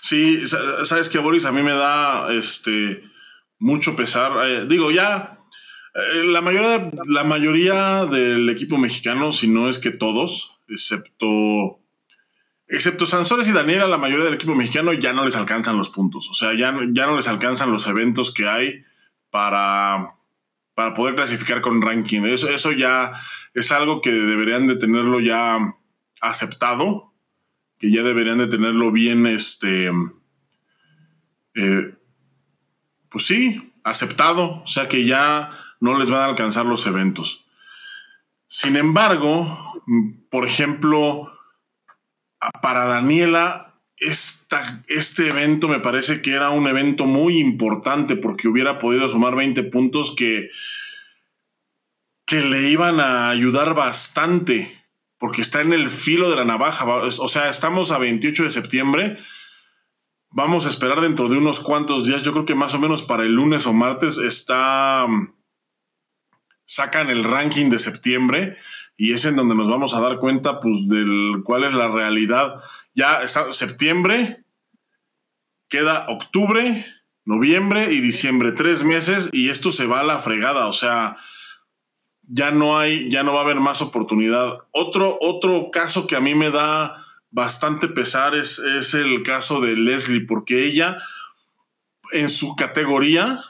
Sí, 0.00 0.46
sabes 0.46 1.08
que 1.08 1.18
Boris 1.18 1.44
a 1.44 1.52
mí 1.52 1.62
me 1.62 1.72
da 1.72 2.32
este 2.32 3.02
mucho 3.58 3.96
pesar. 3.96 4.32
Eh, 4.46 4.66
digo, 4.68 4.90
ya 4.90 5.38
eh, 5.94 6.24
la 6.24 6.40
mayoría, 6.40 6.90
la 7.06 7.24
mayoría 7.24 8.06
del 8.06 8.48
equipo 8.48 8.78
mexicano, 8.78 9.32
si 9.32 9.48
no 9.48 9.68
es 9.68 9.78
que 9.78 9.90
todos, 9.90 10.60
excepto 10.68 11.80
excepto 12.68 13.06
Sansores 13.06 13.48
y 13.48 13.52
Daniela, 13.52 13.88
la 13.88 13.98
mayoría 13.98 14.26
del 14.26 14.34
equipo 14.34 14.54
mexicano 14.54 14.92
ya 14.92 15.12
no 15.12 15.24
les 15.24 15.36
alcanzan 15.36 15.78
los 15.78 15.88
puntos. 15.88 16.28
O 16.30 16.34
sea, 16.34 16.52
ya, 16.54 16.74
ya 16.90 17.06
no 17.06 17.16
les 17.16 17.28
alcanzan 17.28 17.72
los 17.72 17.86
eventos 17.86 18.32
que 18.32 18.46
hay 18.46 18.84
para, 19.30 20.14
para 20.74 20.94
poder 20.94 21.14
clasificar 21.14 21.60
con 21.60 21.80
ranking. 21.80 22.22
Eso, 22.22 22.48
eso 22.50 22.72
ya 22.72 23.12
es 23.54 23.72
algo 23.72 24.02
que 24.02 24.12
deberían 24.12 24.66
de 24.66 24.76
tenerlo 24.76 25.18
ya 25.20 25.58
aceptado, 26.20 27.14
que 27.78 27.90
ya 27.90 28.02
deberían 28.02 28.38
de 28.38 28.48
tenerlo 28.48 28.92
bien, 28.92 29.26
este, 29.26 29.90
eh, 31.54 31.94
pues 33.10 33.26
sí, 33.26 33.72
aceptado, 33.84 34.62
o 34.62 34.66
sea 34.66 34.88
que 34.88 35.04
ya 35.06 35.50
no 35.80 35.98
les 35.98 36.10
van 36.10 36.22
a 36.22 36.26
alcanzar 36.26 36.66
los 36.66 36.86
eventos. 36.86 37.44
Sin 38.48 38.76
embargo, 38.76 39.82
por 40.30 40.46
ejemplo, 40.46 41.32
para 42.62 42.86
Daniela, 42.86 43.74
esta, 43.96 44.84
este 44.88 45.28
evento 45.28 45.68
me 45.68 45.80
parece 45.80 46.22
que 46.22 46.32
era 46.32 46.50
un 46.50 46.66
evento 46.66 47.06
muy 47.06 47.38
importante 47.38 48.16
porque 48.16 48.48
hubiera 48.48 48.78
podido 48.78 49.08
sumar 49.08 49.34
20 49.34 49.62
puntos 49.64 50.14
que, 50.16 50.50
que 52.26 52.42
le 52.42 52.70
iban 52.70 53.00
a 53.00 53.30
ayudar 53.30 53.74
bastante 53.74 54.78
porque 55.18 55.42
está 55.42 55.60
en 55.60 55.72
el 55.72 55.88
filo 55.88 56.30
de 56.30 56.36
la 56.36 56.44
navaja. 56.44 56.86
O 56.86 57.28
sea, 57.28 57.48
estamos 57.48 57.90
a 57.90 57.98
28 57.98 58.44
de 58.44 58.50
septiembre. 58.50 59.18
Vamos 60.30 60.66
a 60.66 60.68
esperar 60.68 61.00
dentro 61.00 61.28
de 61.28 61.38
unos 61.38 61.60
cuantos 61.60 62.04
días. 62.04 62.22
Yo 62.22 62.32
creo 62.32 62.44
que 62.44 62.54
más 62.54 62.74
o 62.74 62.78
menos 62.78 63.02
para 63.02 63.22
el 63.22 63.32
lunes 63.32 63.66
o 63.66 63.72
martes 63.72 64.18
está. 64.18 65.06
Sacan 66.66 67.08
el 67.08 67.24
ranking 67.24 67.70
de 67.70 67.78
septiembre 67.78 68.58
y 68.96 69.12
es 69.12 69.24
en 69.24 69.36
donde 69.36 69.54
nos 69.54 69.70
vamos 69.70 69.94
a 69.94 70.00
dar 70.00 70.18
cuenta, 70.18 70.60
pues, 70.60 70.86
del 70.88 71.42
cuál 71.44 71.64
es 71.64 71.72
la 71.72 71.88
realidad. 71.88 72.62
Ya 72.94 73.22
está 73.22 73.52
septiembre, 73.52 74.44
queda 75.68 76.06
octubre, 76.08 76.84
noviembre 77.24 77.92
y 77.92 78.00
diciembre, 78.00 78.52
tres 78.52 78.84
meses 78.84 79.30
y 79.32 79.48
esto 79.48 79.70
se 79.70 79.86
va 79.86 80.00
a 80.00 80.04
la 80.04 80.18
fregada. 80.18 80.66
O 80.66 80.74
sea, 80.74 81.16
ya 82.22 82.50
no 82.50 82.78
hay, 82.78 83.08
ya 83.08 83.22
no 83.22 83.32
va 83.32 83.40
a 83.40 83.44
haber 83.44 83.60
más 83.60 83.80
oportunidad. 83.80 84.58
Otro, 84.72 85.16
otro 85.20 85.70
caso 85.70 86.06
que 86.06 86.16
a 86.16 86.20
mí 86.20 86.34
me 86.34 86.50
da 86.50 87.06
bastante 87.30 87.88
pesar 87.88 88.34
es, 88.34 88.58
es 88.58 88.94
el 88.94 89.22
caso 89.22 89.60
de 89.60 89.76
Leslie, 89.76 90.26
porque 90.26 90.64
ella, 90.64 90.98
en 92.12 92.28
su 92.28 92.56
categoría, 92.56 93.40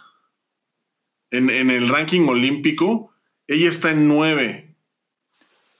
en, 1.30 1.50
en 1.50 1.70
el 1.70 1.88
ranking 1.88 2.26
olímpico, 2.28 3.12
ella 3.46 3.68
está 3.68 3.90
en 3.90 4.08
nueve. 4.08 4.76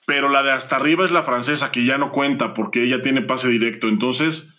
Pero 0.07 0.29
la 0.29 0.43
de 0.43 0.53
hasta 0.53 0.77
arriba 0.77 1.05
es 1.05 1.11
la 1.11 1.23
francesa, 1.23 1.71
que 1.71 1.85
ya 1.85 1.99
no 1.99 2.13
cuenta 2.13 2.55
porque 2.55 2.85
ella 2.85 3.03
tiene 3.03 3.23
pase 3.23 3.49
directo. 3.49 3.89
Entonces, 3.89 4.55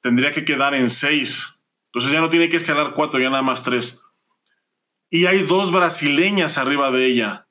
tendría 0.00 0.32
que 0.32 0.44
quedar 0.44 0.74
en 0.74 0.88
seis. 0.88 1.58
Entonces 1.86 2.12
ya 2.12 2.20
no 2.20 2.28
tiene 2.28 2.48
que 2.48 2.58
escalar 2.58 2.94
cuatro, 2.94 3.18
ya 3.18 3.30
nada 3.30 3.42
más 3.42 3.64
tres. 3.64 4.02
Y 5.10 5.26
hay 5.26 5.42
dos 5.42 5.72
brasileñas 5.72 6.58
arriba 6.58 6.90
de 6.90 7.06
ella 7.06 7.48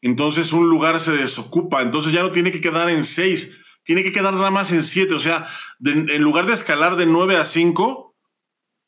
entonces 0.00 0.52
un 0.52 0.68
lugar 0.68 1.00
se 1.00 1.12
desocupa, 1.12 1.82
entonces 1.82 2.12
ya 2.12 2.22
no 2.22 2.30
tiene 2.30 2.52
que 2.52 2.60
quedar 2.60 2.88
en 2.90 3.04
seis, 3.04 3.58
tiene 3.88 4.02
que 4.02 4.12
quedar 4.12 4.34
nada 4.34 4.50
más 4.50 4.70
en 4.70 4.82
siete, 4.82 5.14
o 5.14 5.18
sea, 5.18 5.48
en 5.82 6.20
lugar 6.20 6.44
de 6.44 6.52
escalar 6.52 6.96
de 6.96 7.06
nueve 7.06 7.38
a 7.38 7.46
cinco, 7.46 8.14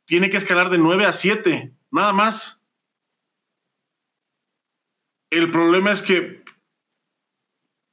tiene 0.05 0.29
que 0.29 0.37
escalar 0.37 0.69
de 0.69 0.77
nueve 0.77 1.07
a 1.07 1.15
siete, 1.15 1.75
nada 1.91 2.13
más. 2.13 2.63
El 5.31 5.51
problema 5.51 5.91
es 5.91 6.03
que 6.03 6.45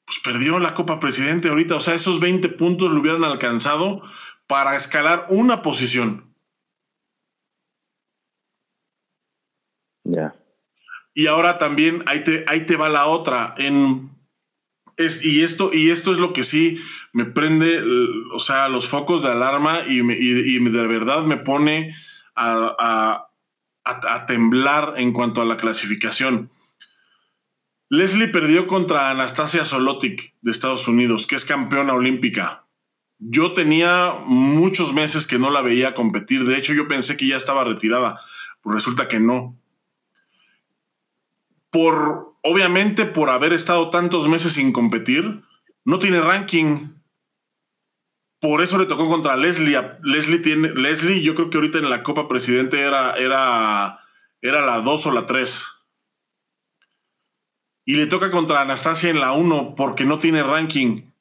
pues 0.05 0.19
perdió 0.21 0.59
la 0.59 0.73
Copa 0.73 0.99
Presidente 0.99 1.47
ahorita, 1.47 1.77
o 1.77 1.79
sea, 1.79 1.93
esos 1.93 2.19
20 2.19 2.49
puntos 2.49 2.91
lo 2.91 2.99
hubieran 2.99 3.23
alcanzado 3.23 4.01
para 4.45 4.75
escalar 4.75 5.27
una 5.29 5.61
posición. 5.61 6.35
Ya. 10.03 10.35
Y 11.13 11.27
ahora 11.27 11.57
también 11.57 12.03
ahí 12.05 12.25
te, 12.25 12.43
ahí 12.47 12.65
te 12.65 12.75
va 12.75 12.89
la 12.89 13.05
otra. 13.05 13.55
En, 13.57 14.16
y, 14.97 15.41
esto, 15.41 15.71
y 15.73 15.89
esto 15.89 16.11
es 16.11 16.17
lo 16.17 16.33
que 16.33 16.43
sí 16.43 16.79
me 17.13 17.25
prende, 17.25 17.83
o 18.33 18.39
sea, 18.39 18.69
los 18.69 18.87
focos 18.87 19.21
de 19.23 19.29
alarma 19.29 19.81
y, 19.87 19.99
y, 19.99 20.59
de 20.59 20.87
verdad 20.87 21.23
me 21.23 21.37
pone 21.37 21.95
a, 22.35 23.27
a, 23.83 24.25
temblar 24.25 24.95
en 24.97 25.13
cuanto 25.13 25.41
a 25.41 25.45
la 25.45 25.57
clasificación. 25.57 26.49
Leslie 27.89 28.27
perdió 28.27 28.67
contra 28.67 29.09
Anastasia 29.09 29.63
Solotic 29.63 30.33
de 30.41 30.51
Estados 30.51 30.87
Unidos, 30.87 31.25
que 31.25 31.35
es 31.35 31.45
campeona 31.45 31.93
olímpica. 31.93 32.65
Yo 33.19 33.53
tenía 33.53 34.15
muchos 34.25 34.93
meses 34.93 35.25
que 35.25 35.39
no 35.39 35.49
la 35.49 35.61
veía 35.61 35.95
competir. 35.95 36.43
De 36.43 36.57
hecho, 36.57 36.73
yo 36.73 36.87
pensé 36.87 37.17
que 37.17 37.27
ya 37.27 37.37
estaba 37.37 37.63
retirada. 37.63 38.19
Pues 38.61 38.73
resulta 38.75 39.07
que 39.07 39.19
no 39.19 39.57
por, 41.69 42.36
obviamente, 42.47 43.05
por 43.05 43.29
haber 43.29 43.53
estado 43.53 43.89
tantos 43.89 44.27
meses 44.27 44.53
sin 44.53 44.71
competir, 44.71 45.43
no 45.85 45.99
tiene 45.99 46.21
ranking. 46.21 46.89
Por 48.39 48.61
eso 48.61 48.77
le 48.77 48.85
tocó 48.85 49.07
contra 49.07 49.35
Leslie. 49.35 49.79
Leslie 50.03 50.39
tiene, 50.39 50.69
Leslie, 50.69 51.21
yo 51.21 51.35
creo 51.35 51.49
que 51.49 51.57
ahorita 51.57 51.77
en 51.79 51.89
la 51.89 52.03
Copa 52.03 52.27
Presidente 52.27 52.81
era, 52.81 53.13
era, 53.13 53.99
era 54.41 54.65
la 54.65 54.81
2 54.81 55.05
o 55.07 55.11
la 55.11 55.25
3. 55.25 55.65
Y 57.85 57.95
le 57.95 58.05
toca 58.05 58.31
contra 58.31 58.61
Anastasia 58.61 59.09
en 59.09 59.19
la 59.19 59.31
1 59.31 59.75
porque 59.75 60.05
no 60.05 60.19
tiene 60.19 60.43
ranking. 60.43 61.11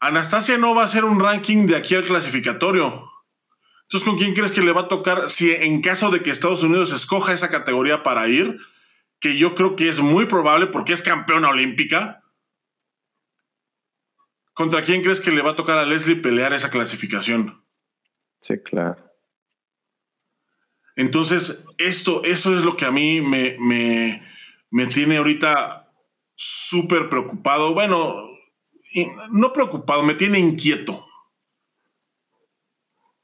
Anastasia 0.00 0.58
no 0.58 0.74
va 0.74 0.82
a 0.82 0.84
hacer 0.84 1.04
un 1.04 1.18
ranking 1.18 1.66
de 1.66 1.76
aquí 1.76 1.94
al 1.94 2.04
clasificatorio. 2.04 3.10
Entonces, 3.82 4.06
¿con 4.06 4.18
quién 4.18 4.34
crees 4.34 4.52
que 4.52 4.60
le 4.60 4.72
va 4.72 4.82
a 4.82 4.88
tocar 4.88 5.30
si 5.30 5.50
en 5.50 5.80
caso 5.80 6.10
de 6.10 6.20
que 6.20 6.30
Estados 6.30 6.62
Unidos 6.62 6.92
escoja 6.92 7.32
esa 7.32 7.48
categoría 7.48 8.02
para 8.02 8.28
ir? 8.28 8.60
Que 9.20 9.36
yo 9.36 9.54
creo 9.54 9.76
que 9.76 9.88
es 9.88 10.00
muy 10.00 10.26
probable 10.26 10.68
porque 10.68 10.92
es 10.92 11.02
campeona 11.02 11.48
olímpica. 11.48 12.22
¿Contra 14.54 14.82
quién 14.82 15.02
crees 15.02 15.20
que 15.20 15.30
le 15.30 15.42
va 15.42 15.50
a 15.50 15.56
tocar 15.56 15.78
a 15.78 15.86
Leslie 15.86 16.16
pelear 16.16 16.52
esa 16.52 16.70
clasificación? 16.70 17.64
Sí, 18.40 18.54
claro. 18.62 19.08
Entonces, 20.96 21.64
esto, 21.78 22.24
eso 22.24 22.54
es 22.54 22.64
lo 22.64 22.76
que 22.76 22.84
a 22.84 22.90
mí 22.90 23.20
me, 23.20 23.56
me, 23.60 24.26
me 24.70 24.86
tiene 24.86 25.18
ahorita 25.18 25.92
súper 26.34 27.08
preocupado. 27.08 27.72
Bueno, 27.72 28.28
no 29.30 29.52
preocupado, 29.52 30.02
me 30.02 30.14
tiene 30.14 30.40
inquieto. 30.40 31.04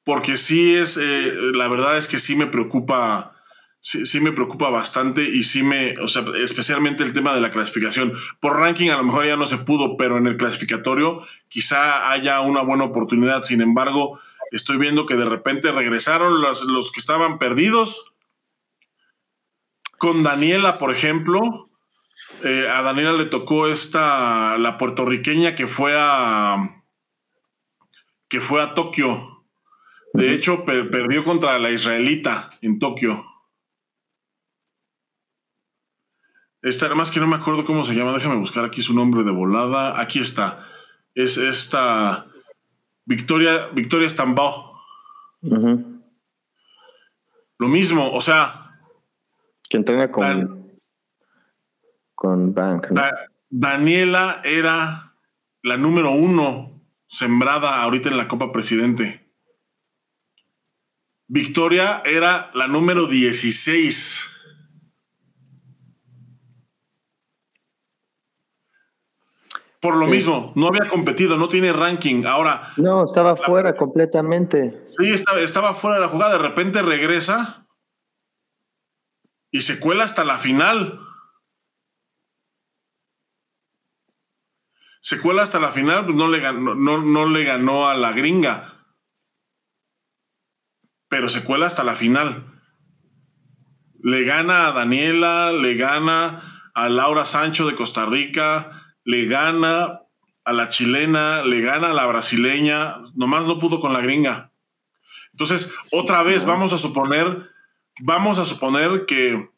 Porque 0.04 0.36
sí 0.36 0.76
es, 0.76 0.96
eh, 0.98 1.32
la 1.54 1.66
verdad 1.66 1.96
es 1.96 2.06
que 2.06 2.18
sí 2.18 2.36
me 2.36 2.46
preocupa 2.46 3.33
sí, 3.84 4.06
sí, 4.06 4.18
me 4.18 4.32
preocupa 4.32 4.70
bastante 4.70 5.22
y 5.22 5.44
sí 5.44 5.62
me, 5.62 5.98
o 5.98 6.08
sea, 6.08 6.24
especialmente 6.42 7.02
el 7.02 7.12
tema 7.12 7.34
de 7.34 7.42
la 7.42 7.50
clasificación. 7.50 8.14
Por 8.40 8.58
ranking 8.58 8.88
a 8.88 8.96
lo 8.96 9.04
mejor 9.04 9.26
ya 9.26 9.36
no 9.36 9.46
se 9.46 9.58
pudo, 9.58 9.98
pero 9.98 10.16
en 10.16 10.26
el 10.26 10.38
clasificatorio 10.38 11.20
quizá 11.48 12.10
haya 12.10 12.40
una 12.40 12.62
buena 12.62 12.84
oportunidad. 12.84 13.42
Sin 13.42 13.60
embargo, 13.60 14.18
estoy 14.52 14.78
viendo 14.78 15.04
que 15.04 15.16
de 15.16 15.26
repente 15.26 15.70
regresaron 15.70 16.40
los, 16.40 16.64
los 16.64 16.90
que 16.90 16.98
estaban 16.98 17.38
perdidos. 17.38 18.14
Con 19.98 20.22
Daniela, 20.22 20.78
por 20.78 20.90
ejemplo, 20.90 21.68
eh, 22.42 22.66
a 22.66 22.80
Daniela 22.80 23.12
le 23.12 23.26
tocó 23.26 23.66
esta, 23.66 24.56
la 24.56 24.78
puertorriqueña 24.78 25.54
que 25.54 25.66
fue 25.66 25.92
a, 25.94 26.82
que 28.28 28.40
fue 28.40 28.62
a 28.62 28.72
Tokio. 28.72 29.44
De 30.14 30.32
hecho, 30.32 30.64
perdió 30.64 31.22
contra 31.22 31.58
la 31.58 31.70
israelita 31.70 32.48
en 32.62 32.78
Tokio. 32.78 33.33
Esta, 36.64 36.86
además 36.86 37.10
que 37.10 37.20
no 37.20 37.26
me 37.26 37.36
acuerdo 37.36 37.66
cómo 37.66 37.84
se 37.84 37.94
llama, 37.94 38.14
déjame 38.14 38.36
buscar 38.36 38.64
aquí 38.64 38.80
su 38.80 38.94
nombre 38.94 39.22
de 39.22 39.30
volada. 39.30 40.00
Aquí 40.00 40.18
está. 40.18 40.66
Es 41.14 41.36
esta 41.36 42.26
Victoria, 43.04 43.68
Victoria 43.74 44.08
Stambao. 44.08 44.80
Lo 47.58 47.68
mismo, 47.68 48.10
o 48.10 48.20
sea. 48.22 48.78
Que 49.68 49.76
entrena 49.76 50.10
con, 50.10 50.80
con 52.14 52.54
Bank. 52.54 52.86
Daniela 53.50 54.40
era 54.42 55.16
la 55.62 55.76
número 55.76 56.12
uno 56.12 56.80
sembrada 57.06 57.82
ahorita 57.82 58.08
en 58.08 58.16
la 58.16 58.26
Copa 58.26 58.52
Presidente. 58.52 59.30
Victoria 61.26 62.02
era 62.06 62.50
la 62.54 62.68
número 62.68 63.06
16 63.06 64.33
Por 69.84 69.98
lo 69.98 70.06
mismo, 70.06 70.50
no 70.54 70.68
había 70.68 70.88
competido, 70.88 71.36
no 71.36 71.46
tiene 71.50 71.70
ranking. 71.70 72.24
Ahora. 72.24 72.72
No, 72.78 73.04
estaba 73.04 73.36
fuera 73.36 73.76
completamente. 73.76 74.88
Sí, 74.96 75.12
estaba, 75.12 75.40
estaba 75.40 75.74
fuera 75.74 75.96
de 75.96 76.00
la 76.00 76.08
jugada. 76.08 76.32
De 76.32 76.38
repente 76.38 76.80
regresa 76.80 77.66
y 79.50 79.60
se 79.60 79.78
cuela 79.78 80.04
hasta 80.04 80.24
la 80.24 80.38
final. 80.38 81.06
Se 85.02 85.20
cuela 85.20 85.42
hasta 85.42 85.60
la 85.60 85.70
final, 85.70 86.06
pues 86.06 86.16
no 86.16 86.28
le 86.28 86.40
ganó, 86.40 86.74
no, 86.74 87.02
no 87.02 87.26
le 87.26 87.44
ganó 87.44 87.86
a 87.86 87.94
la 87.94 88.12
gringa. 88.12 88.86
Pero 91.08 91.28
se 91.28 91.44
cuela 91.44 91.66
hasta 91.66 91.84
la 91.84 91.94
final. 91.94 92.58
Le 93.98 94.24
gana 94.24 94.66
a 94.66 94.72
Daniela, 94.72 95.52
le 95.52 95.74
gana 95.74 96.70
a 96.72 96.88
Laura 96.88 97.26
Sancho 97.26 97.66
de 97.66 97.74
Costa 97.74 98.06
Rica 98.06 98.80
le 99.04 99.26
gana 99.26 100.02
a 100.44 100.52
la 100.52 100.68
chilena, 100.68 101.42
le 101.42 101.60
gana 101.60 101.90
a 101.90 101.94
la 101.94 102.06
brasileña, 102.06 102.96
nomás 103.14 103.44
no 103.44 103.58
pudo 103.58 103.80
con 103.80 103.92
la 103.92 104.00
gringa. 104.00 104.52
Entonces, 105.32 105.72
otra 105.90 106.22
vez 106.22 106.44
vamos 106.44 106.72
a 106.72 106.78
suponer, 106.78 107.50
vamos 108.00 108.38
a 108.38 108.44
suponer 108.44 109.06
que 109.06 109.50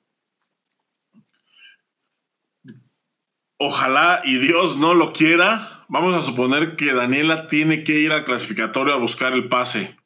ojalá 3.59 4.21
y 4.25 4.39
Dios 4.39 4.77
no 4.77 4.95
lo 4.95 5.13
quiera, 5.13 5.85
vamos 5.89 6.15
a 6.15 6.23
suponer 6.23 6.77
que 6.77 6.93
Daniela 6.93 7.49
tiene 7.49 7.85
que 7.85 7.99
ir 7.99 8.13
al 8.13 8.25
clasificatorio 8.25 8.95
a 8.95 8.99
buscar 8.99 9.33
el 9.33 9.49
pase. 9.49 9.97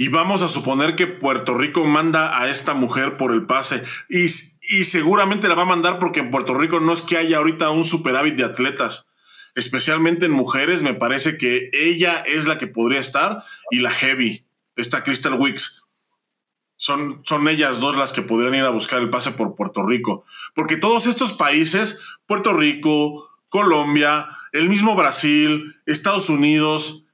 Y 0.00 0.06
vamos 0.06 0.42
a 0.42 0.48
suponer 0.48 0.94
que 0.94 1.08
Puerto 1.08 1.58
Rico 1.58 1.84
manda 1.84 2.40
a 2.40 2.48
esta 2.48 2.72
mujer 2.72 3.16
por 3.16 3.32
el 3.32 3.46
pase. 3.46 3.82
Y, 4.08 4.28
seguramente 4.28 5.48
la 5.48 5.56
va 5.56 5.62
a 5.62 5.74
mandar 5.74 5.98
porque 5.98 6.20
en 6.20 6.30
Puerto 6.30 6.54
Rico 6.54 6.78
no 6.78 6.92
es 6.92 7.02
que 7.02 7.16
haya 7.16 7.38
ahorita 7.38 7.70
un 7.70 7.84
superávit 7.84 8.36
de 8.36 8.44
atletas. 8.44 9.10
Especialmente 9.56 10.26
en 10.26 10.30
mujeres, 10.30 10.82
me 10.82 10.94
parece 10.94 11.36
que 11.36 11.68
ella 11.72 12.22
es 12.24 12.46
la 12.46 12.58
que 12.58 12.68
podría 12.68 13.00
estar 13.00 13.42
y 13.72 13.80
la 13.80 13.90
heavy, 13.90 14.46
esta 14.76 15.02
Crystal 15.02 15.34
Wicks. 15.34 15.82
Son, 16.76 17.20
son 17.24 17.48
ellas 17.48 17.80
dos 17.80 17.96
las 17.96 18.12
que 18.12 18.22
podrían 18.22 18.54
ir 18.54 18.62
a 18.62 18.70
buscar 18.70 19.02
el 19.02 19.10
pase 19.10 19.32
por 19.32 19.56
Puerto 19.56 19.84
Rico. 19.84 20.24
Porque 20.54 20.76
todos 20.76 21.08
estos 21.08 21.32
países, 21.32 22.00
Puerto 22.24 22.52
Rico, 22.52 23.28
Colombia, 23.48 24.28
el 24.52 24.68
mismo 24.68 24.94
Brasil, 24.94 25.74
Estados 25.86 26.30
Unidos, 26.30 27.04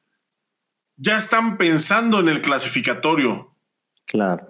ya 0.96 1.16
están 1.16 1.56
pensando 1.56 2.20
en 2.20 2.28
el 2.28 2.42
clasificatorio. 2.42 3.56
Claro. 4.06 4.48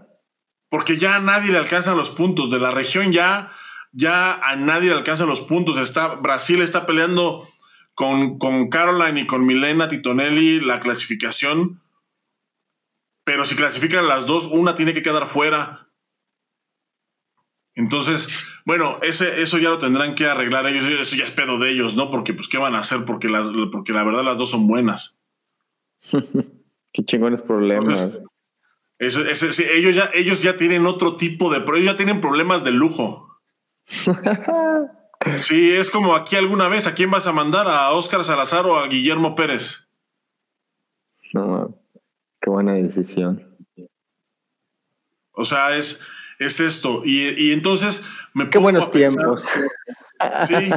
Porque 0.69 0.99
ya 0.99 1.17
a 1.17 1.21
nadie 1.21 1.53
le 1.53 1.59
alcanzan 1.59 1.97
los 1.97 2.11
puntos. 2.11 2.51
De 2.51 2.59
la 2.59 2.71
región 2.71 3.13
ya, 3.13 3.53
ya 3.93 4.35
a 4.35 4.57
nadie 4.57 4.89
le 4.89 4.97
alcanzan 4.97 5.29
los 5.29 5.41
puntos. 5.41 5.79
Está, 5.79 6.17
Brasil 6.17 6.63
está 6.63 6.87
peleando 6.87 7.49
con, 7.95 8.39
con 8.39 8.69
Caroline 8.69 9.21
y 9.21 9.27
con 9.27 9.47
Milena 9.47 9.89
Titonelli 9.89 10.61
la 10.61 10.81
clasificación. 10.81 11.81
Pero 13.25 13.45
si 13.45 13.57
clasifican 13.57 14.07
las 14.07 14.27
dos, 14.27 14.47
una 14.47 14.75
tiene 14.75 14.93
que 14.93 15.03
quedar 15.03 15.27
fuera. 15.27 15.89
Entonces, 17.77 18.29
bueno, 18.65 18.99
ese, 19.03 19.43
eso 19.43 19.59
ya 19.59 19.71
lo 19.71 19.79
tendrán 19.79 20.15
que 20.15 20.27
arreglar 20.27 20.67
ellos. 20.67 20.85
Eso 20.85 21.17
ya 21.17 21.25
es 21.25 21.31
pedo 21.31 21.59
de 21.59 21.71
ellos, 21.71 21.97
¿no? 21.97 22.11
Porque, 22.11 22.35
pues, 22.35 22.49
¿qué 22.49 22.59
van 22.59 22.75
a 22.75 22.81
hacer? 22.81 23.05
Porque, 23.05 23.29
las, 23.29 23.47
porque 23.73 23.93
la 23.93 24.05
verdad 24.05 24.25
las 24.25 24.39
dos 24.39 24.51
son 24.51 24.67
buenas. 24.67 25.19
Qué 26.93 27.05
chingones 27.05 27.43
problemas. 27.43 28.19
ellos, 28.99 29.95
ya, 29.95 30.11
ellos 30.15 30.43
ya 30.43 30.57
tienen 30.57 30.87
otro 30.87 31.17
tipo 31.17 31.51
de... 31.51 31.59
Ellos 31.59 31.93
ya 31.93 31.97
tienen 31.97 32.21
problemas 32.21 32.65
de 32.65 32.71
lujo. 32.71 33.41
sí, 35.41 35.73
es 35.73 35.91
como 35.91 36.15
aquí 36.15 36.37
alguna 36.37 36.69
vez, 36.69 36.87
¿a 36.87 36.95
quién 36.95 37.11
vas 37.11 37.27
a 37.27 37.33
mandar? 37.33 37.67
¿A 37.69 37.91
Óscar 37.91 38.25
Salazar 38.25 38.67
o 38.67 38.79
a 38.79 38.89
Guillermo 38.89 39.35
Pérez? 39.35 39.89
No, 41.33 41.77
qué 42.41 42.51
buena 42.51 42.75
decisión. 42.75 43.57
O 45.33 45.45
sea, 45.45 45.77
es, 45.77 46.01
es 46.39 46.61
esto. 46.61 47.03
Y, 47.05 47.53
entonces 47.53 48.05
me 48.35 48.51
Qué 48.51 48.59
buenos 48.59 48.91
tiempos. 48.91 49.49
Sí. 50.47 50.71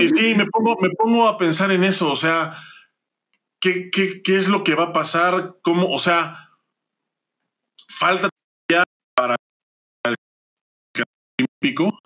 y 0.00 0.08
sí, 0.08 0.34
me 0.34 0.46
pongo, 0.46 0.76
me 0.80 0.90
pongo 0.90 1.28
a 1.28 1.38
pensar 1.38 1.70
en 1.70 1.84
eso, 1.84 2.10
o 2.10 2.16
sea, 2.16 2.56
¿qué, 3.60 3.90
qué, 3.90 4.36
es 4.36 4.48
lo 4.48 4.64
que 4.64 4.74
va 4.74 4.86
a 4.86 4.92
pasar? 4.92 5.58
¿Cómo, 5.62 5.92
o 5.92 5.98
sea, 6.00 6.50
falta 7.88 8.28
ya 8.68 8.82
para 9.14 9.36
el 10.04 10.16
olímpico? 11.38 11.96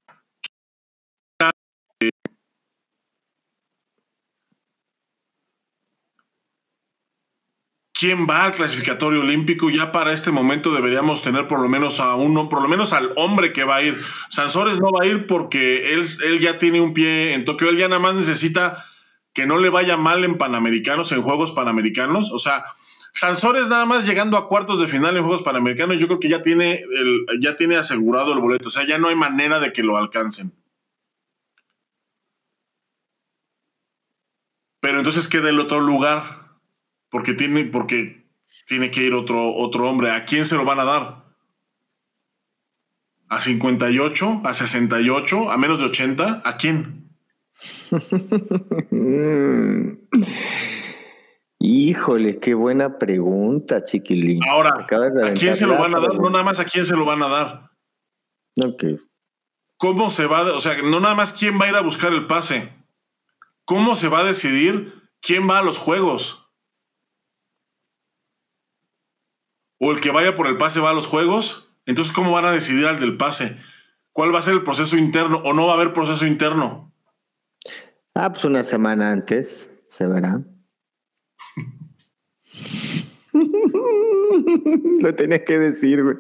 Quién 7.99 8.27
va 8.29 8.45
al 8.45 8.53
clasificatorio 8.53 9.21
olímpico. 9.21 9.71
Ya 9.71 9.91
para 9.91 10.13
este 10.13 10.31
momento 10.31 10.73
deberíamos 10.73 11.23
tener 11.23 11.49
por 11.49 11.61
lo 11.61 11.69
menos 11.69 11.99
a 11.99 12.15
uno, 12.15 12.49
por 12.49 12.61
lo 12.63 12.69
menos 12.69 12.93
al 12.93 13.11
hombre 13.17 13.53
que 13.53 13.65
va 13.65 13.77
a 13.77 13.83
ir. 13.83 13.99
Sansores 14.29 14.79
no 14.79 14.91
va 14.91 15.05
a 15.05 15.07
ir 15.07 15.27
porque 15.27 15.95
él, 15.95 16.07
él 16.25 16.39
ya 16.41 16.59
tiene 16.59 16.81
un 16.81 16.93
pie 16.93 17.35
en 17.35 17.45
Tokio. 17.45 17.71
Él 17.71 17.79
ya 17.79 17.89
nada 17.89 18.01
más 18.01 18.15
necesita 18.15 18.85
que 19.33 19.47
no 19.47 19.59
le 19.59 19.71
vaya 19.71 19.97
mal 19.97 20.25
en 20.25 20.37
Panamericanos, 20.37 21.11
en 21.13 21.23
Juegos 21.23 21.53
Panamericanos. 21.53 22.31
O 22.33 22.39
sea, 22.39 22.65
Sansores 23.13 23.69
nada 23.69 23.87
más 23.87 24.07
llegando 24.07 24.37
a 24.37 24.47
cuartos 24.47 24.79
de 24.79 24.89
final 24.89 25.17
en 25.17 25.23
Juegos 25.23 25.43
Panamericanos, 25.43 25.99
yo 25.99 26.07
creo 26.07 26.21
que 26.21 26.29
ya 26.29 26.43
tiene, 26.43 26.83
el, 26.83 27.25
ya 27.41 27.57
tiene 27.57 27.77
asegurado 27.77 28.35
el 28.35 28.41
boleto. 28.41 28.69
O 28.69 28.71
sea, 28.71 28.87
ya 28.87 28.99
no 28.99 29.09
hay 29.09 29.15
manera 29.15 29.59
de 29.59 29.73
que 29.73 29.83
lo 29.83 29.97
alcancen. 29.97 30.53
Pero 34.81 34.99
entonces 34.99 35.29
queda 35.29 35.49
el 35.49 35.59
otro 35.59 35.81
lugar 35.81 36.36
porque 37.17 37.33
tiene, 37.33 37.65
porque 37.65 38.29
tiene 38.67 38.91
que 38.91 39.03
ir 39.03 39.15
otro, 39.15 39.55
otro 39.55 39.89
hombre. 39.89 40.11
¿A 40.11 40.27
quién 40.27 40.45
se 40.45 40.55
lo 40.55 40.67
van 40.67 40.81
a 40.81 40.85
dar? 40.85 41.25
¿A 43.31 43.41
58? 43.41 44.43
¿A 44.45 44.53
68? 44.53 45.51
¿A 45.51 45.57
menos 45.57 45.79
de 45.79 45.87
80? 45.87 46.43
¿A 46.45 46.57
quién? 46.59 47.09
Híjole, 51.59 52.39
qué 52.39 52.53
buena 52.53 52.99
pregunta, 52.99 53.83
chiquilín. 53.83 54.41
Ahora, 54.47 54.87
¿a 55.25 55.33
quién 55.33 55.57
se 55.57 55.67
lo 55.67 55.79
van 55.79 55.97
a 55.97 56.01
dar? 56.01 56.17
No 56.17 56.29
nada 56.29 56.45
más 56.45 56.61
a 56.61 56.67
quién 56.67 56.85
se 56.85 56.97
lo 56.97 57.07
van 57.07 57.23
a 57.23 57.29
dar. 57.29 57.71
Ok. 58.63 58.85
¿Cómo 59.79 60.11
se 60.11 60.27
va? 60.27 60.43
O 60.55 60.61
sea, 60.61 60.83
no 60.83 61.01
nada 61.01 61.15
más 61.15 61.33
quién 61.33 61.59
va 61.59 61.65
a 61.65 61.71
ir 61.71 61.77
a 61.77 61.81
buscar 61.81 62.13
el 62.13 62.27
pase. 62.27 62.75
¿Cómo 63.65 63.97
se 63.97 64.09
va 64.09 64.19
a 64.19 64.25
decidir 64.25 64.93
quién 65.23 65.49
va 65.49 65.61
a 65.61 65.63
los 65.63 65.79
juegos? 65.79 66.43
O 69.79 69.93
el 69.93 70.01
que 70.01 70.11
vaya 70.11 70.35
por 70.35 70.47
el 70.47 70.57
pase 70.57 70.81
va 70.81 70.91
a 70.91 70.95
los 70.95 71.07
juegos, 71.07 71.69
entonces 71.87 72.13
¿cómo 72.13 72.33
van 72.33 72.45
a 72.45 72.53
decidir 72.53 72.87
al 72.87 73.01
del 73.01 73.17
pase? 73.17 73.59
¿Cuál 74.13 74.35
va 74.35 74.39
a 74.39 74.43
ser 74.43 74.55
el 74.55 74.63
proceso 74.63 74.97
interno 74.97 75.43
o 75.45 75.53
no 75.53 75.67
va 75.67 75.73
a 75.73 75.77
haber 75.77 75.93
proceso 75.93 76.27
interno? 76.27 76.93
Ah, 78.15 78.33
pues 78.33 78.45
una 78.45 78.65
semana 78.65 79.13
antes 79.13 79.71
se 79.87 80.07
verá. 80.07 80.43
Lo 85.01 85.15
tenía 85.15 85.45
que 85.45 85.59
decir, 85.59 86.03
güey. 86.03 86.17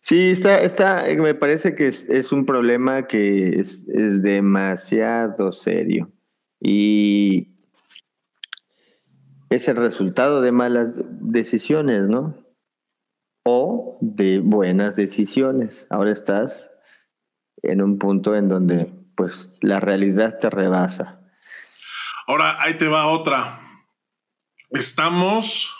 Sí, 0.00 0.30
está, 0.30 0.62
está, 0.62 1.04
me 1.16 1.34
parece 1.34 1.74
que 1.74 1.86
es, 1.88 2.32
un 2.32 2.46
problema 2.46 3.06
que 3.06 3.60
es, 3.60 3.82
es, 3.88 4.22
demasiado 4.22 5.52
serio 5.52 6.12
y 6.60 7.55
es 9.50 9.68
el 9.68 9.76
resultado 9.76 10.40
de 10.40 10.52
malas 10.52 10.94
decisiones, 10.96 12.04
¿no? 12.04 12.44
O 13.44 13.98
de 14.00 14.40
buenas 14.40 14.96
decisiones. 14.96 15.86
Ahora 15.90 16.12
estás 16.12 16.70
en 17.62 17.82
un 17.82 17.98
punto 17.98 18.34
en 18.34 18.48
donde 18.48 18.92
pues 19.16 19.50
la 19.60 19.80
realidad 19.80 20.38
te 20.40 20.50
rebasa. 20.50 21.20
Ahora, 22.26 22.60
ahí 22.60 22.76
te 22.76 22.88
va 22.88 23.06
otra. 23.06 23.60
Estamos 24.70 25.74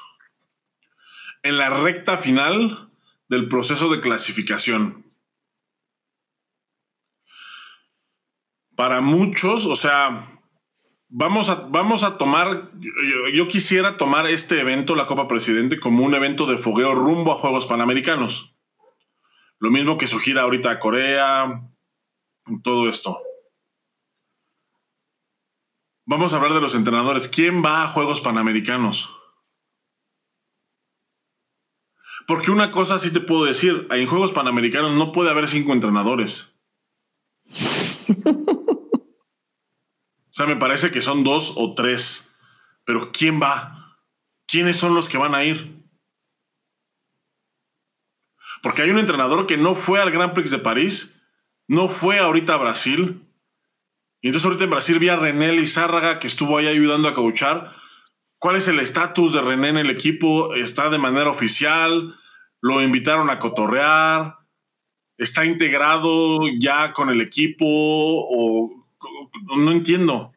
en 1.43 1.59
la 1.59 1.71
recta 1.71 2.17
final 2.17 2.91
del 3.29 3.49
proceso 3.49 3.91
de 3.91 4.01
clasificación. 4.01 5.13
Para 8.77 9.01
muchos, 9.01 9.67
o 9.67 9.75
sea, 9.75 10.36
vamos 11.09 11.49
a, 11.49 11.67
vamos 11.69 12.03
a 12.03 12.19
tomar, 12.19 12.71
yo, 13.33 13.49
quisiera 13.49 13.97
tomar 13.97 14.27
este 14.27 14.61
evento, 14.61 14.95
la 14.95 15.07
Copa 15.07 15.29
Presidente, 15.29 15.81
como 15.81 16.05
un 16.05 16.15
evento 16.15 16.47
de 16.47 16.59
fogueo 16.59 16.95
rumbo 16.95 17.33
a 17.33 17.37
Juegos 17.37 17.67
Panamericanos. 17.67 18.57
Lo 19.59 19.71
mismo 19.71 19.97
que 19.97 20.07
su 20.07 20.19
gira 20.19 20.43
ahorita 20.43 20.71
a 20.71 20.79
Corea, 20.79 21.63
todo 22.63 22.89
esto. 22.89 23.21
Vamos 26.05 26.33
a 26.33 26.37
hablar 26.37 26.53
de 26.53 26.61
los 26.61 26.75
entrenadores. 26.75 27.29
¿Quién 27.29 27.65
va 27.65 27.83
a 27.83 27.89
Juegos 27.89 28.21
Panamericanos? 28.21 29.11
Porque 32.27 32.51
una 32.51 32.71
cosa 32.71 32.99
sí 32.99 33.13
te 33.13 33.21
puedo 33.21 33.45
decir, 33.45 33.87
en 33.91 34.07
Juegos 34.07 34.33
Panamericanos 34.33 34.93
no 34.93 35.13
puede 35.13 35.31
haber 35.31 35.49
cinco 35.49 35.73
entrenadores. 35.73 36.57
sea, 40.37 40.47
me 40.47 40.57
parece 40.57 40.91
que 40.91 41.03
son 41.03 41.25
dos 41.25 41.55
o 41.57 41.75
tres. 41.75 42.35
Pero 42.85 43.11
¿quién 43.13 43.41
va? 43.41 43.99
¿Quiénes 44.47 44.77
son 44.77 44.95
los 44.95 45.09
que 45.09 45.19
van 45.19 45.35
a 45.35 45.45
ir? 45.45 45.83
Porque 48.63 48.83
hay 48.83 48.91
un 48.91 48.99
entrenador 48.99 49.47
que 49.47 49.57
no 49.57 49.75
fue 49.75 50.01
al 50.01 50.11
Grand 50.11 50.33
Prix 50.33 50.51
de 50.51 50.59
París, 50.59 51.21
no 51.69 51.89
fue 51.89 52.19
ahorita 52.19 52.55
a 52.55 52.59
Brasil. 52.59 53.27
Y 54.21 54.29
entonces 54.29 54.47
ahorita 54.47 54.65
en 54.65 54.71
Brasil 54.71 54.99
vi 54.99 55.09
a 55.09 55.17
René 55.17 55.53
Lizárraga 55.53 56.19
que 56.19 56.27
estuvo 56.27 56.59
ahí 56.59 56.67
ayudando 56.67 57.09
a 57.09 57.15
cauchar 57.15 57.77
¿Cuál 58.39 58.57
es 58.57 58.69
el 58.69 58.81
estatus 58.81 59.33
de 59.33 59.41
René 59.41 59.69
en 59.69 59.79
el 59.79 59.91
equipo? 59.91 60.55
¿Está 60.55 60.91
de 60.91 60.99
manera 60.99 61.31
oficial? 61.31 62.15
¿Lo 62.61 62.83
invitaron 62.83 63.31
a 63.31 63.39
cotorrear? 63.39 64.37
¿Está 65.17 65.47
integrado 65.47 66.41
ya 66.61 66.93
con 66.93 67.09
el 67.09 67.23
equipo? 67.23 67.65
¿O 67.67 68.86
no 69.57 69.71
entiendo? 69.73 70.33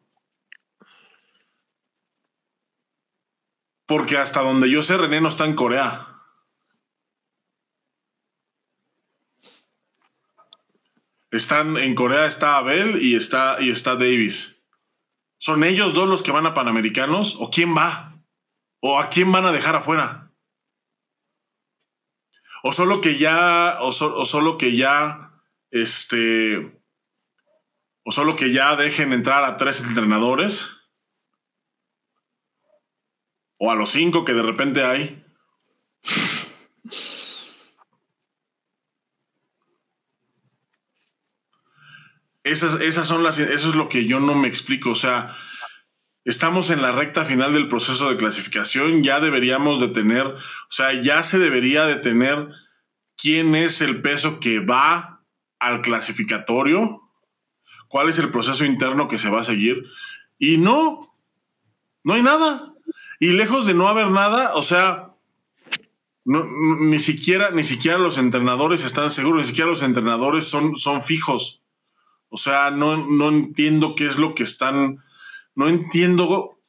Porque 3.86 4.16
hasta 4.16 4.40
donde 4.42 4.70
yo 4.70 4.82
sé, 4.82 4.96
René 4.96 5.20
no 5.20 5.28
está 5.28 5.46
en 5.46 5.54
Corea. 5.54 6.06
Están 11.30 11.76
en 11.76 11.94
Corea 11.94 12.26
está 12.26 12.56
Abel 12.56 13.02
y 13.02 13.14
está, 13.14 13.58
y 13.60 13.70
está 13.70 13.94
Davis. 13.94 14.62
¿Son 15.38 15.64
ellos 15.64 15.94
dos 15.94 16.08
los 16.08 16.22
que 16.22 16.32
van 16.32 16.46
a 16.46 16.54
Panamericanos? 16.54 17.36
¿O 17.38 17.50
quién 17.50 17.76
va? 17.76 18.20
¿O 18.80 18.98
a 18.98 19.08
quién 19.08 19.32
van 19.32 19.46
a 19.46 19.52
dejar 19.52 19.76
afuera? 19.76 20.32
¿O 22.62 22.72
solo 22.72 23.00
que 23.00 23.16
ya, 23.16 23.78
o, 23.80 23.92
solo 23.92 24.58
que 24.58 24.76
ya, 24.76 25.32
este, 25.70 26.79
o 28.04 28.12
solo 28.12 28.36
que 28.36 28.52
ya 28.52 28.76
dejen 28.76 29.12
entrar 29.12 29.44
a 29.44 29.56
tres 29.56 29.80
entrenadores? 29.80 30.76
¿O 33.58 33.70
a 33.70 33.74
los 33.74 33.90
cinco 33.90 34.24
que 34.24 34.32
de 34.32 34.42
repente 34.42 34.84
hay? 34.84 35.24
Esas, 42.42 42.80
esas 42.80 43.06
son 43.06 43.22
las, 43.22 43.38
eso 43.38 43.68
es 43.68 43.74
lo 43.74 43.88
que 43.88 44.06
yo 44.06 44.18
no 44.18 44.34
me 44.34 44.48
explico. 44.48 44.90
O 44.90 44.94
sea, 44.94 45.36
estamos 46.24 46.70
en 46.70 46.82
la 46.82 46.92
recta 46.92 47.24
final 47.24 47.52
del 47.52 47.68
proceso 47.68 48.08
de 48.08 48.16
clasificación, 48.16 49.02
ya 49.02 49.20
deberíamos 49.20 49.80
de 49.80 49.88
tener, 49.88 50.26
o 50.26 50.40
sea, 50.70 50.92
ya 50.92 51.22
se 51.22 51.38
debería 51.38 51.84
de 51.84 51.96
tener 51.96 52.48
quién 53.16 53.54
es 53.54 53.80
el 53.80 54.00
peso 54.00 54.40
que 54.40 54.60
va 54.60 55.22
al 55.58 55.82
clasificatorio, 55.82 57.09
cuál 57.90 58.08
es 58.08 58.20
el 58.20 58.30
proceso 58.30 58.64
interno 58.64 59.08
que 59.08 59.18
se 59.18 59.30
va 59.30 59.40
a 59.40 59.44
seguir. 59.44 59.84
Y 60.38 60.58
no, 60.58 61.12
no 62.04 62.14
hay 62.14 62.22
nada. 62.22 62.72
Y 63.18 63.32
lejos 63.32 63.66
de 63.66 63.74
no 63.74 63.88
haber 63.88 64.10
nada, 64.10 64.54
o 64.54 64.62
sea, 64.62 65.10
ni 66.24 67.00
siquiera, 67.00 67.50
ni 67.50 67.64
siquiera 67.64 67.98
los 67.98 68.16
entrenadores 68.16 68.84
están 68.84 69.10
seguros, 69.10 69.40
ni 69.40 69.48
siquiera 69.48 69.68
los 69.68 69.82
entrenadores 69.82 70.46
son, 70.46 70.76
son 70.76 71.02
fijos. 71.02 71.62
O 72.28 72.38
sea, 72.38 72.70
no, 72.70 72.96
no 72.96 73.28
entiendo 73.28 73.96
qué 73.96 74.06
es 74.06 74.18
lo 74.18 74.36
que 74.36 74.44
están, 74.44 75.02
no 75.56 75.68
entiendo 75.68 76.60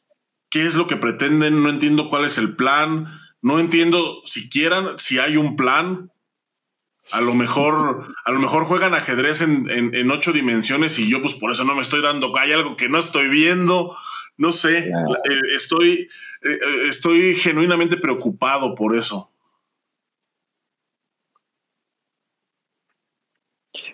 qué 0.49 0.65
es 0.65 0.73
lo 0.73 0.87
que 0.87 0.97
pretenden, 0.97 1.61
no 1.61 1.69
entiendo 1.69 2.09
cuál 2.09 2.25
es 2.25 2.39
el 2.39 2.55
plan, 2.55 3.07
no 3.43 3.59
entiendo 3.59 4.21
siquiera 4.25 4.95
si 4.97 5.19
hay 5.19 5.37
un 5.37 5.55
plan. 5.55 6.10
A 7.11 7.19
lo 7.19 7.33
mejor, 7.33 8.13
a 8.23 8.31
lo 8.31 8.39
mejor 8.39 8.65
juegan 8.65 8.93
ajedrez 8.93 9.41
en, 9.41 10.11
ocho 10.11 10.31
dimensiones 10.31 10.97
y 10.99 11.09
yo 11.09 11.21
pues 11.21 11.33
por 11.33 11.51
eso 11.51 11.63
no 11.65 11.75
me 11.75 11.81
estoy 11.81 12.01
dando, 12.01 12.31
hay 12.37 12.53
algo 12.53 12.77
que 12.77 12.89
no 12.89 12.99
estoy 12.99 13.27
viendo, 13.27 13.95
no 14.37 14.51
sé, 14.51 14.89
eh, 14.89 15.41
estoy, 15.55 16.07
eh, 16.43 16.59
estoy 16.87 17.35
genuinamente 17.35 17.97
preocupado 17.97 18.75
por 18.75 18.95
eso. 18.95 19.31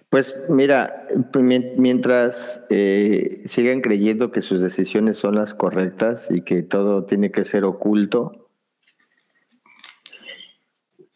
Pues 0.10 0.34
mira, 0.50 1.08
mientras 1.34 2.64
eh, 2.70 3.42
sigan 3.46 3.82
creyendo 3.82 4.32
que 4.32 4.42
sus 4.42 4.62
decisiones 4.62 5.18
son 5.18 5.36
las 5.36 5.54
correctas 5.54 6.32
y 6.32 6.42
que 6.42 6.64
todo 6.64 7.06
tiene 7.06 7.32
que 7.32 7.44
ser 7.44 7.64
oculto, 7.66 8.47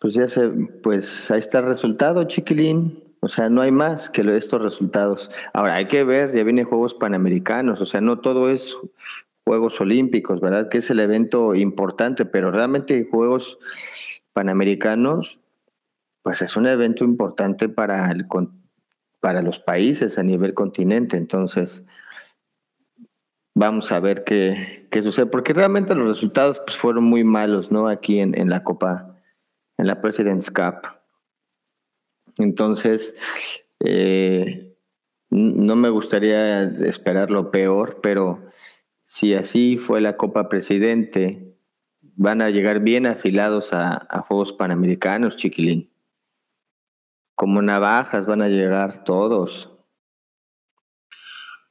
pues 0.01 0.15
ya 0.15 0.27
se, 0.27 0.49
pues 0.49 1.29
ahí 1.29 1.37
está 1.37 1.59
el 1.59 1.65
resultado, 1.65 2.23
chiquilín. 2.23 3.03
O 3.19 3.29
sea, 3.29 3.49
no 3.49 3.61
hay 3.61 3.71
más 3.71 4.09
que 4.09 4.21
estos 4.35 4.59
resultados. 4.59 5.29
Ahora 5.53 5.75
hay 5.75 5.85
que 5.85 6.03
ver, 6.03 6.33
ya 6.35 6.43
vienen 6.43 6.65
Juegos 6.65 6.95
Panamericanos, 6.95 7.79
o 7.79 7.85
sea, 7.85 8.01
no 8.01 8.19
todo 8.19 8.49
es 8.49 8.75
Juegos 9.45 9.79
Olímpicos, 9.79 10.41
¿verdad? 10.41 10.69
Que 10.69 10.79
es 10.79 10.89
el 10.89 10.99
evento 10.99 11.53
importante, 11.53 12.25
pero 12.25 12.49
realmente 12.49 13.07
Juegos 13.11 13.59
Panamericanos, 14.33 15.39
pues 16.23 16.41
es 16.41 16.55
un 16.55 16.65
evento 16.65 17.03
importante 17.03 17.69
para 17.69 18.09
el 18.09 18.25
para 19.19 19.43
los 19.43 19.59
países 19.59 20.17
a 20.17 20.23
nivel 20.23 20.55
continente. 20.55 21.15
Entonces, 21.15 21.83
vamos 23.53 23.91
a 23.91 23.99
ver 23.99 24.23
qué, 24.23 24.87
qué 24.89 25.03
sucede, 25.03 25.27
porque 25.27 25.53
realmente 25.53 25.93
los 25.93 26.07
resultados 26.07 26.59
pues, 26.65 26.75
fueron 26.75 27.03
muy 27.03 27.23
malos, 27.23 27.71
¿no? 27.71 27.87
Aquí 27.87 28.19
en, 28.19 28.35
en 28.35 28.49
la 28.49 28.63
Copa, 28.63 29.10
en 29.81 29.87
la 29.87 29.99
President's 29.99 30.51
Cup. 30.51 30.87
Entonces, 32.37 33.15
eh, 33.79 34.77
no 35.29 35.75
me 35.75 35.89
gustaría 35.89 36.63
esperar 36.63 37.31
lo 37.31 37.51
peor, 37.51 37.99
pero 38.01 38.45
si 39.03 39.33
así 39.33 39.77
fue 39.77 39.99
la 39.99 40.15
Copa 40.15 40.47
Presidente, 40.47 41.57
van 42.15 42.41
a 42.41 42.49
llegar 42.49 42.79
bien 42.79 43.05
afilados 43.05 43.73
a, 43.73 44.07
a 44.09 44.21
Juegos 44.21 44.53
Panamericanos, 44.53 45.35
chiquilín 45.35 45.91
como 47.41 47.63
navajas 47.63 48.27
van 48.27 48.43
a 48.43 48.49
llegar 48.49 49.03
todos. 49.03 49.71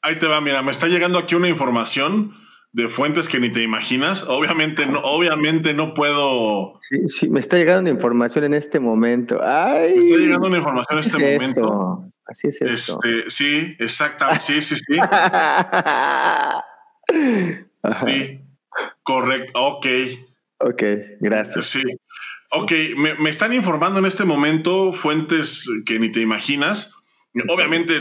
Ahí 0.02 0.18
te 0.18 0.26
va, 0.26 0.40
mira, 0.40 0.62
me 0.62 0.72
está 0.72 0.88
llegando 0.88 1.16
aquí 1.16 1.36
una 1.36 1.48
información 1.48 2.34
de 2.72 2.88
fuentes 2.88 3.28
que 3.28 3.40
ni 3.40 3.50
te 3.50 3.62
imaginas. 3.62 4.24
Obviamente 4.28 4.86
no, 4.86 5.00
obviamente 5.00 5.74
no 5.74 5.92
puedo. 5.94 6.74
Sí, 6.80 7.06
sí, 7.06 7.28
me 7.28 7.40
está 7.40 7.56
llegando 7.56 7.80
una 7.82 7.90
información 7.90 8.44
en 8.44 8.54
este 8.54 8.78
momento. 8.80 9.38
Ay, 9.42 9.94
me 9.94 10.00
está 10.00 10.16
llegando 10.16 10.46
una 10.46 10.56
información 10.58 10.98
en 10.98 11.04
este 11.04 11.18
momento. 11.18 12.04
Así 12.26 12.48
es 12.48 12.62
esto. 12.62 12.98
Este, 13.02 13.30
sí, 13.30 13.76
exactamente. 13.78 14.44
Sí, 14.44 14.62
sí, 14.62 14.76
sí. 14.76 14.94
sí. 18.06 18.40
Correcto. 19.02 19.60
Ok. 19.60 19.86
Ok, 20.58 20.82
gracias. 21.20 21.66
Sí. 21.66 21.82
Ok, 22.52 22.72
me, 22.96 23.30
están 23.30 23.52
informando 23.52 23.98
en 23.98 24.06
este 24.06 24.24
momento 24.24 24.92
fuentes 24.92 25.68
que 25.86 25.98
ni 25.98 26.12
te 26.12 26.20
imaginas. 26.20 26.94
Obviamente, 27.48 28.00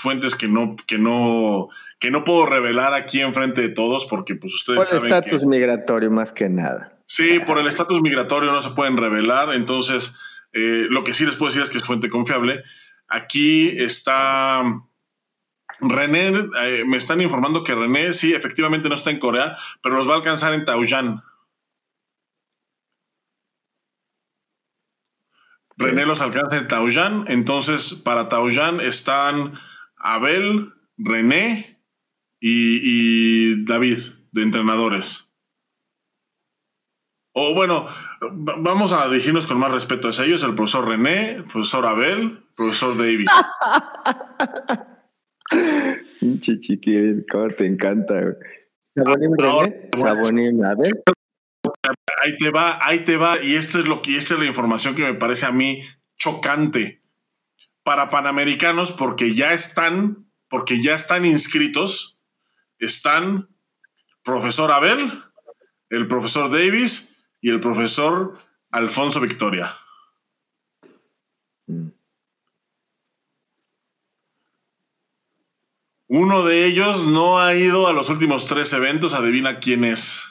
fuentes 0.00 0.34
que 0.36 0.48
no, 0.48 0.76
que 0.86 0.98
no, 0.98 1.68
que 1.98 2.10
no 2.10 2.24
puedo 2.24 2.46
revelar 2.46 2.94
aquí 2.94 3.20
enfrente 3.20 3.60
de 3.60 3.68
todos 3.70 4.06
porque 4.06 4.36
pues 4.36 4.54
ustedes 4.54 4.88
por 4.88 4.98
el 4.98 5.04
estatus 5.04 5.44
migratorio 5.44 6.10
más 6.10 6.32
que 6.32 6.48
nada. 6.48 6.96
Sí, 7.06 7.40
por 7.40 7.58
el 7.58 7.66
estatus 7.66 8.00
migratorio 8.02 8.52
no 8.52 8.62
se 8.62 8.70
pueden 8.70 8.96
revelar, 8.96 9.52
entonces 9.54 10.14
eh, 10.52 10.86
lo 10.90 11.04
que 11.04 11.14
sí 11.14 11.26
les 11.26 11.36
puedo 11.36 11.50
decir 11.50 11.62
es 11.62 11.70
que 11.70 11.78
es 11.78 11.84
fuente 11.84 12.08
confiable. 12.08 12.62
Aquí 13.08 13.68
está 13.80 14.62
René, 15.80 16.48
eh, 16.62 16.84
me 16.86 16.96
están 16.96 17.20
informando 17.20 17.64
que 17.64 17.74
René 17.74 18.12
sí, 18.12 18.34
efectivamente 18.34 18.88
no 18.88 18.94
está 18.94 19.10
en 19.10 19.18
Corea, 19.18 19.56
pero 19.82 19.96
los 19.96 20.08
va 20.08 20.12
a 20.12 20.16
alcanzar 20.16 20.52
en 20.52 20.64
Taoyuan. 20.64 21.22
René 25.76 26.06
los 26.06 26.20
alcanza 26.20 26.56
en 26.56 26.66
Taoyuan, 26.66 27.24
entonces 27.28 27.94
para 27.94 28.28
Taoyuan 28.28 28.80
están 28.80 29.54
Abel, 29.96 30.74
René 30.96 31.77
y, 32.40 33.64
David 33.64 33.98
de 34.32 34.42
entrenadores. 34.42 35.32
O 37.32 37.54
bueno, 37.54 37.86
vamos 38.20 38.92
a 38.92 39.08
dirigirnos 39.08 39.46
con 39.46 39.58
más 39.58 39.70
respeto 39.70 40.08
a 40.08 40.24
ellos, 40.24 40.42
el 40.42 40.54
profesor 40.54 40.88
René, 40.88 41.36
el 41.36 41.44
profesor 41.44 41.86
Abel, 41.86 42.20
el 42.20 42.44
profesor 42.56 42.96
David. 42.96 43.28
Pinche 46.20 46.58
chiquilín, 46.58 47.24
cómo 47.30 47.48
te 47.48 47.66
encanta. 47.66 48.14
Sabonín, 48.94 49.36
René, 49.38 49.88
Sabonín, 49.96 50.64
Abel. 50.64 51.02
Ahí 52.22 52.36
te 52.36 52.50
va, 52.50 52.78
ahí 52.82 53.00
te 53.00 53.16
va, 53.16 53.42
y 53.42 53.54
esto 53.54 53.78
es 53.78 53.86
lo 53.86 54.02
que, 54.02 54.16
esta 54.16 54.34
es 54.34 54.40
la 54.40 54.46
información 54.46 54.94
que 54.94 55.04
me 55.04 55.14
parece 55.14 55.46
a 55.46 55.52
mí 55.52 55.82
chocante 56.16 57.02
para 57.84 58.10
panamericanos, 58.10 58.92
porque 58.92 59.34
ya 59.34 59.52
están, 59.52 60.28
porque 60.48 60.82
ya 60.82 60.94
están 60.94 61.24
inscritos, 61.24 62.17
están 62.78 63.48
profesor 64.22 64.70
Abel, 64.72 65.24
el 65.90 66.06
profesor 66.06 66.50
Davis 66.50 67.14
y 67.40 67.50
el 67.50 67.60
profesor 67.60 68.38
Alfonso 68.70 69.20
Victoria. 69.20 69.76
Uno 76.08 76.42
de 76.42 76.64
ellos 76.64 77.04
no 77.04 77.38
ha 77.38 77.54
ido 77.54 77.86
a 77.86 77.92
los 77.92 78.08
últimos 78.08 78.46
tres 78.46 78.72
eventos, 78.72 79.12
adivina 79.12 79.60
quién 79.60 79.84
es. 79.84 80.22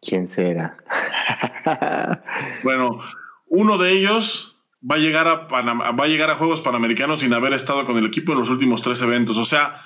¿Quién 0.00 0.28
será? 0.28 0.76
bueno, 2.62 3.02
uno 3.46 3.78
de 3.78 3.90
ellos 3.90 4.51
va 4.88 4.96
a 4.96 4.98
llegar 4.98 5.28
a 5.28 5.46
va 5.46 6.04
a 6.04 6.08
llegar 6.08 6.30
a 6.30 6.36
Juegos 6.36 6.60
Panamericanos 6.60 7.20
sin 7.20 7.32
haber 7.32 7.52
estado 7.52 7.84
con 7.84 7.96
el 7.98 8.06
equipo 8.06 8.32
en 8.32 8.38
los 8.38 8.50
últimos 8.50 8.82
tres 8.82 9.00
eventos. 9.02 9.38
O 9.38 9.44
sea, 9.44 9.84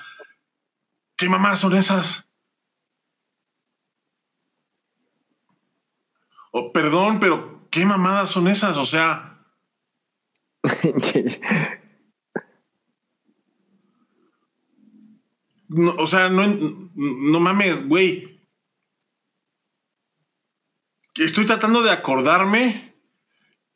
¿qué 1.15 1.29
mamás 1.29 1.59
son 1.59 1.75
esas? 1.75 2.31
Oh, 6.51 6.71
perdón, 6.71 7.19
pero 7.19 7.67
¿qué 7.69 7.85
mamadas 7.85 8.31
son 8.31 8.47
esas? 8.47 8.77
O 8.77 8.85
sea. 8.85 9.45
o 15.97 16.07
sea, 16.07 16.29
no, 16.29 16.47
no 16.95 17.39
mames, 17.39 17.87
güey 17.87 18.37
estoy 21.25 21.45
tratando 21.45 21.83
de 21.83 21.91
acordarme 21.91 22.86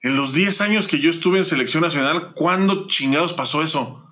en 0.01 0.15
los 0.15 0.33
10 0.33 0.61
años 0.61 0.87
que 0.87 0.99
yo 0.99 1.09
estuve 1.09 1.37
en 1.37 1.45
selección 1.45 1.83
nacional, 1.83 2.33
¿cuándo 2.33 2.87
chingados 2.87 3.33
pasó 3.33 3.61
eso? 3.61 4.05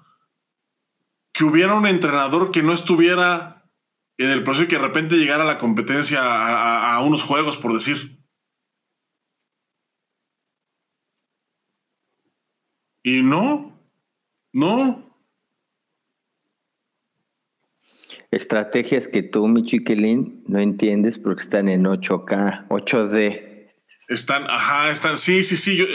Que 1.33 1.45
hubiera 1.45 1.73
un 1.73 1.87
entrenador 1.87 2.51
que 2.51 2.63
no 2.63 2.73
estuviera 2.73 3.69
en 4.17 4.29
el 4.29 4.43
proceso 4.43 4.65
y 4.65 4.67
que 4.67 4.75
de 4.75 4.81
repente 4.81 5.15
llegara 5.15 5.43
a 5.43 5.47
la 5.47 5.57
competencia 5.57 6.19
a, 6.21 7.01
unos 7.01 7.23
juegos, 7.23 7.57
por 7.57 7.73
decir. 7.73 8.19
Y 13.01 13.23
no, 13.23 13.79
no, 14.51 15.09
Estrategias 18.31 19.07
que 19.07 19.23
tú, 19.23 19.47
mi 19.47 19.63
chiquilín, 19.63 20.43
no 20.47 20.59
entiendes 20.59 21.17
porque 21.17 21.41
están 21.41 21.67
en 21.67 21.85
8K, 21.85 22.67
8D. 22.67 23.49
Están, 24.10 24.49
ajá, 24.49 24.91
están, 24.91 25.18
sí, 25.18 25.43
sí, 25.43 25.55
sí. 25.55 25.78
Yo, 25.78 25.86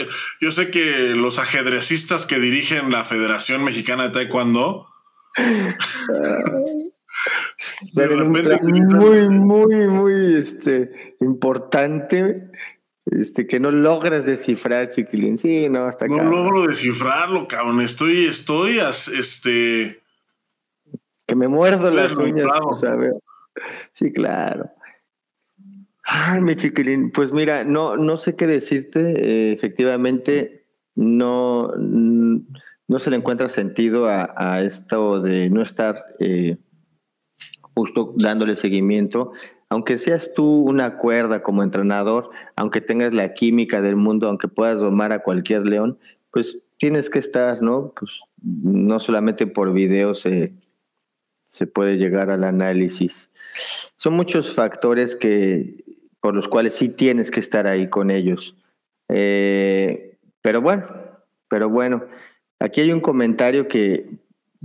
yo 0.41 0.51
sé 0.51 0.71
que 0.71 1.13
los 1.15 1.37
ajedrecistas 1.37 2.25
que 2.25 2.39
dirigen 2.39 2.89
la 2.91 3.03
Federación 3.03 3.63
Mexicana 3.63 4.07
de 4.07 4.09
Taekwondo. 4.09 4.87
muy, 8.63 9.29
muy, 9.29 9.87
muy 9.87 10.35
este, 10.35 11.15
importante 11.19 12.49
este, 13.05 13.45
que 13.45 13.59
no 13.59 13.69
logras 13.71 14.25
descifrar, 14.25 14.89
chiquilín. 14.89 15.37
Sí, 15.37 15.69
no, 15.69 15.85
hasta. 15.85 16.07
No 16.07 16.23
logro 16.23 16.63
descifrarlo, 16.63 17.47
cabrón. 17.47 17.81
Estoy, 17.81 18.25
estoy, 18.25 18.79
este 18.79 20.01
que 21.25 21.35
me 21.35 21.47
muerdo 21.47 21.91
las 21.91 22.15
uñas. 22.15 22.47
Sí, 23.91 24.11
claro. 24.11 24.69
Ay, 26.07 26.39
mi 26.39 26.55
chiquilín, 26.55 27.09
pues 27.11 27.33
mira, 27.33 27.63
no, 27.63 27.97
no 27.97 28.17
sé 28.17 28.35
qué 28.35 28.45
decirte. 28.45 28.99
Eh, 28.99 29.53
efectivamente, 29.53 30.65
no, 30.95 31.71
no 31.75 32.99
se 32.99 33.09
le 33.09 33.15
encuentra 33.15 33.49
sentido 33.49 34.07
a, 34.07 34.61
esto 34.61 35.19
de 35.19 35.49
no 35.49 35.63
estar 35.63 36.05
eh, 36.19 36.57
justo 37.73 38.13
dándole 38.17 38.55
seguimiento. 38.55 39.31
Aunque 39.69 39.97
seas 39.97 40.31
tú 40.35 40.45
una 40.45 40.97
cuerda 40.97 41.41
como 41.41 41.63
entrenador, 41.63 42.29
aunque 42.55 42.81
tengas 42.81 43.15
la 43.15 43.33
química 43.33 43.81
del 43.81 43.95
mundo, 43.95 44.27
aunque 44.27 44.47
puedas 44.47 44.79
domar 44.79 45.11
a 45.11 45.23
cualquier 45.23 45.65
león, 45.65 45.97
pues 46.29 46.59
tienes 46.77 47.09
que 47.09 47.17
estar, 47.17 47.63
¿no? 47.63 47.93
Pues 47.99 48.11
no 48.43 48.99
solamente 48.99 49.47
por 49.47 49.73
videos 49.73 50.23
eh, 50.27 50.53
se 51.47 51.65
puede 51.65 51.97
llegar 51.97 52.29
al 52.29 52.43
análisis. 52.43 53.31
Son 53.95 54.13
muchos 54.13 54.53
factores 54.53 55.15
que, 55.15 55.77
por 56.25 56.33
los 56.33 56.47
cuales 56.47 56.73
sí 56.73 56.89
tienes 56.89 57.29
que 57.29 57.39
estar 57.39 57.67
ahí 57.67 57.87
con 57.87 58.09
ellos. 58.09 58.55
Eh, 59.09 60.17
pero 60.41 60.59
bueno, 60.59 60.87
pero 61.47 61.69
bueno, 61.69 62.03
aquí 62.59 62.81
hay 62.81 62.91
un 62.91 62.99
comentario 62.99 63.67
que, 63.67 64.09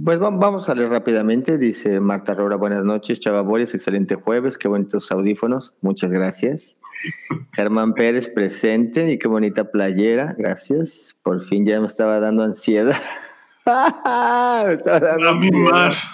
pues 0.03 0.19
vamos 0.19 0.71
a 0.71 0.75
leer 0.75 0.89
rápidamente. 0.89 1.59
Dice 1.59 2.01
Marta 2.01 2.33
Rora, 2.33 2.57
buenas 2.57 2.83
noches, 2.83 3.21
Boris, 3.45 3.75
excelente 3.75 4.15
jueves, 4.15 4.57
qué 4.57 4.69
bonitos 4.69 5.13
audífonos, 5.13 5.75
muchas 5.83 6.11
gracias. 6.11 6.79
Germán 7.53 7.93
Pérez 7.93 8.27
presente 8.29 9.13
y 9.13 9.19
qué 9.19 9.29
bonita 9.29 9.71
playera, 9.71 10.35
gracias. 10.39 11.15
Por 11.23 11.45
fin 11.45 11.67
ya 11.67 11.79
me 11.79 11.89
estaba 11.89 12.21
dando 12.21 12.43
ansiedad. 12.43 12.97
me 13.67 14.73
estaba 14.73 14.99
dando 14.99 15.29
a 15.29 15.35
mí 15.35 15.51
más. 15.51 16.09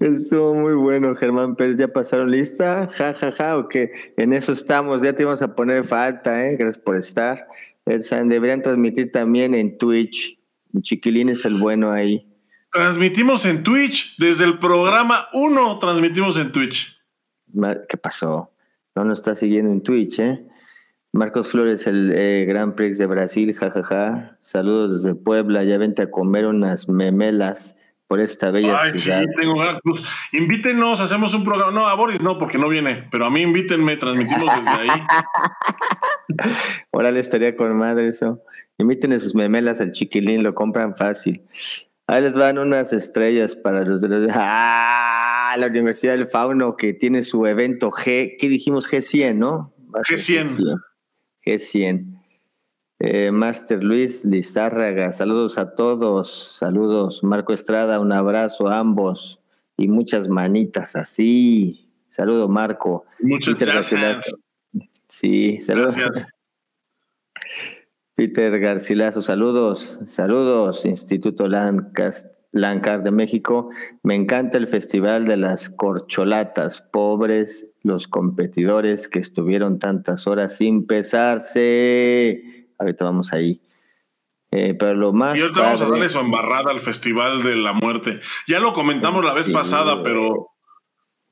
Estuvo 0.00 0.54
muy 0.54 0.74
bueno, 0.74 1.14
Germán 1.14 1.56
Pérez. 1.56 1.76
¿Ya 1.76 1.88
pasaron 1.88 2.30
lista? 2.30 2.88
Ja, 2.92 3.14
ja, 3.14 3.32
ja, 3.32 3.58
o 3.58 3.68
que 3.68 3.90
en 4.16 4.32
eso 4.32 4.52
estamos. 4.52 5.02
Ya 5.02 5.14
te 5.14 5.22
íbamos 5.22 5.42
a 5.42 5.54
poner 5.54 5.84
falta, 5.84 6.46
¿eh? 6.46 6.56
Gracias 6.56 6.82
por 6.82 6.96
estar. 6.96 7.46
Deberían 7.84 8.62
transmitir 8.62 9.10
también 9.10 9.54
en 9.54 9.78
Twitch. 9.78 10.38
Chiquilín 10.82 11.28
es 11.28 11.44
el 11.44 11.54
bueno 11.54 11.90
ahí. 11.90 12.26
Transmitimos 12.72 13.44
en 13.46 13.62
Twitch. 13.62 14.16
Desde 14.18 14.44
el 14.44 14.58
programa 14.58 15.26
1 15.32 15.78
transmitimos 15.80 16.38
en 16.38 16.52
Twitch. 16.52 17.00
¿Qué 17.88 17.96
pasó? 17.96 18.52
No 18.94 19.04
nos 19.04 19.18
está 19.18 19.34
siguiendo 19.34 19.72
en 19.72 19.82
Twitch, 19.82 20.18
¿eh? 20.20 20.46
Marcos 21.12 21.48
Flores, 21.48 21.88
el 21.88 22.12
eh, 22.14 22.44
Gran 22.46 22.76
Prix 22.76 22.98
de 22.98 23.06
Brasil, 23.06 23.52
jajaja. 23.54 23.82
Ja, 23.82 24.10
ja. 24.10 24.36
Saludos 24.38 25.02
desde 25.02 25.16
Puebla. 25.16 25.64
Ya 25.64 25.76
vente 25.78 26.02
a 26.02 26.10
comer 26.10 26.46
unas 26.46 26.88
memelas 26.88 27.76
por 28.10 28.18
esta 28.18 28.50
bella 28.50 28.76
Ay, 28.76 28.98
sí, 28.98 29.12
tengo 29.40 29.54
pues, 29.84 30.02
invítenos, 30.32 31.00
hacemos 31.00 31.32
un 31.32 31.44
programa. 31.44 31.70
No, 31.70 31.86
a 31.86 31.94
Boris 31.94 32.20
no, 32.20 32.40
porque 32.40 32.58
no 32.58 32.68
viene, 32.68 33.06
pero 33.08 33.24
a 33.24 33.30
mí 33.30 33.42
invítenme, 33.42 33.96
transmitimos 33.96 34.52
desde 34.56 34.68
ahí. 34.68 34.88
Órale, 36.90 37.20
estaría 37.20 37.54
con 37.54 37.78
madre 37.78 38.08
eso. 38.08 38.42
Inviten 38.78 39.18
sus 39.20 39.36
memelas 39.36 39.80
al 39.80 39.92
chiquilín, 39.92 40.42
lo 40.42 40.56
compran 40.56 40.96
fácil. 40.96 41.44
Ahí 42.08 42.20
les 42.20 42.34
van 42.34 42.58
unas 42.58 42.92
estrellas 42.92 43.54
para 43.54 43.84
los 43.84 44.00
de 44.00 44.08
los. 44.08 44.26
¡Ah! 44.34 45.54
La 45.56 45.68
Universidad 45.68 46.16
del 46.16 46.28
Fauno 46.28 46.76
que 46.76 46.94
tiene 46.94 47.22
su 47.22 47.46
evento 47.46 47.92
G. 47.92 48.34
¿Qué 48.40 48.48
dijimos? 48.48 48.90
G100, 48.90 49.36
¿no? 49.36 49.72
G100. 49.92 50.56
G100. 51.46 51.46
G100. 51.46 52.19
Eh, 53.02 53.32
Master 53.32 53.82
Luis 53.82 54.26
Lizárraga, 54.26 55.10
saludos 55.10 55.56
a 55.56 55.74
todos, 55.74 56.30
saludos. 56.58 57.24
Marco 57.24 57.54
Estrada, 57.54 57.98
un 57.98 58.12
abrazo 58.12 58.68
a 58.68 58.78
ambos 58.78 59.40
y 59.78 59.88
muchas 59.88 60.28
manitas 60.28 60.96
así. 60.96 61.90
Saludo, 62.06 62.50
Marco. 62.50 63.06
Muchas 63.20 63.58
gracias. 63.58 64.34
Sí, 65.08 65.62
saludos. 65.62 65.96
Gracias. 65.96 66.28
Peter 68.16 68.60
Garcilaso, 68.60 69.22
saludos, 69.22 69.98
saludos, 70.04 70.84
Instituto 70.84 71.48
Lancar 71.48 73.02
de 73.02 73.10
México. 73.12 73.70
Me 74.02 74.14
encanta 74.14 74.58
el 74.58 74.68
Festival 74.68 75.24
de 75.24 75.38
las 75.38 75.70
Corcholatas, 75.70 76.82
pobres 76.82 77.66
los 77.82 78.08
competidores 78.08 79.08
que 79.08 79.20
estuvieron 79.20 79.78
tantas 79.78 80.26
horas 80.26 80.54
sin 80.54 80.86
pesarse. 80.86 82.59
Ahorita 82.80 83.04
vamos 83.04 83.32
ahí. 83.32 83.60
Eh, 84.50 84.74
pero 84.74 84.94
lo 84.94 85.12
más. 85.12 85.36
Y 85.36 85.42
ahorita 85.42 85.60
vamos 85.60 85.80
a 85.82 85.88
darle 85.88 86.08
su 86.08 86.18
embarrada 86.18 86.72
al 86.72 86.80
Festival 86.80 87.42
de 87.42 87.56
la 87.56 87.72
Muerte. 87.72 88.20
Ya 88.48 88.58
lo 88.58 88.72
comentamos 88.72 89.24
la 89.24 89.34
vez 89.34 89.48
pasada, 89.50 90.02
pero. 90.02 90.48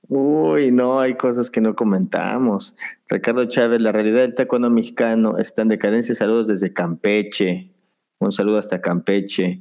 Uy, 0.03 0.71
no, 0.71 1.01
hay 1.01 1.17
cosas 1.17 1.51
que 1.51 1.61
no 1.61 1.75
comentamos. 1.75 2.77
Ricardo 3.09 3.47
Chávez, 3.47 3.83
la 3.83 3.93
realidad 3.93 4.21
del 4.21 4.35
taekwondo 4.35 4.71
mexicano 4.71 5.37
está 5.39 5.63
en 5.63 5.69
decadencia. 5.69 6.15
Saludos 6.15 6.47
desde 6.47 6.73
Campeche. 6.73 7.73
Un 8.21 8.33
saludo 8.33 8.59
hasta 8.59 8.81
Campeche. 8.81 9.61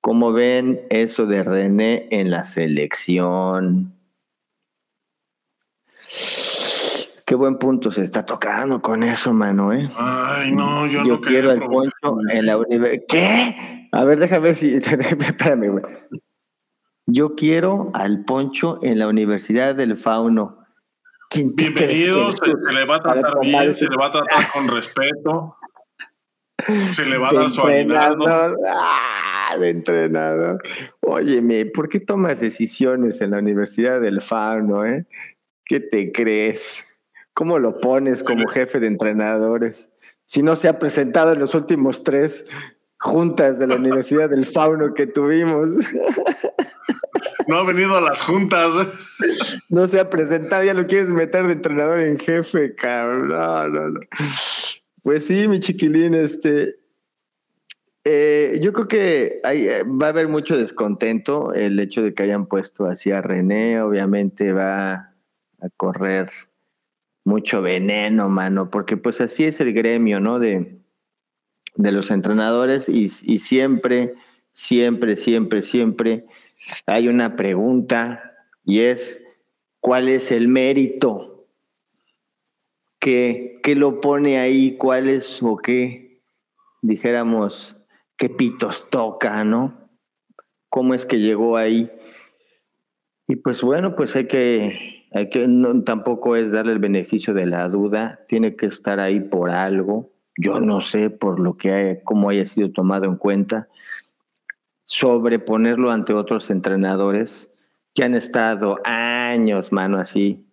¿Cómo 0.00 0.32
ven 0.32 0.82
eso 0.90 1.26
de 1.26 1.42
René 1.42 2.08
en 2.10 2.30
la 2.30 2.44
selección? 2.44 3.94
Qué 7.24 7.34
buen 7.34 7.58
punto 7.58 7.92
se 7.92 8.02
está 8.02 8.26
tocando 8.26 8.82
con 8.82 9.02
eso, 9.02 9.32
mano, 9.32 9.72
¿eh? 9.72 9.90
Ay, 9.96 10.52
no, 10.52 10.86
yo, 10.86 11.04
yo 11.04 11.20
quiero 11.20 11.52
el 11.52 11.60
poncho 11.60 12.16
en 12.30 12.46
la 12.46 12.58
universidad. 12.58 13.04
¿Qué? 13.08 13.88
A 13.92 14.04
ver, 14.04 14.18
déjame 14.18 14.48
ver 14.48 14.54
si. 14.56 14.74
Espérame, 14.76 15.68
güey. 15.68 15.84
Yo 17.06 17.34
quiero 17.34 17.90
al 17.94 18.24
poncho 18.24 18.78
en 18.82 18.98
la 18.98 19.08
Universidad 19.08 19.74
del 19.74 19.96
Fauno. 19.96 20.58
Bienvenido, 21.34 22.30
se, 22.30 22.46
le 22.72 22.84
va 22.84 22.96
a 22.96 23.02
tratar 23.02 23.40
bien, 23.40 23.74
se 23.74 23.88
le 23.88 23.96
va 23.96 24.06
a 24.06 24.10
tratar 24.10 24.50
con 24.52 24.68
respeto. 24.74 25.56
Se 26.90 27.06
le 27.06 27.18
va 27.18 27.30
a 27.30 27.32
dar 27.32 27.50
su 27.50 27.62
aguinaldo. 27.62 28.26
Ah, 28.68 29.56
de 29.58 29.70
entrenador. 29.70 30.62
Óyeme, 31.00 31.66
¿por 31.66 31.88
qué 31.88 32.00
tomas 32.00 32.40
decisiones 32.40 33.20
en 33.20 33.32
la 33.32 33.38
Universidad 33.38 34.00
del 34.00 34.20
Fauno, 34.20 34.84
eh? 34.84 35.06
¿Qué 35.64 35.80
te 35.80 36.12
crees? 36.12 36.84
¿Cómo 37.34 37.58
lo 37.58 37.80
pones 37.80 38.22
como 38.22 38.46
jefe 38.46 38.80
de 38.80 38.86
entrenadores? 38.88 39.90
Si 40.24 40.42
no 40.42 40.56
se 40.56 40.68
ha 40.68 40.78
presentado 40.78 41.32
en 41.32 41.38
los 41.38 41.54
últimos 41.54 42.04
tres 42.04 42.44
juntas 42.98 43.58
de 43.58 43.66
la 43.66 43.74
Universidad 43.74 44.30
del 44.30 44.46
Fauno 44.46 44.94
que 44.94 45.06
tuvimos. 45.06 45.70
No 47.48 47.56
ha 47.56 47.64
venido 47.64 47.96
a 47.96 48.00
las 48.00 48.20
juntas. 48.20 48.70
No 49.68 49.86
se 49.86 49.98
ha 49.98 50.08
presentado, 50.08 50.62
ya 50.62 50.74
lo 50.74 50.86
quieres 50.86 51.08
meter 51.08 51.46
de 51.46 51.54
entrenador 51.54 52.00
en 52.00 52.16
jefe, 52.16 52.74
cabrón. 52.76 53.28
No, 53.28 53.68
no, 53.68 53.88
no. 53.88 54.00
Pues 55.02 55.26
sí, 55.26 55.48
mi 55.48 55.58
chiquilín, 55.58 56.14
este. 56.14 56.76
Eh, 58.04 58.60
yo 58.62 58.72
creo 58.72 58.88
que 58.88 59.40
hay, 59.42 59.66
va 59.84 60.06
a 60.06 60.10
haber 60.10 60.28
mucho 60.28 60.56
descontento 60.56 61.52
el 61.52 61.78
hecho 61.78 62.02
de 62.02 62.14
que 62.14 62.22
hayan 62.22 62.46
puesto 62.46 62.86
así 62.86 63.10
a 63.10 63.22
René. 63.22 63.80
Obviamente 63.82 64.52
va 64.52 64.92
a 65.60 65.68
correr 65.76 66.30
mucho 67.24 67.62
veneno, 67.62 68.28
mano, 68.28 68.70
porque 68.70 68.96
pues 68.96 69.20
así 69.20 69.44
es 69.44 69.60
el 69.60 69.72
gremio, 69.72 70.20
¿no? 70.20 70.38
De, 70.38 70.82
de 71.76 71.92
los 71.92 72.10
entrenadores 72.10 72.88
y, 72.88 73.08
siempre, 73.08 74.14
siempre, 74.50 75.16
siempre, 75.16 75.62
siempre 75.62 76.26
hay 76.86 77.08
una 77.08 77.36
pregunta 77.36 78.34
y 78.64 78.80
es, 78.80 79.22
¿cuál 79.80 80.08
es 80.08 80.30
el 80.30 80.48
mérito? 80.48 81.46
¿Qué, 82.98 83.58
qué 83.62 83.74
lo 83.74 84.00
pone 84.00 84.38
ahí? 84.38 84.76
¿Cuál 84.76 85.08
es 85.08 85.42
o 85.42 85.56
qué, 85.56 86.22
dijéramos, 86.82 87.76
qué 88.16 88.28
pitos 88.28 88.88
toca, 88.90 89.42
¿no? 89.44 89.90
¿Cómo 90.68 90.94
es 90.94 91.04
que 91.04 91.18
llegó 91.18 91.56
ahí? 91.56 91.90
Y 93.26 93.36
pues 93.36 93.62
bueno, 93.62 93.96
pues 93.96 94.14
hay 94.14 94.26
que 94.26 95.01
hay 95.14 95.28
que, 95.28 95.46
no, 95.46 95.82
tampoco 95.82 96.36
es 96.36 96.52
darle 96.52 96.72
el 96.72 96.78
beneficio 96.78 97.34
de 97.34 97.46
la 97.46 97.68
duda, 97.68 98.20
tiene 98.28 98.56
que 98.56 98.66
estar 98.66 99.00
ahí 99.00 99.20
por 99.20 99.50
algo. 99.50 100.10
Yo 100.36 100.60
no 100.60 100.80
sé 100.80 101.10
por 101.10 101.38
lo 101.38 101.56
que 101.56 101.72
hay, 101.72 101.98
cómo 102.04 102.30
haya 102.30 102.44
sido 102.46 102.70
tomado 102.70 103.04
en 103.04 103.16
cuenta. 103.16 103.68
Sobreponerlo 104.84 105.90
ante 105.90 106.14
otros 106.14 106.50
entrenadores 106.50 107.50
que 107.94 108.04
han 108.04 108.14
estado 108.14 108.78
años, 108.84 109.70
mano, 109.72 109.98
así. 109.98 110.46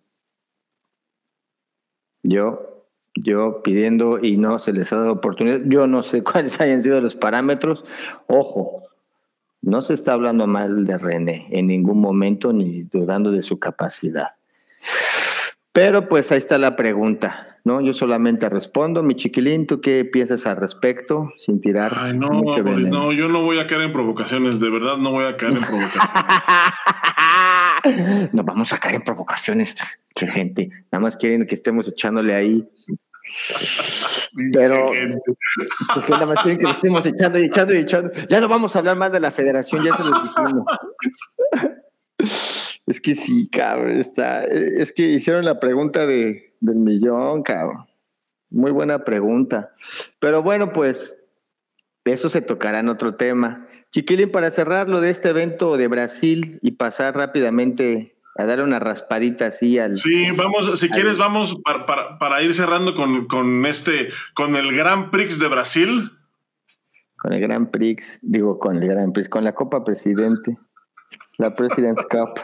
Yo, 2.22 2.86
yo 3.14 3.62
pidiendo 3.62 4.18
y 4.22 4.36
no 4.36 4.58
se 4.58 4.74
les 4.74 4.92
ha 4.92 4.96
dado 4.96 5.12
oportunidad. 5.12 5.60
Yo 5.64 5.86
no 5.86 6.02
sé 6.02 6.22
cuáles 6.24 6.60
hayan 6.60 6.82
sido 6.82 7.00
los 7.00 7.16
parámetros. 7.16 7.84
Ojo, 8.26 8.84
no 9.62 9.80
se 9.80 9.94
está 9.94 10.12
hablando 10.12 10.46
mal 10.46 10.84
de 10.84 10.98
René 10.98 11.48
en 11.50 11.66
ningún 11.66 12.00
momento 12.00 12.52
ni 12.52 12.82
dudando 12.82 13.30
de 13.30 13.42
su 13.42 13.58
capacidad. 13.58 14.39
Pero 15.72 16.08
pues 16.08 16.32
ahí 16.32 16.38
está 16.38 16.58
la 16.58 16.74
pregunta, 16.74 17.58
¿no? 17.64 17.80
Yo 17.80 17.94
solamente 17.94 18.48
respondo, 18.48 19.02
mi 19.04 19.14
chiquilín, 19.14 19.66
¿tú 19.66 19.80
qué 19.80 20.04
piensas 20.04 20.46
al 20.46 20.56
respecto? 20.56 21.32
Sin 21.36 21.60
tirar. 21.60 21.92
Ay, 21.96 22.16
no, 22.16 22.28
no, 22.28 23.12
yo 23.12 23.28
no 23.28 23.42
voy 23.42 23.60
a 23.60 23.66
caer 23.68 23.82
en 23.82 23.92
provocaciones, 23.92 24.58
de 24.58 24.68
verdad 24.68 24.96
no 24.96 25.12
voy 25.12 25.26
a 25.26 25.36
caer 25.36 25.52
en 25.52 25.60
provocaciones. 25.60 26.02
no 28.32 28.42
vamos 28.42 28.72
a 28.72 28.78
caer 28.78 28.96
en 28.96 29.02
provocaciones, 29.02 29.76
qué 30.14 30.26
gente. 30.26 30.70
Nada 30.90 31.02
más 31.02 31.16
quieren 31.16 31.46
que 31.46 31.54
estemos 31.54 31.86
echándole 31.86 32.34
ahí. 32.34 32.68
Pero 34.52 34.90
porque 35.94 36.12
nada 36.12 36.26
más 36.26 36.42
quieren 36.42 36.58
que 36.58 36.66
le 36.66 36.72
estemos 36.72 37.06
echando 37.06 37.38
y 37.38 37.44
echando 37.44 37.74
y 37.74 37.78
echando. 37.78 38.10
Ya 38.28 38.40
no 38.40 38.48
vamos 38.48 38.74
a 38.74 38.80
hablar 38.80 38.96
más 38.96 39.12
de 39.12 39.20
la 39.20 39.30
federación, 39.30 39.84
ya 39.84 39.94
se 39.94 40.02
los 40.02 40.22
dijimos. 40.22 40.64
Es 42.86 43.00
que 43.00 43.14
sí, 43.14 43.48
cabrón, 43.48 43.96
está. 43.96 44.44
Es 44.44 44.92
que 44.92 45.02
hicieron 45.02 45.44
la 45.44 45.60
pregunta 45.60 46.06
de, 46.06 46.54
del 46.60 46.80
millón, 46.80 47.42
cabrón. 47.42 47.86
Muy 48.50 48.72
buena 48.72 49.04
pregunta. 49.04 49.74
Pero 50.18 50.42
bueno, 50.42 50.72
pues 50.72 51.16
eso 52.04 52.28
se 52.28 52.40
tocará 52.40 52.80
en 52.80 52.88
otro 52.88 53.14
tema. 53.14 53.66
Chiquilín, 53.90 54.30
para 54.30 54.50
cerrar 54.50 54.88
lo 54.88 55.00
de 55.00 55.10
este 55.10 55.30
evento 55.30 55.76
de 55.76 55.88
Brasil 55.88 56.58
y 56.62 56.72
pasar 56.72 57.14
rápidamente 57.16 58.16
a 58.36 58.46
dar 58.46 58.62
una 58.62 58.78
raspadita 58.78 59.46
así 59.46 59.78
al. 59.78 59.96
Sí, 59.96 60.30
vamos, 60.32 60.78
si 60.78 60.88
quieres, 60.88 61.18
vamos 61.18 61.60
para, 61.64 62.18
para, 62.18 62.42
ir 62.42 62.54
cerrando 62.54 62.94
con, 62.94 63.26
con, 63.26 63.66
este, 63.66 64.10
con 64.34 64.56
el 64.56 64.74
Gran 64.74 65.10
Prix 65.10 65.38
de 65.38 65.48
Brasil. 65.48 66.10
Con 67.16 67.32
el 67.32 67.40
Gran 67.40 67.70
Prix, 67.70 68.18
digo, 68.22 68.58
con 68.58 68.76
el 68.76 68.88
Gran 68.88 69.12
Prix, 69.12 69.28
con 69.28 69.44
la 69.44 69.54
Copa 69.54 69.84
Presidente, 69.84 70.56
la 71.40 71.54
President's 71.54 72.06
Cup. 72.10 72.40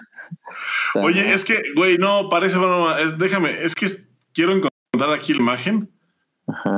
Oye, 0.95 1.33
es 1.33 1.45
que, 1.45 1.61
güey, 1.77 1.99
no, 1.99 2.29
parece 2.29 2.59
déjame, 3.17 3.63
es 3.63 3.75
que 3.75 3.87
quiero 4.33 4.53
encontrar 4.53 5.13
aquí 5.13 5.33
la 5.35 5.41
imagen, 5.41 5.91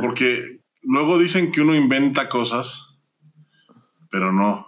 porque 0.00 0.60
luego 0.82 1.18
dicen 1.18 1.52
que 1.52 1.62
uno 1.62 1.74
inventa 1.74 2.28
cosas, 2.28 2.98
pero 4.10 4.32
no. 4.32 4.66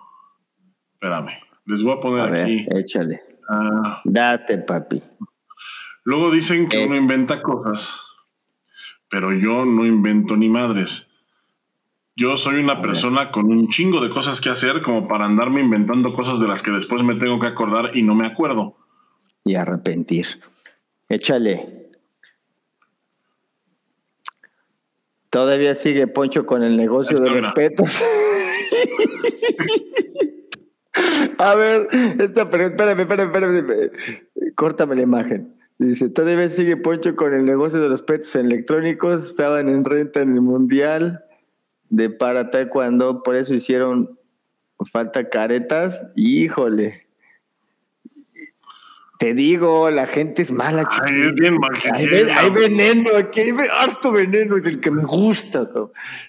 Espérame, 0.95 1.33
les 1.67 1.83
voy 1.83 1.93
a 1.93 2.01
poner 2.01 2.43
aquí. 2.43 2.67
échale. 2.71 3.23
Ah. 3.49 4.01
Date, 4.05 4.59
papi. 4.59 5.03
Luego 6.05 6.31
dicen 6.31 6.69
que 6.69 6.87
uno 6.87 6.97
inventa 6.97 7.43
cosas, 7.43 8.01
pero 9.09 9.33
yo 9.33 9.65
no 9.67 9.85
invento 9.85 10.37
ni 10.37 10.49
madres. 10.49 11.10
Yo 12.17 12.37
soy 12.37 12.61
una 12.61 12.81
persona 12.81 13.31
con 13.31 13.47
un 13.47 13.69
chingo 13.69 14.01
de 14.01 14.11
cosas 14.11 14.41
que 14.41 14.51
hacer 14.51 14.83
como 14.83 15.09
para 15.09 15.25
andarme 15.25 15.61
inventando 15.61 16.13
cosas 16.13 16.41
de 16.41 16.49
las 16.49 16.63
que 16.63 16.71
después 16.71 17.03
me 17.03 17.15
tengo 17.15 17.41
que 17.41 17.47
acordar 17.47 17.97
y 17.97 18.03
no 18.03 18.15
me 18.15 18.27
acuerdo. 18.27 18.77
Y 19.45 19.55
arrepentir. 19.55 20.27
Échale. 21.09 21.89
Todavía 25.31 25.75
sigue 25.75 26.09
Poncho 26.09 26.45
con 26.45 26.63
el 26.63 26.77
negocio 26.77 27.17
de 27.17 27.31
respetos. 27.31 28.03
A 31.39 31.55
ver, 31.55 31.89
esta 32.19 32.51
pregunta, 32.51 32.91
espérame, 32.91 33.29
espérame, 33.29 33.57
espérame, 33.57 33.91
córtame 34.57 34.97
la 34.97 35.03
imagen. 35.03 35.55
Dice, 35.79 36.11
todavía 36.11 36.51
sigue 36.51 36.77
Poncho 36.77 37.17
con 37.17 37.33
el 37.33 37.47
negocio 37.47 37.81
de 37.81 37.89
los 37.89 38.03
petos 38.03 38.35
electrónicos, 38.37 39.25
estaban 39.25 39.69
en 39.69 39.85
renta 39.85 40.21
en 40.21 40.35
el 40.35 40.43
mundial 40.43 41.25
de 41.91 42.09
para 42.09 42.51
cuando 42.71 43.23
por 43.23 43.37
eso 43.37 43.53
hicieron 43.53 44.19
falta 44.91 45.29
caretas, 45.29 46.07
híjole. 46.17 47.07
Te 49.19 49.35
digo, 49.35 49.91
la 49.91 50.07
gente 50.07 50.41
es 50.41 50.51
mala. 50.51 50.89
Ay, 50.91 51.21
es 51.21 51.35
bien 51.35 51.59
hay, 51.93 52.51
veneno, 52.51 53.15
aquí 53.15 53.41
hay 53.41 53.53
harto 53.71 54.13
veneno, 54.13 54.57
es 54.57 54.67
el 54.67 54.81
que 54.81 54.91
me 54.91 55.05
gusta. 55.05 55.69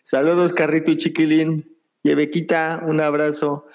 Saludos, 0.04 0.52
Carrito 0.52 0.92
y 0.92 0.98
Chiquilín. 0.98 1.66
Y 2.04 2.14
Bequita, 2.16 2.84
un 2.86 3.00
abrazo. 3.00 3.66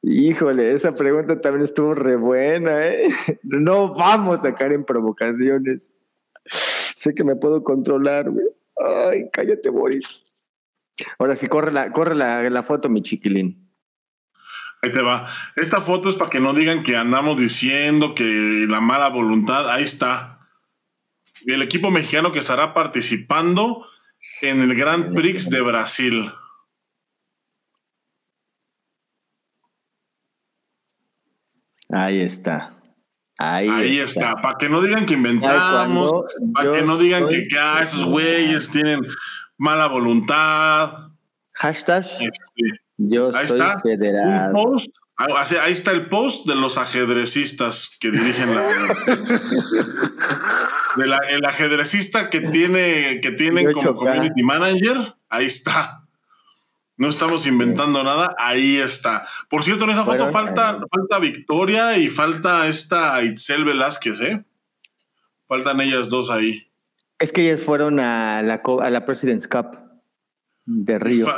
Híjole, 0.00 0.72
esa 0.72 0.94
pregunta 0.94 1.38
también 1.40 1.64
estuvo 1.64 1.94
re 1.94 2.16
buena, 2.16 2.86
¿eh? 2.86 3.08
No 3.42 3.92
vamos 3.92 4.44
a 4.44 4.54
caer 4.54 4.72
en 4.72 4.84
provocaciones. 4.84 5.90
Sé 6.96 7.14
que 7.14 7.24
me 7.24 7.36
puedo 7.36 7.62
controlar, 7.62 8.30
güey. 8.30 8.46
Ay, 8.76 9.28
cállate, 9.30 9.68
Boris. 9.68 10.21
Ahora 11.18 11.36
sí, 11.36 11.46
corre 11.46 11.72
la, 11.72 11.92
corre 11.92 12.14
la, 12.14 12.48
la 12.48 12.62
foto, 12.62 12.88
mi 12.88 13.02
chiquilín. 13.02 13.70
Ahí 14.82 14.92
te 14.92 15.00
va. 15.00 15.28
Esta 15.56 15.80
foto 15.80 16.08
es 16.08 16.16
para 16.16 16.30
que 16.30 16.40
no 16.40 16.52
digan 16.54 16.82
que 16.82 16.96
andamos 16.96 17.38
diciendo 17.38 18.14
que 18.14 18.66
la 18.68 18.80
mala 18.80 19.08
voluntad. 19.08 19.70
Ahí 19.70 19.84
está. 19.84 20.40
El 21.46 21.62
equipo 21.62 21.90
mexicano 21.90 22.32
que 22.32 22.40
estará 22.40 22.74
participando 22.74 23.86
en 24.40 24.60
el 24.60 24.74
Grand 24.74 25.14
Prix 25.14 25.50
de 25.50 25.60
Brasil. 25.60 26.32
Ahí 31.88 32.20
está. 32.20 32.74
Ahí, 33.38 33.98
está. 33.98 34.36
Para 34.36 34.56
que 34.56 34.68
no 34.68 34.80
digan 34.80 35.04
que 35.04 35.14
inventamos, 35.14 36.12
para 36.54 36.72
que 36.72 36.82
no 36.82 36.96
digan 36.96 37.28
que, 37.28 37.46
ah, 37.58 37.80
esos 37.82 38.04
güeyes 38.04 38.70
tienen 38.70 39.00
mala 39.58 39.86
voluntad. 39.88 41.08
Hashtag. 41.52 42.04
Este, 42.04 42.80
yo 42.96 43.34
ahí 43.34 43.48
soy 43.48 43.58
está. 43.58 43.80
federal. 43.80 44.52
Ah, 45.16 45.44
ahí 45.62 45.72
está 45.72 45.92
el 45.92 46.08
post 46.08 46.46
de 46.46 46.54
los 46.54 46.78
ajedrecistas 46.78 47.96
que 48.00 48.10
dirigen 48.10 48.54
la. 48.54 48.64
el 51.30 51.44
ajedrecista 51.44 52.28
que 52.30 52.40
tiene 52.40 53.20
que 53.20 53.30
tienen 53.32 53.72
como 53.72 53.94
community 53.94 54.42
manager. 54.42 55.14
Ahí 55.28 55.46
está. 55.46 56.02
No 56.96 57.08
estamos 57.08 57.46
inventando 57.46 58.04
nada, 58.04 58.34
ahí 58.38 58.76
está. 58.76 59.26
Por 59.48 59.64
cierto, 59.64 59.84
en 59.84 59.90
esa 59.90 60.04
foto 60.04 60.28
falta, 60.28 60.78
falta 60.90 61.18
Victoria 61.18 61.96
y 61.98 62.08
falta 62.08 62.68
esta 62.68 63.22
Itzel 63.22 63.64
Velázquez, 63.64 64.20
¿eh? 64.20 64.44
Faltan 65.48 65.80
ellas 65.80 66.10
dos 66.10 66.30
ahí. 66.30 66.70
Es 67.22 67.30
que 67.30 67.42
ellas 67.42 67.62
fueron 67.62 68.00
a 68.00 68.42
la, 68.42 68.60
a 68.80 68.90
la 68.90 69.06
President's 69.06 69.46
Cup 69.46 69.78
de 70.66 70.98
Río. 70.98 71.28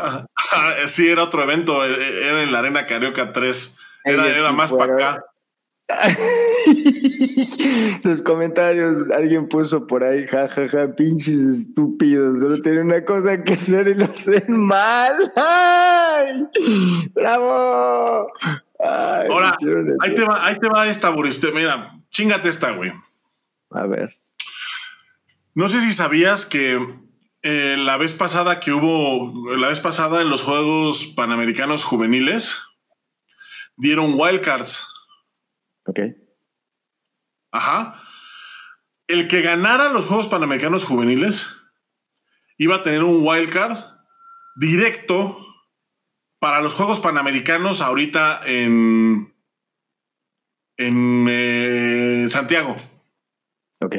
sí, 0.87 1.09
era 1.09 1.23
otro 1.23 1.43
evento, 1.43 1.85
e, 1.85 1.91
e, 1.91 2.29
era 2.29 2.43
en 2.43 2.53
la 2.53 2.61
Arena 2.61 2.87
Carioca 2.87 3.33
3. 3.33 3.77
Era, 4.07 4.27
era 4.27 4.53
más 4.53 4.73
para 4.73 4.95
acá. 4.95 5.25
Los 8.03 8.23
comentarios, 8.23 9.11
alguien 9.15 9.47
puso 9.47 9.87
por 9.87 10.05
ahí, 10.05 10.27
jajaja, 10.27 10.71
ja, 10.71 10.87
ja, 10.87 10.95
pinches 10.95 11.35
estúpidos, 11.35 12.41
solo 12.41 12.63
tienen 12.63 12.87
una 12.87 13.05
cosa 13.05 13.43
que 13.43 13.53
hacer 13.53 13.89
y 13.89 13.95
lo 13.95 14.07
hacen 14.07 14.45
mal. 14.49 15.13
¡Ay! 15.37 16.47
¡Bravo! 17.13 18.33
Ahora, 18.79 19.55
ahí 20.01 20.15
te, 20.15 20.25
va, 20.25 20.47
ahí 20.47 20.59
te 20.59 20.69
va 20.69 20.89
esta, 20.89 21.11
Boris. 21.11 21.43
Mira, 21.53 21.93
chingate 22.09 22.49
esta, 22.49 22.71
güey. 22.71 22.91
A 23.71 23.87
ver. 23.87 24.24
No 25.55 25.69
sé 25.69 25.81
si 25.81 25.93
sabías 25.93 26.47
que 26.47 26.79
eh, 27.43 27.77
la 27.79 27.97
vez 27.97 28.15
pasada 28.15 28.61
que 28.61 28.73
hubo, 28.73 29.55
la 29.57 29.69
vez 29.69 29.81
pasada 29.81 30.21
en 30.21 30.29
los 30.29 30.43
Juegos 30.43 31.07
Panamericanos 31.17 31.85
Juveniles, 31.85 32.61
dieron 33.77 34.15
wildcards 34.15 34.89
Ok. 35.87 36.01
Ajá. 37.53 38.03
El 39.07 39.29
que 39.29 39.43
ganara 39.43 39.91
los 39.91 40.07
Juegos 40.07 40.29
Panamericanos 40.29 40.85
Juveniles 40.85 41.55
iba 42.57 42.77
a 42.77 42.83
tener 42.83 43.03
un 43.03 43.27
wildcard 43.27 43.79
directo 44.57 45.39
para 46.39 46.61
los 46.61 46.75
Juegos 46.75 47.01
Panamericanos 47.01 47.81
ahorita 47.81 48.41
en, 48.45 49.35
en 50.77 51.27
eh, 51.29 52.27
Santiago. 52.31 52.77
Ok. 53.81 53.97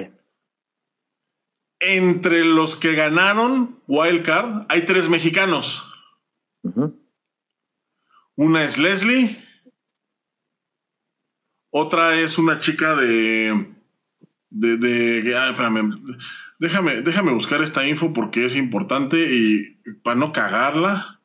Entre 1.87 2.43
los 2.43 2.75
que 2.75 2.93
ganaron 2.95 3.79
wildcard 3.87 4.65
hay 4.69 4.85
tres 4.85 5.09
mexicanos. 5.09 5.91
Una 8.35 8.63
es 8.63 8.77
Leslie, 8.77 9.45
otra 11.69 12.15
es 12.15 12.37
una 12.37 12.59
chica 12.59 12.95
de. 12.95 13.73
de, 14.49 14.77
de 14.77 15.37
ah, 15.37 15.49
espérame, 15.51 16.01
déjame, 16.57 17.01
déjame 17.01 17.33
buscar 17.33 17.61
esta 17.61 17.85
info 17.85 18.13
porque 18.13 18.45
es 18.45 18.55
importante 18.55 19.17
y 19.35 19.77
para 20.03 20.15
no 20.15 20.31
cagarla. 20.31 21.19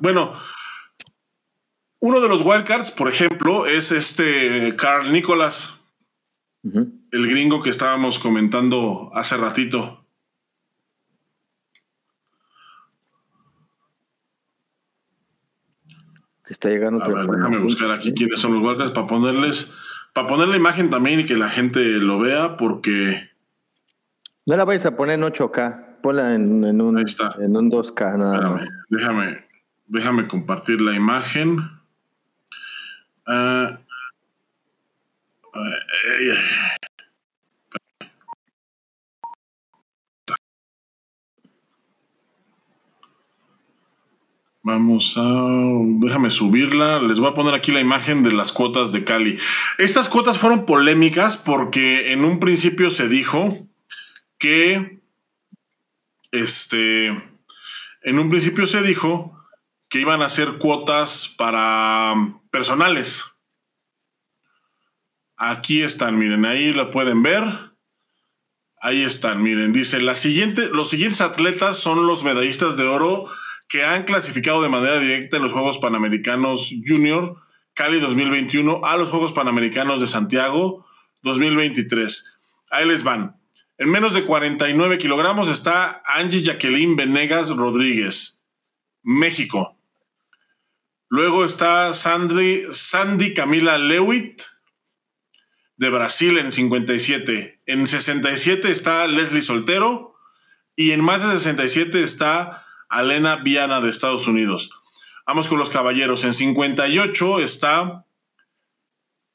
Bueno, 0.00 0.32
uno 2.00 2.20
de 2.20 2.28
los 2.28 2.42
wildcards, 2.42 2.90
por 2.90 3.08
ejemplo, 3.08 3.66
es 3.66 3.92
este 3.92 4.74
Carl 4.76 5.12
Nicholas, 5.12 5.75
el 7.12 7.28
gringo 7.28 7.62
que 7.62 7.70
estábamos 7.70 8.18
comentando 8.18 9.10
hace 9.14 9.36
ratito. 9.36 10.06
está 16.52 16.68
llegando 16.68 17.04
a 17.04 17.08
ver, 17.08 17.26
Déjame 17.26 17.58
buscar 17.58 17.90
aquí 17.90 18.12
quiénes 18.12 18.40
son 18.40 18.54
los 18.54 18.62
guardias 18.62 18.90
para 18.92 19.06
ponerles, 19.06 19.74
para 20.12 20.28
poner 20.28 20.48
la 20.48 20.56
imagen 20.56 20.90
también 20.90 21.20
y 21.20 21.26
que 21.26 21.36
la 21.36 21.48
gente 21.48 21.80
lo 21.98 22.18
vea, 22.18 22.56
porque. 22.56 23.30
No 24.46 24.56
la 24.56 24.64
vais 24.64 24.84
a 24.86 24.96
poner 24.96 25.18
en 25.18 25.24
8K, 25.24 26.00
ponla 26.02 26.34
en, 26.34 26.64
en 26.64 26.80
un, 26.80 26.98
en 26.98 27.56
un 27.56 27.70
2K 27.70 28.18
nada 28.18 28.50
más. 28.50 28.68
Déjame, 28.88 29.44
déjame 29.86 30.28
compartir 30.28 30.80
la 30.80 30.94
imagen. 30.94 31.58
Uh, 33.26 33.76
Vamos 44.66 45.16
a. 45.16 45.22
Déjame 46.00 46.32
subirla. 46.32 47.00
Les 47.00 47.20
voy 47.20 47.28
a 47.28 47.34
poner 47.34 47.54
aquí 47.54 47.70
la 47.70 47.78
imagen 47.78 48.24
de 48.24 48.32
las 48.32 48.50
cuotas 48.50 48.90
de 48.90 49.04
Cali. 49.04 49.38
Estas 49.78 50.08
cuotas 50.08 50.38
fueron 50.38 50.66
polémicas 50.66 51.36
porque 51.36 52.10
en 52.10 52.24
un 52.24 52.40
principio 52.40 52.90
se 52.90 53.08
dijo 53.08 53.64
que. 54.38 54.98
Este. 56.32 57.06
En 58.02 58.18
un 58.18 58.28
principio 58.28 58.66
se 58.66 58.82
dijo 58.82 59.40
que 59.88 60.00
iban 60.00 60.20
a 60.20 60.28
ser 60.28 60.58
cuotas 60.58 61.32
para 61.38 62.16
personales. 62.50 63.35
Aquí 65.36 65.82
están, 65.82 66.18
miren, 66.18 66.46
ahí 66.46 66.72
lo 66.72 66.90
pueden 66.90 67.22
ver. 67.22 67.44
Ahí 68.80 69.02
están, 69.02 69.42
miren, 69.42 69.72
dice, 69.72 70.00
la 70.00 70.14
siguiente, 70.14 70.68
los 70.70 70.90
siguientes 70.90 71.20
atletas 71.20 71.78
son 71.78 72.06
los 72.06 72.24
medallistas 72.24 72.76
de 72.76 72.84
oro 72.84 73.26
que 73.68 73.84
han 73.84 74.04
clasificado 74.04 74.62
de 74.62 74.68
manera 74.68 75.00
directa 75.00 75.36
en 75.36 75.42
los 75.42 75.52
Juegos 75.52 75.78
Panamericanos 75.78 76.72
Junior 76.86 77.36
Cali 77.74 78.00
2021 78.00 78.84
a 78.84 78.96
los 78.96 79.10
Juegos 79.10 79.32
Panamericanos 79.32 80.00
de 80.00 80.06
Santiago 80.06 80.86
2023. 81.22 82.32
Ahí 82.70 82.86
les 82.86 83.02
van. 83.02 83.36
En 83.76 83.90
menos 83.90 84.14
de 84.14 84.24
49 84.24 84.96
kilogramos 84.96 85.50
está 85.50 86.02
Angie 86.06 86.42
Jacqueline 86.42 86.96
Venegas 86.96 87.54
Rodríguez, 87.54 88.42
México. 89.02 89.78
Luego 91.08 91.44
está 91.44 91.92
Sandy 91.92 93.34
Camila 93.34 93.76
Lewitt, 93.76 94.42
de 95.76 95.90
Brasil 95.90 96.38
en 96.38 96.52
57. 96.52 97.60
En 97.66 97.86
67 97.86 98.70
está 98.70 99.06
Leslie 99.06 99.42
Soltero. 99.42 100.14
Y 100.74 100.92
en 100.92 101.02
más 101.02 101.22
de 101.22 101.38
67 101.38 102.02
está 102.02 102.66
Alena 102.88 103.36
Viana 103.36 103.80
de 103.80 103.88
Estados 103.88 104.28
Unidos. 104.28 104.70
Vamos 105.26 105.48
con 105.48 105.58
los 105.58 105.70
caballeros. 105.70 106.24
En 106.24 106.32
58 106.32 107.40
está 107.40 108.06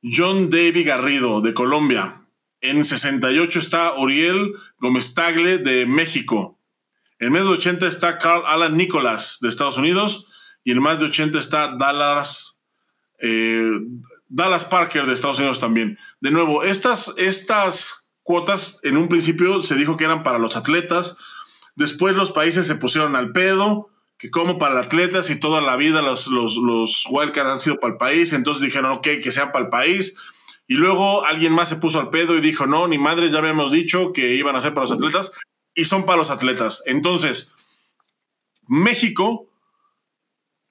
John 0.03 0.49
David 0.49 0.87
Garrido 0.87 1.41
de 1.41 1.53
Colombia. 1.53 2.27
En 2.61 2.85
68 2.85 3.59
está 3.59 3.93
Oriel 3.93 4.53
Gómez 4.79 5.13
Tagle 5.15 5.57
de 5.57 5.85
México. 5.85 6.59
En 7.19 7.33
más 7.33 7.43
de 7.43 7.49
80 7.49 7.87
está 7.87 8.17
Carl 8.17 8.43
Alan 8.45 8.77
Nicholas 8.77 9.39
de 9.41 9.49
Estados 9.49 9.77
Unidos. 9.77 10.27
Y 10.63 10.71
en 10.71 10.81
más 10.81 10.99
de 10.99 11.05
80 11.05 11.39
está 11.39 11.75
Dallas, 11.75 12.61
eh, 13.19 13.79
Dallas 14.33 14.65
Parker 14.65 15.05
de 15.05 15.13
Estados 15.13 15.39
Unidos 15.39 15.59
también. 15.59 15.99
De 16.19 16.31
nuevo, 16.31 16.63
estas, 16.63 17.13
estas 17.17 18.11
cuotas 18.23 18.79
en 18.83 18.97
un 18.97 19.07
principio 19.07 19.61
se 19.61 19.75
dijo 19.75 19.97
que 19.97 20.05
eran 20.05 20.23
para 20.23 20.39
los 20.39 20.55
atletas, 20.55 21.17
Después 21.75 22.15
los 22.15 22.31
países 22.31 22.67
se 22.67 22.75
pusieron 22.75 23.15
al 23.15 23.31
pedo, 23.31 23.89
que 24.17 24.29
como 24.29 24.57
para 24.57 24.79
atletas 24.79 25.29
y 25.29 25.39
toda 25.39 25.61
la 25.61 25.75
vida 25.77 26.01
los, 26.01 26.27
los, 26.27 26.57
los 26.57 27.05
wildcards 27.09 27.49
han 27.49 27.59
sido 27.59 27.79
para 27.79 27.93
el 27.93 27.97
país, 27.97 28.33
entonces 28.33 28.63
dijeron, 28.63 28.91
ok, 28.91 29.07
que 29.23 29.31
sean 29.31 29.51
para 29.51 29.65
el 29.65 29.71
país. 29.71 30.17
Y 30.67 30.75
luego 30.75 31.25
alguien 31.25 31.53
más 31.53 31.69
se 31.69 31.77
puso 31.77 31.99
al 31.99 32.09
pedo 32.09 32.37
y 32.37 32.41
dijo, 32.41 32.65
no, 32.67 32.87
ni 32.87 32.97
madre, 32.97 33.29
ya 33.29 33.39
habíamos 33.39 33.71
dicho 33.71 34.13
que 34.13 34.35
iban 34.35 34.55
a 34.55 34.61
ser 34.61 34.73
para 34.73 34.83
los 34.83 34.91
atletas 34.91 35.31
y 35.73 35.85
son 35.85 36.05
para 36.05 36.19
los 36.19 36.29
atletas. 36.29 36.83
Entonces, 36.85 37.55
México, 38.67 39.47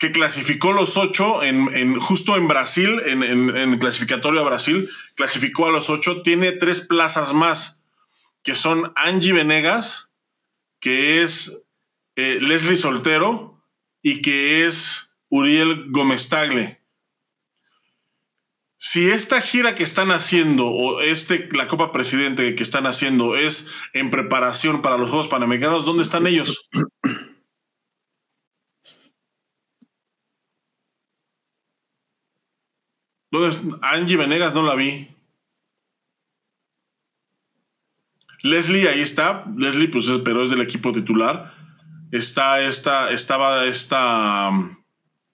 que 0.00 0.12
clasificó 0.12 0.72
los 0.72 0.96
ocho 0.96 1.42
en, 1.42 2.00
justo 2.00 2.36
en 2.36 2.48
Brasil, 2.48 3.02
en, 3.04 3.22
en, 3.22 3.54
en, 3.54 3.78
clasificatorio 3.78 4.40
a 4.40 4.44
Brasil, 4.44 4.88
clasificó 5.14 5.66
a 5.66 5.70
los 5.70 5.90
ocho, 5.90 6.22
tiene 6.22 6.52
tres 6.52 6.80
plazas 6.80 7.34
más, 7.34 7.84
que 8.42 8.54
son 8.54 8.94
Angie 8.96 9.34
Venegas, 9.34 10.10
que 10.80 11.22
es 11.22 11.62
eh, 12.16 12.38
Leslie 12.40 12.78
Soltero 12.78 13.62
y 14.00 14.22
que 14.22 14.66
es 14.66 15.14
Uriel 15.28 15.90
Gómez 15.90 16.30
Tagle. 16.30 16.80
Si 18.78 19.10
esta 19.10 19.42
gira 19.42 19.74
que 19.74 19.82
están 19.82 20.12
haciendo 20.12 20.66
o 20.66 21.02
este, 21.02 21.50
la 21.52 21.68
Copa 21.68 21.92
Presidente 21.92 22.54
que 22.54 22.62
están 22.62 22.86
haciendo 22.86 23.36
es 23.36 23.70
en 23.92 24.10
preparación 24.10 24.80
para 24.80 24.96
los 24.96 25.10
Juegos 25.10 25.28
Panamericanos, 25.28 25.84
¿dónde 25.84 26.04
están 26.04 26.26
ellos? 26.26 26.70
¿Dónde 33.30 33.56
Angie 33.82 34.16
Venegas 34.16 34.54
no 34.54 34.62
la 34.62 34.74
vi. 34.74 35.08
Leslie 38.42 38.88
ahí 38.88 39.00
está. 39.00 39.44
Leslie, 39.56 39.88
pues, 39.88 40.06
pero 40.24 40.42
es 40.42 40.50
del 40.50 40.60
equipo 40.60 40.92
titular. 40.92 41.54
Está 42.10 42.60
esta, 42.60 43.10
estaba 43.12 43.66
esta 43.66 44.48
um, 44.48 44.82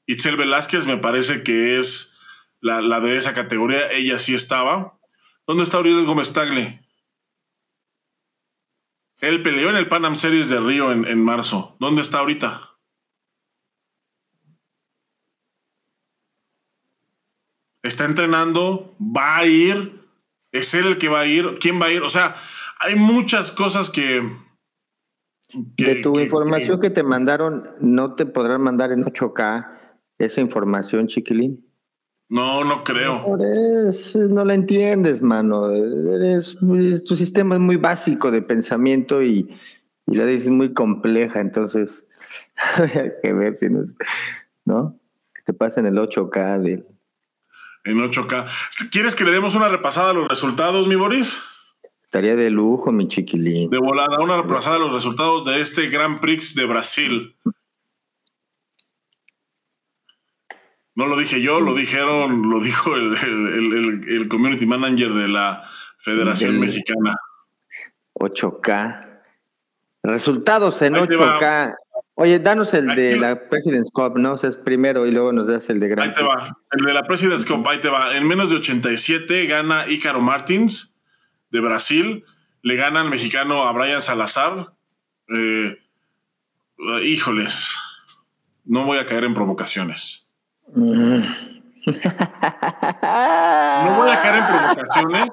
Itzel 0.06 0.36
Velázquez, 0.36 0.86
me 0.86 0.98
parece 0.98 1.42
que 1.42 1.78
es 1.78 2.18
la, 2.60 3.00
de 3.00 3.16
esa 3.16 3.32
categoría. 3.32 3.90
Ella 3.92 4.18
sí 4.18 4.34
estaba. 4.34 4.98
¿Dónde 5.46 5.62
está 5.62 5.78
Uriel 5.78 6.04
Gómez 6.04 6.32
Tagle? 6.32 6.84
Él 9.18 9.42
peleó 9.42 9.70
en 9.70 9.76
el 9.76 9.88
Panam 9.88 10.16
Series 10.16 10.50
de 10.50 10.60
Río 10.60 10.92
en, 10.92 11.06
en 11.06 11.24
marzo. 11.24 11.76
¿Dónde 11.80 12.02
está 12.02 12.18
ahorita? 12.18 12.65
Está 17.86 18.04
entrenando, 18.04 18.96
va 19.00 19.38
a 19.38 19.46
ir, 19.46 20.00
es 20.50 20.74
él 20.74 20.86
el 20.86 20.98
que 20.98 21.08
va 21.08 21.20
a 21.20 21.26
ir, 21.26 21.56
¿quién 21.60 21.80
va 21.80 21.86
a 21.86 21.92
ir? 21.92 22.02
O 22.02 22.10
sea, 22.10 22.34
hay 22.80 22.96
muchas 22.96 23.52
cosas 23.52 23.90
que... 23.90 24.22
de 25.54 26.02
tu 26.02 26.18
información 26.18 26.80
que, 26.80 26.90
te 26.90 27.04
mandaron, 27.04 27.70
¿no 27.80 28.14
te 28.14 28.26
podrán 28.26 28.60
mandar 28.60 28.90
en 28.90 29.04
8K 29.04 29.68
esa 30.18 30.40
información, 30.40 31.06
chiquilín? 31.06 31.64
No, 32.28 32.64
no 32.64 32.82
creo. 32.82 33.24
no 34.28 34.44
la 34.44 34.54
entiendes, 34.54 35.22
mano. 35.22 35.70
Eres, 35.70 36.56
tu 37.04 37.14
sistema 37.14 37.54
es 37.54 37.60
muy 37.60 37.76
básico 37.76 38.32
de 38.32 38.42
pensamiento 38.42 39.22
y, 39.22 39.56
la 40.06 40.26
dices 40.26 40.50
muy 40.50 40.72
compleja, 40.72 41.40
entonces 41.40 42.06
hay 42.76 43.12
que 43.22 43.32
ver 43.32 43.54
si 43.54 43.68
nos, 43.68 43.94
¿no? 44.64 44.98
Que 45.34 45.42
te 45.42 45.52
pasa 45.52 45.80
en 45.80 45.86
el 45.86 45.96
8K 45.96 46.60
del... 46.60 46.86
En 47.86 47.98
8K. 47.98 48.46
¿Quieres 48.90 49.14
que 49.14 49.24
le 49.24 49.30
demos 49.30 49.54
una 49.54 49.68
repasada 49.68 50.10
a 50.10 50.12
los 50.12 50.28
resultados, 50.28 50.88
mi 50.88 50.96
Boris? 50.96 51.42
Estaría 52.02 52.34
de 52.34 52.50
lujo, 52.50 52.90
mi 52.92 53.08
chiquilín. 53.08 53.70
De 53.70 53.78
volada, 53.78 54.18
una 54.20 54.42
repasada 54.42 54.74
de 54.74 54.80
los 54.80 54.92
resultados 54.92 55.44
de 55.44 55.60
este 55.60 55.88
Grand 55.88 56.20
Prix 56.20 56.54
de 56.54 56.64
Brasil. 56.66 57.36
No 60.96 61.06
lo 61.06 61.16
dije 61.16 61.40
yo, 61.42 61.60
lo 61.60 61.74
dijeron, 61.74 62.48
lo 62.48 62.58
dijo 62.60 62.96
el, 62.96 64.26
community 64.28 64.66
manager 64.66 65.12
de 65.12 65.28
la 65.28 65.70
Federación 65.98 66.58
Mexicana. 66.58 67.14
8K. 68.14 69.20
Resultados 70.02 70.80
en 70.82 70.94
8K. 70.94 71.74
Oye, 72.18 72.38
danos 72.38 72.72
el 72.72 72.86
de 72.96 73.16
la 73.16 73.48
President's 73.50 73.90
Cup, 73.90 74.16
¿no? 74.16 74.32
O 74.32 74.38
sea, 74.38 74.48
es 74.48 74.56
primero 74.56 75.06
y 75.06 75.10
luego 75.10 75.34
nos 75.34 75.48
das 75.48 75.68
el 75.68 75.80
de 75.80 75.88
Grand 75.88 76.08
Ahí 76.08 76.14
te 76.14 76.22
va. 76.22 76.56
El 76.72 76.86
de 76.86 76.94
la 76.94 77.02
President's 77.02 77.44
Cup, 77.44 77.68
ahí 77.68 77.78
te 77.82 77.90
va. 77.90 78.16
En 78.16 78.26
menos 78.26 78.48
de 78.48 78.56
87 78.56 79.46
gana 79.46 79.86
Ícaro 79.86 80.22
Martins 80.22 80.96
de 81.50 81.60
Brasil. 81.60 82.24
Le 82.62 82.76
gana 82.76 83.02
al 83.02 83.10
mexicano 83.10 83.64
a 83.64 83.72
Brian 83.72 84.00
Salazar. 84.00 84.72
Eh, 85.28 85.76
híjoles, 87.02 87.68
no 88.64 88.86
voy 88.86 88.96
a 88.96 89.04
caer 89.04 89.24
en 89.24 89.34
provocaciones. 89.34 90.30
Mm. 90.74 91.20
no 91.20 91.94
voy 93.94 94.10
a 94.10 94.20
caer 94.22 94.36
en 94.36 94.46
provocaciones. 94.46 95.28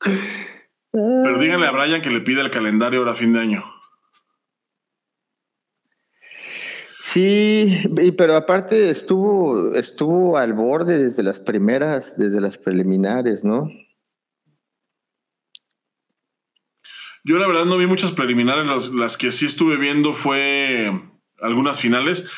Pero 0.92 1.38
díganle 1.38 1.66
a 1.66 1.72
Brian 1.72 2.00
que 2.00 2.10
le 2.10 2.20
pida 2.20 2.42
el 2.42 2.52
calendario 2.52 3.00
ahora 3.00 3.10
a 3.10 3.16
fin 3.16 3.32
de 3.32 3.40
año. 3.40 3.77
Sí, 7.10 7.80
pero 8.18 8.36
aparte 8.36 8.90
estuvo, 8.90 9.74
estuvo 9.74 10.36
al 10.36 10.52
borde 10.52 10.98
desde 10.98 11.22
las 11.22 11.40
primeras, 11.40 12.18
desde 12.18 12.38
las 12.38 12.58
preliminares, 12.58 13.44
¿no? 13.44 13.70
Yo 17.24 17.38
la 17.38 17.46
verdad 17.46 17.64
no 17.64 17.78
vi 17.78 17.86
muchas 17.86 18.12
preliminares, 18.12 18.92
las, 18.92 19.16
que 19.16 19.32
sí 19.32 19.46
estuve 19.46 19.78
viendo 19.78 20.12
fue 20.12 21.00
algunas 21.40 21.80
finales. 21.80 22.28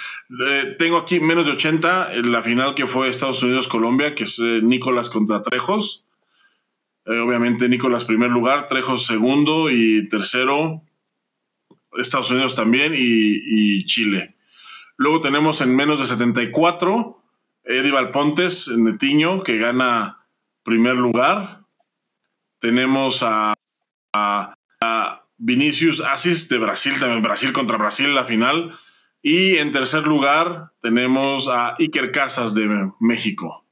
Eh, 0.47 0.77
tengo 0.79 0.99
aquí 0.99 1.19
menos 1.19 1.47
de 1.47 1.53
80, 1.53 2.11
la 2.27 2.41
final 2.45 2.77
que 2.77 2.87
fue 2.87 3.09
Estados 3.09 3.43
Unidos-Colombia, 3.43 4.15
que 4.15 4.23
es 4.23 4.39
eh, 4.39 4.61
Nicolás 4.63 5.11
contra 5.11 5.43
Trejos. 5.43 6.07
Eh, 7.07 7.19
obviamente 7.19 7.69
Nicolás 7.69 8.05
primer 8.05 8.31
lugar, 8.31 8.69
Trejos 8.69 9.05
segundo 9.05 9.69
y 9.69 10.09
tercero 10.09 10.85
Estados 11.99 12.31
Unidos 12.31 12.55
también 12.55 12.93
y, 12.97 13.85
Chile. 13.87 14.37
Luego 15.01 15.23
tenemos 15.23 15.63
en 15.63 15.75
menos 15.75 15.99
de 15.99 16.05
74 16.05 17.23
Eddie 17.65 17.91
Valpontes 17.91 18.69
en 18.69 18.99
Tiño, 18.99 19.43
que 19.43 19.57
gana 19.57 20.27
primer 20.63 20.97
lugar. 20.97 21.65
Tenemos 22.59 23.23
a 23.23 23.55
Vinicius 25.39 26.03
Asis 26.03 26.51
de 26.51 26.59
Brasil, 26.59 26.93
también 27.01 27.23
Brasil 27.23 27.55
contra 27.55 27.79
Brasil 27.79 28.15
la 28.15 28.27
final. 28.27 28.79
Y 29.23 29.57
en 29.57 29.73
tercer 29.73 30.07
lugar 30.07 30.73
tenemos 30.83 31.49
a 31.49 31.77
Iker 31.79 32.13
Casas 32.13 32.55
de 32.55 32.91
México. 33.01 33.67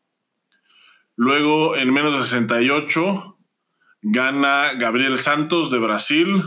Luego 1.15 1.77
en 1.77 1.93
menos 1.93 2.17
de 2.17 2.23
68 2.23 3.39
gana 4.01 4.73
Gabriel 4.79 5.19
Santos 5.19 5.71
de 5.71 5.77
Brasil. 5.77 6.43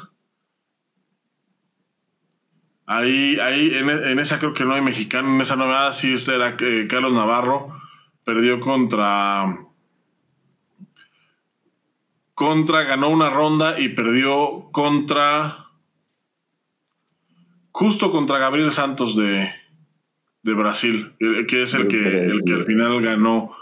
Ahí, 2.93 3.39
ahí 3.39 3.73
en, 3.73 4.19
esa 4.19 4.37
creo 4.39 4.53
que 4.53 4.65
no 4.65 4.73
hay 4.73 4.81
mexicano, 4.81 5.33
en 5.33 5.39
esa 5.39 5.55
novedad 5.55 5.93
sí 5.93 6.13
era 6.27 6.57
eh, 6.59 6.87
Carlos 6.89 7.13
Navarro. 7.13 7.79
Perdió 8.25 8.59
contra 8.59 9.45
contra, 12.41 12.83
ganó 12.83 13.09
una 13.09 13.29
ronda 13.29 13.79
y 13.79 13.89
perdió 13.89 14.69
contra, 14.71 15.67
justo 17.71 18.11
contra 18.11 18.39
Gabriel 18.39 18.71
Santos 18.71 19.15
de, 19.15 19.53
de 20.41 20.53
Brasil, 20.55 21.13
que 21.19 21.61
es 21.61 21.75
el 21.75 21.87
que, 21.87 21.99
el 21.99 22.41
que 22.43 22.53
al 22.53 22.65
final 22.65 22.99
ganó 23.01 23.55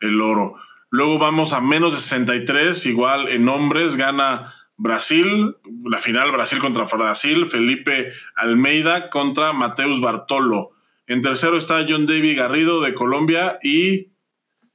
el 0.00 0.20
oro. 0.20 0.56
Luego 0.90 1.18
vamos 1.18 1.54
a 1.54 1.62
menos 1.62 1.92
de 1.92 1.98
63, 1.98 2.84
igual 2.86 3.28
en 3.28 3.48
hombres, 3.48 3.96
gana 3.96 4.54
Brasil, 4.76 5.56
la 5.84 5.98
final 5.98 6.30
Brasil 6.32 6.58
contra 6.58 6.84
Brasil, 6.84 7.46
Felipe 7.46 8.12
Almeida 8.34 9.08
contra 9.10 9.52
Mateus 9.52 10.00
Bartolo. 10.00 10.72
En 11.06 11.22
tercero 11.22 11.56
está 11.56 11.84
John 11.88 12.06
David 12.06 12.36
Garrido 12.36 12.80
de 12.80 12.94
Colombia 12.94 13.58
y, 13.62 14.12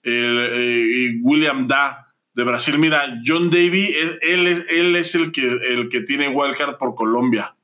eh, 0.04 1.14
William 1.22 1.68
Da 1.68 2.14
de 2.34 2.44
Brasil. 2.44 2.80
Mira, 2.80 3.20
John 3.26 3.50
Davy, 3.50 3.94
él, 4.22 4.48
es, 4.48 4.66
él 4.70 4.96
es 4.96 5.16
el, 5.16 5.32
que, 5.32 5.48
el 5.48 5.90
que 5.90 6.02
tiene 6.02 6.30
wildcard 6.30 6.78
por 6.78 6.96
Colombia. 6.96 7.56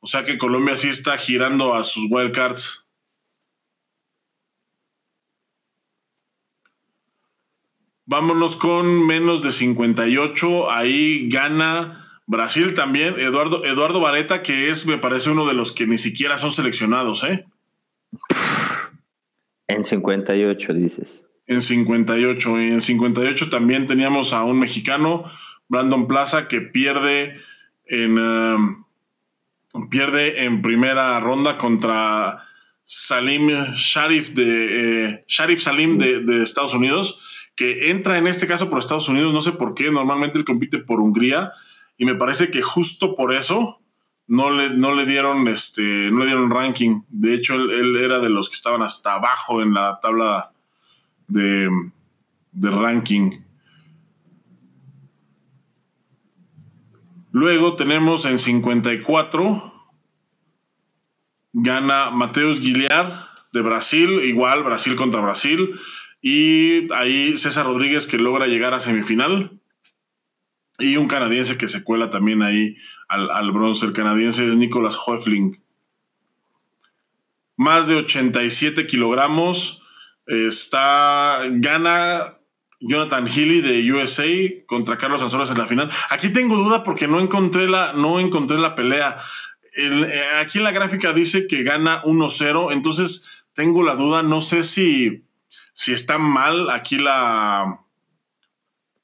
O 0.00 0.06
sea 0.06 0.24
que 0.24 0.36
Colombia 0.36 0.76
sí 0.76 0.88
está 0.88 1.16
girando 1.16 1.74
a 1.74 1.84
sus 1.84 2.06
wildcards. 2.10 2.83
Vámonos 8.06 8.56
con 8.56 9.06
menos 9.06 9.42
de 9.42 9.52
58. 9.52 10.70
Ahí 10.70 11.28
gana 11.28 12.20
Brasil 12.26 12.74
también. 12.74 13.18
Eduardo, 13.18 13.64
Eduardo 13.64 14.00
Vareta, 14.00 14.42
que 14.42 14.70
es, 14.70 14.86
me 14.86 14.98
parece, 14.98 15.30
uno 15.30 15.46
de 15.46 15.54
los 15.54 15.72
que 15.72 15.86
ni 15.86 15.98
siquiera 15.98 16.38
son 16.38 16.50
seleccionados, 16.50 17.24
¿eh? 17.24 17.46
En 19.68 19.82
58, 19.82 20.74
dices 20.74 21.24
en 21.46 21.62
58. 21.62 22.62
Y 22.62 22.68
en 22.68 22.82
58 22.82 23.50
también 23.50 23.86
teníamos 23.86 24.32
a 24.32 24.44
un 24.44 24.58
mexicano, 24.58 25.24
Brandon 25.68 26.06
Plaza, 26.06 26.48
que 26.48 26.60
pierde 26.60 27.40
en, 27.86 28.18
um, 28.18 28.84
pierde 29.90 30.44
en 30.44 30.62
primera 30.62 31.18
ronda 31.20 31.58
contra 31.58 32.44
Salim 32.84 33.48
Sharif, 33.74 34.30
de, 34.30 35.06
eh, 35.06 35.24
Sharif 35.26 35.60
Salim 35.60 35.98
de, 35.98 36.42
Estados 36.42 36.74
Unidos, 36.74 37.23
que 37.54 37.90
entra 37.90 38.18
en 38.18 38.26
este 38.26 38.46
caso 38.46 38.68
por 38.68 38.78
Estados 38.78 39.08
Unidos, 39.08 39.32
no 39.32 39.40
sé 39.40 39.52
por 39.52 39.74
qué, 39.74 39.90
normalmente 39.90 40.38
él 40.38 40.44
compite 40.44 40.78
por 40.78 41.00
Hungría, 41.00 41.52
y 41.96 42.04
me 42.04 42.14
parece 42.14 42.50
que 42.50 42.62
justo 42.62 43.14
por 43.14 43.32
eso 43.32 43.80
no 44.26 44.50
le, 44.50 44.70
no 44.70 44.94
le 44.94 45.06
dieron 45.06 45.46
este 45.48 46.10
no 46.10 46.20
le 46.20 46.26
dieron 46.26 46.50
ranking. 46.50 47.02
De 47.08 47.34
hecho, 47.34 47.54
él, 47.54 47.96
era 47.96 48.18
de 48.18 48.30
los 48.30 48.48
que 48.48 48.54
estaban 48.54 48.82
hasta 48.82 49.14
abajo 49.14 49.62
en 49.62 49.74
la 49.74 50.00
tabla 50.00 50.52
de, 51.28 51.68
ranking. 52.52 53.30
Luego 57.32 57.74
tenemos 57.74 58.24
en 58.26 58.38
54 58.38 59.72
gana 61.52 62.10
Mateus 62.10 62.60
Guiliar 62.60 63.28
de 63.52 63.60
Brasil, 63.60 64.20
igual 64.22 64.62
Brasil 64.62 64.94
contra 64.94 65.20
Brasil. 65.20 65.78
Y 66.26 66.90
ahí 66.94 67.36
César 67.36 67.66
Rodríguez 67.66 68.06
que 68.06 68.16
logra 68.16 68.46
llegar 68.46 68.72
a 68.72 68.80
semifinal. 68.80 69.60
Y 70.78 70.96
un 70.96 71.06
canadiense 71.06 71.58
que 71.58 71.68
se 71.68 71.84
cuela 71.84 72.10
también 72.10 72.42
ahí 72.42 72.78
al, 73.08 73.30
al 73.30 73.52
bronce. 73.52 73.84
El 73.84 73.92
canadiense 73.92 74.48
es 74.48 74.56
Nicolas 74.56 74.96
Hoefling. 74.96 75.62
Más 77.56 77.86
de 77.88 77.96
87 77.96 78.86
kilogramos. 78.86 79.82
Está. 80.26 81.40
Gana 81.50 82.38
Jonathan 82.80 83.28
Healy 83.28 83.60
de 83.60 83.92
USA 83.92 84.24
contra 84.64 84.96
Carlos 84.96 85.20
Ansores 85.20 85.50
en 85.50 85.58
la 85.58 85.66
final. 85.66 85.90
Aquí 86.08 86.30
tengo 86.30 86.56
duda 86.56 86.82
porque 86.84 87.06
no 87.06 87.20
encontré 87.20 87.68
la, 87.68 87.92
no 87.92 88.18
encontré 88.18 88.56
la 88.56 88.74
pelea. 88.74 89.18
Eh, 89.76 90.22
aquí 90.40 90.56
en 90.56 90.64
la 90.64 90.70
gráfica 90.70 91.12
dice 91.12 91.46
que 91.46 91.64
gana 91.64 92.02
1-0, 92.04 92.72
entonces 92.72 93.28
tengo 93.54 93.82
la 93.82 93.94
duda, 93.94 94.22
no 94.22 94.40
sé 94.40 94.64
si, 94.64 95.23
si 95.74 95.92
está 95.92 96.18
mal 96.18 96.70
aquí 96.70 96.96
la, 96.96 97.80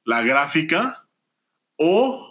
la 0.05 0.23
gráfica 0.23 1.07
o 1.77 2.27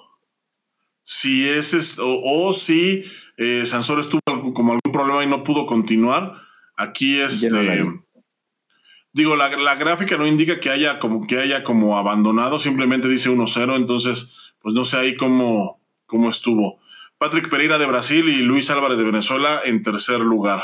si 1.04 1.48
es, 1.48 1.98
o, 2.00 2.54
si 2.54 3.04
eh, 3.38 3.66
Sansores 3.66 4.10
tuvo 4.10 4.54
como 4.54 4.74
algún 4.74 4.92
problema 4.92 5.24
y 5.24 5.28
no 5.28 5.44
pudo 5.44 5.66
continuar. 5.66 6.42
Aquí 6.76 7.20
este, 7.20 7.84
digo, 9.12 9.36
la, 9.36 9.50
la, 9.50 9.76
gráfica 9.76 10.18
no 10.18 10.26
indica 10.26 10.60
que 10.60 10.70
haya 10.70 11.00
como 11.00 11.28
que 11.28 11.40
haya 11.40 11.64
como 11.64 11.98
abandonado, 11.98 12.58
simplemente 12.58 13.10
dice 13.10 13.30
1-0, 13.30 13.76
entonces 13.76 14.34
pues 14.62 14.76
no 14.76 14.86
sé 14.86 14.98
ahí 14.98 15.16
cómo, 15.18 15.82
cómo 16.06 16.30
estuvo. 16.30 16.80
Patrick 17.18 17.50
Pereira 17.50 17.78
de 17.78 17.86
Brasil 17.86 18.30
y 18.30 18.42
Luis 18.42 18.70
Álvarez 18.70 18.98
de 18.98 19.04
Venezuela 19.04 19.62
en 19.66 19.82
tercer 19.82 20.22
lugar. 20.22 20.64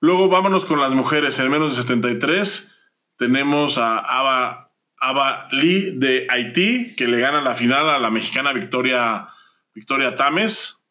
Luego 0.00 0.28
vámonos 0.28 0.64
con 0.64 0.80
las 0.80 0.92
mujeres. 0.92 1.38
En 1.38 1.50
menos 1.50 1.76
de 1.76 1.82
73 1.82 2.72
tenemos 3.16 3.78
a 3.78 3.98
Ava, 3.98 4.72
Ava 4.98 5.48
Lee 5.52 5.92
de 5.96 6.26
Haití, 6.28 6.94
que 6.96 7.08
le 7.08 7.20
gana 7.20 7.40
la 7.40 7.54
final 7.54 7.88
a 7.88 7.98
la 7.98 8.10
mexicana 8.10 8.52
Victoria, 8.52 9.28
Victoria 9.74 10.14
Tames. 10.14 10.82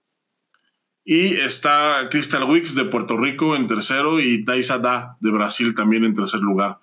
Y 1.03 1.35
está 1.35 2.07
Crystal 2.09 2.43
Wicks 2.43 2.73
de 2.73 2.85
Puerto 2.85 3.15
Rico 3.15 3.55
en 3.55 3.67
tercero 3.67 4.19
y 4.19 4.43
Taisa 4.43 4.79
Da 4.79 5.17
de 5.19 5.29
Brasil 5.29 5.75
también 5.75 6.03
en 6.03 6.15
tercer 6.15 6.39
lugar. 6.39 6.79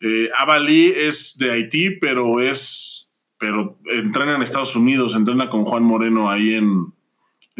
Eh, 0.00 0.30
Ava 0.36 0.58
Lee 0.58 0.92
es 0.96 1.38
de 1.38 1.52
Haití, 1.52 1.90
pero 1.90 2.40
es 2.40 3.02
pero 3.42 3.76
entrena 3.86 4.36
en 4.36 4.42
Estados 4.42 4.76
Unidos, 4.76 5.16
entrena 5.16 5.50
con 5.50 5.64
Juan 5.64 5.82
Moreno 5.82 6.30
ahí 6.30 6.54
en, 6.54 6.94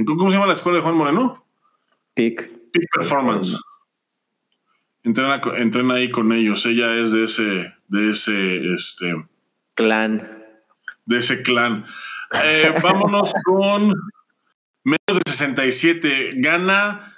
¿cómo 0.06 0.30
se 0.30 0.36
llama 0.36 0.46
la 0.46 0.52
escuela 0.52 0.76
de 0.76 0.82
Juan 0.84 0.94
Moreno? 0.94 1.44
Peak. 2.14 2.52
Peak 2.70 2.86
Performance. 2.94 3.60
Entrena, 5.04 5.40
entrena 5.56 5.94
ahí 5.94 6.10
con 6.10 6.32
ellos. 6.32 6.64
Ella 6.66 6.94
es 6.96 7.12
de 7.12 7.24
ese, 7.24 7.74
de 7.88 8.10
ese, 8.10 8.72
este, 8.72 9.14
clan. 9.74 10.44
De 11.04 11.18
ese 11.18 11.42
clan. 11.42 11.86
Eh, 12.44 12.72
vámonos 12.82 13.32
con 13.44 13.92
menos 14.84 15.18
de 15.24 15.30
67. 15.30 16.34
Gana 16.36 17.16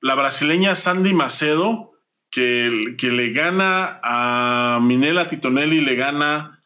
la 0.00 0.14
brasileña 0.14 0.74
Sandy 0.74 1.12
Macedo, 1.12 1.92
que, 2.30 2.94
que 2.96 3.10
le 3.10 3.32
gana 3.32 4.00
a 4.02 4.78
Minela 4.80 5.28
Titonelli, 5.28 5.80
le 5.80 5.94
gana 5.96 6.62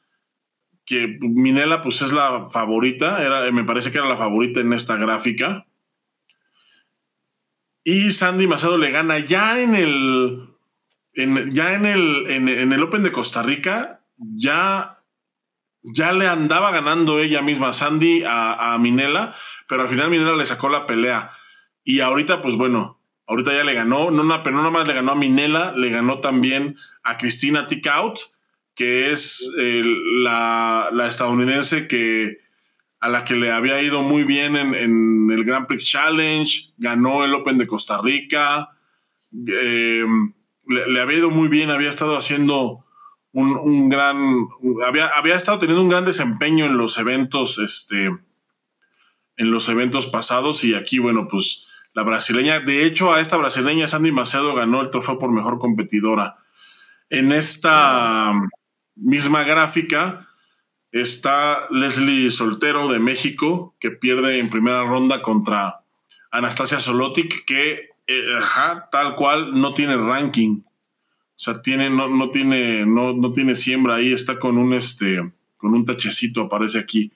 que 0.85 1.19
Minela 1.21 1.83
pues 1.83 2.03
es 2.03 2.13
la 2.13 2.47
favorita, 2.49 3.23
era, 3.23 3.51
me 3.51 3.65
parece 3.65 3.91
que 3.91 3.99
era 3.99 4.07
la 4.07 4.17
favorita 4.17 4.61
en 4.61 4.73
esta 4.73 4.97
gráfica. 4.97 5.67
Y 7.85 8.11
Sandy 8.11 8.47
Masado 8.47 8.79
le 8.79 8.91
gana 8.91 9.19
ya 9.19 9.61
en 9.61 9.75
el, 9.75 10.49
ya 11.15 11.75
en 11.75 11.87
el, 11.87 12.27
en, 12.29 12.73
el 12.73 12.83
Open 12.83 13.03
de 13.03 13.13
Costa 13.13 13.43
Rica, 13.43 14.01
ya, 14.17 15.03
ya 15.83 16.13
le 16.13 16.27
andaba 16.27 16.73
ganando 16.73 17.19
ella 17.21 17.43
misma 17.43 17.73
Sandy 17.73 18.25
a, 18.25 18.73
a 18.73 18.79
Minela, 18.79 19.37
pero 19.69 19.83
al 19.83 19.89
final 19.89 20.11
Minela 20.11 20.35
le 20.35 20.47
sacó 20.47 20.71
la 20.71 20.87
pelea. 20.87 21.33
Y 21.85 22.01
ahorita, 22.01 22.41
pues 22.41 22.57
bueno, 22.57 23.01
ahorita 23.27 23.53
ya 23.53 23.65
le 23.65 23.75
ganó, 23.75 24.11
no, 24.11 24.25
no, 24.25 24.43
pero 24.43 24.57
no 24.57 24.63
nada 24.63 24.73
más 24.73 24.89
le 24.89 24.95
ganó 24.95 25.13
a 25.13 25.17
Minela, 25.17 25.73
le 25.77 25.91
ganó 25.91 26.21
también 26.21 26.77
a 27.03 27.19
Cristina 27.19 27.67
Tickout 27.67 28.19
que 28.75 29.13
es 29.13 29.51
la, 29.57 30.91
estadounidense 31.09 31.87
que 31.89 32.39
a 33.05 33.09
la 33.11 33.23
que 33.23 33.35
le 33.35 33.53
había 33.53 33.83
ido 33.83 34.03
muy 34.03 34.25
bien 34.25 34.57
en, 34.57 35.31
el 35.31 35.45
Grand 35.45 35.67
Prix 35.67 35.85
Challenge, 35.85 36.73
ganó 36.79 37.23
el 37.27 37.35
Open 37.35 37.59
de 37.59 37.67
Costa 37.67 38.01
Rica, 38.03 38.71
em, 39.31 40.33
le, 40.67 41.01
había 41.03 41.19
ido 41.19 41.29
muy 41.29 41.49
bien, 41.49 41.69
había 41.69 41.91
estado 41.91 42.17
haciendo 42.17 42.87
un, 43.33 43.91
gran, 43.91 44.49
había, 44.87 45.09
había, 45.09 45.35
estado 45.35 45.59
teniendo 45.59 45.83
un 45.83 45.91
gran 45.91 46.07
desempeño 46.07 46.65
en 46.65 46.79
los 46.79 46.97
eventos, 46.97 47.59
este, 47.59 48.07
en 48.07 49.51
los 49.51 49.69
eventos 49.69 50.07
pasados 50.07 50.65
y 50.65 50.75
aquí, 50.75 50.99
bueno, 50.99 51.29
pues 51.29 51.67
la 51.93 52.05
brasileña, 52.05 52.61
de 52.61 52.87
hecho 52.87 53.13
a 53.13 53.21
esta 53.21 53.37
brasileña 53.37 53.87
Sandy 53.87 54.13
Macedo 54.13 54.55
ganó 54.55 54.81
el 54.81 54.89
trofeo 54.89 55.19
por 55.19 55.31
mejor 55.31 55.59
competidora. 55.59 56.37
En 57.11 57.33
esta 57.33 58.33
misma 58.97 59.43
gráfica 59.43 60.24
está 61.01 61.67
Leslie 61.71 62.31
Soltero 62.31 62.89
de 62.89 63.01
México, 63.01 63.75
que 63.81 63.91
pierde 63.91 64.39
en 64.39 64.49
primera 64.49 64.85
ronda 64.85 65.23
contra 65.23 65.81
Anastasia 66.31 66.79
Solotic, 66.79 67.45
que 67.45 67.91
eh, 68.07 68.25
tal 68.93 69.17
cual 69.17 69.61
no 69.61 69.75
tiene 69.75 69.97
ranking. 69.97 70.61
O 70.61 71.37
sea, 71.37 71.61
tiene, 71.61 71.91
no, 71.91 72.09
no, 72.09 72.31
tiene, 72.31 72.87
no, 72.87 73.13
no 73.13 73.33
tiene 73.33 73.57
siembra 73.57 73.97
ahí, 73.97 74.13
está 74.13 74.39
con 74.39 74.57
un 74.57 74.73
este, 74.73 75.21
con 75.57 75.75
un 75.75 75.85
tachecito, 75.85 76.43
aparece 76.43 76.79
aquí. 76.79 77.11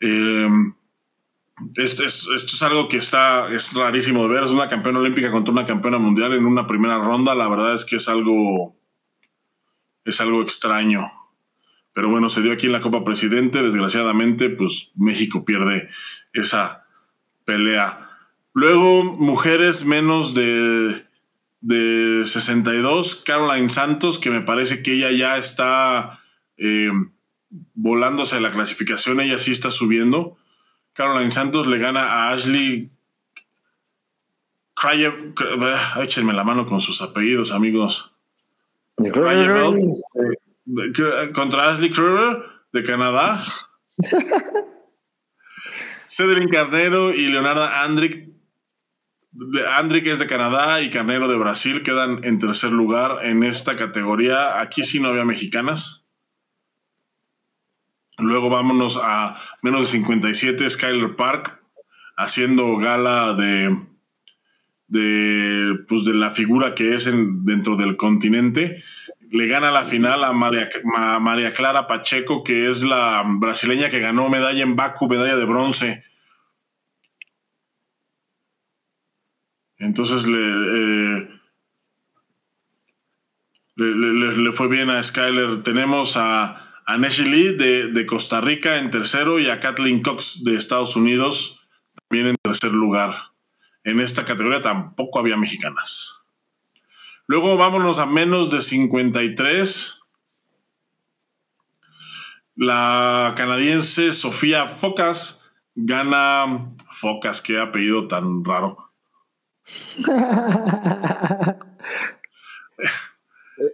Em, 0.00 0.74
esto, 1.76 2.04
es 2.04 2.62
algo 2.62 2.88
que 2.88 2.96
está, 2.96 3.48
es 3.52 3.72
rarísimo 3.72 4.24
de 4.24 4.34
ver. 4.34 4.44
Es 4.44 4.50
una 4.50 4.68
campeona 4.68 4.98
olímpica 4.98 5.30
contra 5.30 5.52
una 5.52 5.64
campeona 5.64 5.98
mundial 5.98 6.32
en 6.32 6.44
una 6.44 6.66
primera 6.66 6.98
ronda. 6.98 7.34
La 7.34 7.48
verdad 7.48 7.74
es 7.74 7.84
que 7.84 7.96
es 7.96 8.08
algo 8.08 8.76
es 10.04 10.20
algo 10.20 10.42
extraño. 10.42 11.15
Pero 11.96 12.10
bueno, 12.10 12.28
se 12.28 12.42
dio 12.42 12.52
aquí 12.52 12.66
en 12.66 12.72
la 12.72 12.82
Copa 12.82 13.04
Presidente. 13.04 13.62
Desgraciadamente, 13.62 14.50
pues 14.50 14.90
México 14.96 15.46
pierde 15.46 15.88
esa 16.34 16.84
pelea. 17.46 18.10
Luego, 18.52 19.02
mujeres 19.02 19.86
menos 19.86 20.34
de, 20.34 21.06
de 21.62 22.22
62, 22.26 23.22
Caroline 23.24 23.70
Santos, 23.70 24.18
que 24.18 24.30
me 24.30 24.42
parece 24.42 24.82
que 24.82 24.92
ella 24.92 25.10
ya 25.10 25.38
está 25.38 26.20
eh, 26.58 26.90
volándose 27.72 28.42
la 28.42 28.50
clasificación, 28.50 29.20
ella 29.20 29.38
sí 29.38 29.52
está 29.52 29.70
subiendo. 29.70 30.36
Caroline 30.92 31.30
Santos 31.30 31.66
le 31.66 31.78
gana 31.78 32.02
a 32.02 32.32
Ashley 32.34 32.90
Krayev. 34.74 35.32
Échenme 36.02 36.34
la 36.34 36.44
mano 36.44 36.66
con 36.66 36.82
sus 36.82 37.00
apellidos, 37.00 37.52
amigos 37.52 38.12
contra 41.34 41.70
Ashley 41.70 41.90
Kruger 41.90 42.42
de 42.72 42.82
Canadá. 42.82 43.42
Cedric 46.06 46.50
Carnero 46.52 47.12
y 47.12 47.28
Leonarda 47.28 47.82
Andrick. 47.82 48.26
Andrick 49.76 50.06
es 50.06 50.18
de 50.18 50.26
Canadá 50.26 50.80
y 50.80 50.90
Carnero 50.90 51.28
de 51.28 51.36
Brasil 51.36 51.82
quedan 51.82 52.24
en 52.24 52.38
tercer 52.38 52.72
lugar 52.72 53.24
en 53.24 53.42
esta 53.42 53.76
categoría. 53.76 54.60
Aquí 54.60 54.82
sí 54.82 54.98
no 54.98 55.08
había 55.08 55.24
mexicanas. 55.24 56.06
Luego 58.18 58.48
vámonos 58.48 58.98
a 59.02 59.36
menos 59.60 59.80
de 59.80 59.98
57, 59.98 60.70
Skyler 60.70 61.16
Park, 61.16 61.60
haciendo 62.16 62.78
gala 62.78 63.34
de, 63.34 63.76
de, 64.88 65.74
pues 65.86 66.04
de 66.04 66.14
la 66.14 66.30
figura 66.30 66.74
que 66.74 66.94
es 66.94 67.04
dentro 67.04 67.76
del 67.76 67.98
continente. 67.98 68.82
Le 69.30 69.46
gana 69.46 69.70
la 69.70 69.84
final 69.84 70.22
a 70.24 70.32
María, 70.32 71.52
Clara 71.52 71.86
Pacheco, 71.86 72.44
que 72.44 72.70
es 72.70 72.84
la 72.84 73.24
brasileña 73.26 73.90
que 73.90 74.00
ganó 74.00 74.28
medalla 74.28 74.62
en 74.62 74.76
Baku, 74.76 75.08
medalla 75.08 75.36
de 75.36 75.44
bronce. 75.44 76.04
Entonces 79.78 80.26
le, 80.26 80.38
eh, 80.38 81.28
le, 83.76 84.52
fue 84.52 84.68
bien 84.68 84.90
a 84.90 85.02
Skyler. 85.02 85.62
Tenemos 85.62 86.16
a, 86.16 86.82
a 86.86 86.96
Lee 86.96 87.56
de, 87.56 87.88
de, 87.88 88.06
Costa 88.06 88.40
Rica 88.40 88.78
en 88.78 88.90
tercero 88.90 89.38
y 89.38 89.50
a 89.50 89.60
Kathleen 89.60 90.02
Cox 90.02 90.44
de 90.44 90.54
Estados 90.54 90.96
Unidos 90.96 91.66
también 92.08 92.28
en 92.28 92.36
tercer 92.42 92.72
lugar 92.72 93.36
en 93.86 94.00
esta 94.00 94.24
categoría 94.24 94.60
tampoco 94.60 95.20
había 95.20 95.36
mexicanas. 95.36 96.15
Luego 97.26 97.56
vámonos 97.56 97.98
a 97.98 98.06
menos 98.06 98.50
de 98.50 98.62
53. 98.62 100.00
La 102.54 103.34
canadiense 103.36 104.12
Sofía 104.12 104.68
Focas 104.68 105.44
gana 105.74 106.72
Focas, 106.88 107.42
qué 107.42 107.60
apellido 107.60 108.08
tan 108.08 108.44
raro. 108.44 108.92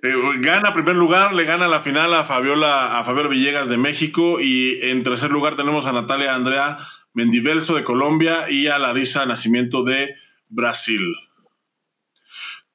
Eh, 0.04 0.14
gana 0.38 0.72
primer 0.72 0.94
lugar, 0.94 1.34
le 1.34 1.42
gana 1.42 1.66
la 1.66 1.80
final 1.80 2.14
a 2.14 2.22
Fabiola, 2.22 3.00
a 3.00 3.04
Fabiola 3.04 3.28
Villegas 3.28 3.68
de 3.68 3.76
México 3.76 4.40
y 4.40 4.78
en 4.80 5.02
tercer 5.02 5.32
lugar 5.32 5.56
tenemos 5.56 5.86
a 5.86 5.92
Natalia 5.92 6.36
Andrea 6.36 6.78
Mendivelso 7.14 7.74
de 7.74 7.82
Colombia 7.82 8.48
y 8.48 8.68
a 8.68 8.78
Larisa 8.78 9.26
Nacimiento 9.26 9.82
de 9.82 10.14
Brasil. 10.48 11.02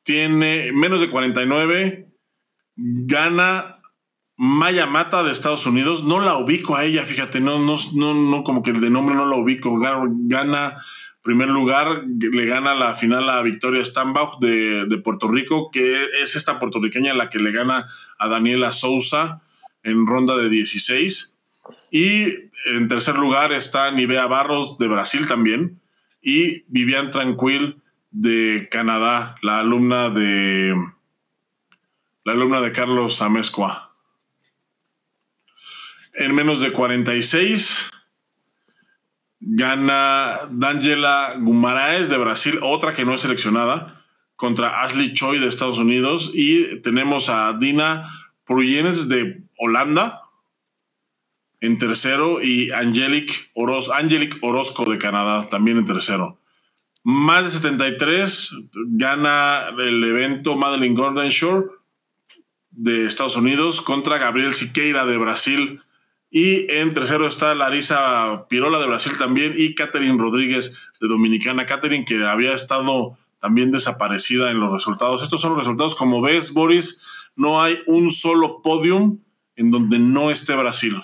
Tiene 0.08 0.72
menos 0.72 1.02
de 1.02 1.10
49, 1.10 2.08
gana 2.78 3.82
Maya 4.38 4.86
Mata 4.86 5.22
de 5.22 5.34
Estados 5.34 5.66
Unidos, 5.66 6.04
no 6.04 6.22
la 6.22 6.38
ubico 6.38 6.78
a 6.78 6.86
ella, 6.86 7.04
fíjate, 7.04 7.42
no, 7.42 7.60
no, 7.60 7.76
no, 7.94 8.14
no 8.14 8.44
como 8.46 8.64
que 8.64 8.72
de 8.72 8.90
nombre 8.90 9.16
no 9.16 9.26
la 9.26 9.36
ubico, 9.36 9.78
gana 9.78 10.82
primer 11.28 11.50
lugar 11.50 12.06
le 12.08 12.46
gana 12.46 12.74
la 12.74 12.96
final 12.96 13.30
a 13.30 13.42
Victoria 13.42 13.84
Stambach 13.84 14.40
de, 14.40 15.02
Puerto 15.04 15.28
Rico, 15.28 15.72
que 15.72 16.06
es 16.24 16.38
esta 16.38 16.58
puertorriqueña 16.58 17.14
la 17.14 17.30
que 17.30 17.40
le 17.40 17.52
gana 17.52 17.90
a 18.18 18.30
Daniela 18.30 18.72
Sousa 18.72 19.42
en 19.84 20.08
ronda 20.08 20.38
de 20.38 20.48
16. 20.48 21.38
Y 21.92 22.28
en 22.68 22.88
tercer 22.88 23.18
lugar 23.18 23.52
está 23.52 23.92
Nivea 23.92 24.26
Barros 24.28 24.78
de 24.78 24.88
Brasil 24.88 25.28
también. 25.28 25.82
Y 26.22 26.64
Vivian 26.70 27.12
Tranquil 27.12 27.82
de 28.12 28.68
Canadá, 28.72 29.36
la 29.42 29.60
alumna 29.60 30.10
de 30.10 30.74
la 32.24 32.34
alumna 32.34 32.62
de 32.62 32.72
Carlos 32.72 33.22
Amezcua. 33.22 33.96
En 36.14 36.36
menos 36.36 36.62
de 36.62 36.72
46 36.72 37.92
Gana 39.40 40.48
D'Angela 40.50 41.36
Gumaraes 41.40 42.10
de 42.10 42.18
Brasil, 42.18 42.60
otra 42.62 42.94
que 42.94 43.06
no 43.06 43.14
es 43.14 43.22
seleccionada, 43.22 44.04
contra 44.36 44.82
Ashley 44.82 45.14
Choi 45.14 45.40
de 45.40 45.48
Estados 45.48 45.78
Unidos. 45.78 46.32
Y 46.34 46.82
tenemos 46.82 47.30
a 47.30 47.54
Dina 47.54 48.12
Pruyenes 48.46 49.10
de 49.10 49.42
Holanda 49.58 50.24
en 51.60 51.78
tercero 51.78 52.42
y 52.42 52.72
Angelic, 52.72 53.52
Angelic 53.94 54.38
Orozco 54.42 54.90
de 54.90 54.98
Canadá 54.98 55.50
también 55.50 55.78
en 55.78 55.86
tercero. 55.86 56.38
Más 57.10 57.46
de 57.46 57.52
73 57.52 58.54
gana 58.74 59.70
el 59.80 60.04
evento 60.04 60.58
Madeline 60.58 60.94
Gordon 60.94 61.30
Shore 61.30 61.68
de 62.72 63.06
Estados 63.06 63.38
Unidos 63.38 63.80
contra 63.80 64.18
Gabriel 64.18 64.56
Siqueira 64.56 65.06
de 65.06 65.16
Brasil 65.18 65.82
y 66.30 66.70
en 66.70 66.94
tercero 66.94 67.26
está 67.26 67.56
Larisa 67.56 68.48
Pirola 68.50 68.78
de 68.80 68.88
Brasil 68.88 69.14
también 69.18 69.54
y 69.56 69.74
Catherine 69.74 70.18
Rodríguez 70.18 70.78
de 71.00 71.08
Dominicana. 71.08 71.66
Catherine 71.66 72.04
que 72.04 72.26
había 72.26 72.52
estado 72.52 73.18
también 73.40 73.72
desaparecida 73.72 74.52
en 74.52 74.60
los 74.60 74.74
resultados. 74.74 75.24
Estos 75.24 75.40
son 75.40 75.52
los 75.52 75.60
resultados. 75.60 75.96
Como 75.96 76.22
ves, 76.22 76.52
Boris, 76.52 77.02
no 77.38 77.62
hay 77.62 77.80
un 77.86 78.12
solo 78.12 78.62
podium 78.62 79.20
en 79.56 79.72
donde 79.72 79.98
no 79.98 80.30
esté 80.30 80.58
Brasil. 80.58 81.02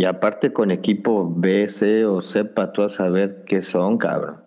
Y 0.00 0.06
aparte 0.06 0.50
con 0.54 0.70
equipo 0.70 1.30
B, 1.30 1.68
C 1.68 2.06
o 2.06 2.22
sepa 2.22 2.72
tú 2.72 2.80
a 2.80 2.88
saber 2.88 3.44
qué 3.46 3.60
son, 3.60 3.98
cabrón. 3.98 4.40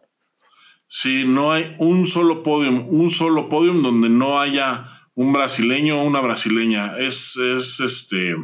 Sí, 0.87 1.25
no 1.27 1.51
hay 1.51 1.75
un 1.77 2.07
solo 2.07 2.41
podium, 2.41 2.87
un 2.89 3.11
solo 3.11 3.49
podium 3.49 3.83
donde 3.83 4.09
no 4.09 4.39
haya 4.39 4.89
un 5.13 5.31
brasileño 5.31 6.01
o 6.01 6.07
una 6.07 6.21
brasileña. 6.21 6.97
Es, 6.97 7.37
es 7.37 7.79
este. 7.81 8.35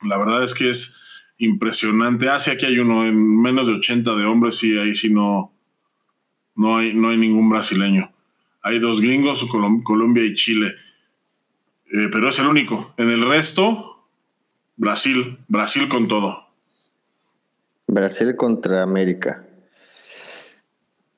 La 0.00 0.16
verdad 0.16 0.42
es 0.42 0.54
que 0.54 0.70
es 0.70 1.02
impresionante. 1.36 2.30
Ah, 2.30 2.40
sí, 2.40 2.50
aquí 2.50 2.64
hay 2.64 2.78
uno 2.78 3.06
en 3.06 3.38
menos 3.38 3.66
de 3.66 3.74
80 3.74 4.14
de 4.14 4.24
hombres, 4.24 4.56
sí, 4.56 4.78
ahí 4.78 4.94
sí 4.94 5.12
no. 5.12 5.52
No 6.54 6.78
hay, 6.78 6.94
no 6.94 7.10
hay 7.10 7.18
ningún 7.18 7.50
brasileño. 7.50 8.10
Hay 8.62 8.78
dos 8.78 9.02
gringos, 9.02 9.44
Colombia 9.84 10.24
y 10.24 10.32
Chile. 10.32 10.72
Eh, 11.92 12.08
pero 12.10 12.30
es 12.30 12.38
el 12.38 12.46
único. 12.46 12.94
En 12.96 13.10
el 13.10 13.20
resto, 13.26 13.89
Brasil. 14.80 15.36
Brasil 15.46 15.88
con 15.90 16.08
todo. 16.08 16.46
Brasil 17.86 18.34
contra 18.34 18.82
América. 18.82 19.44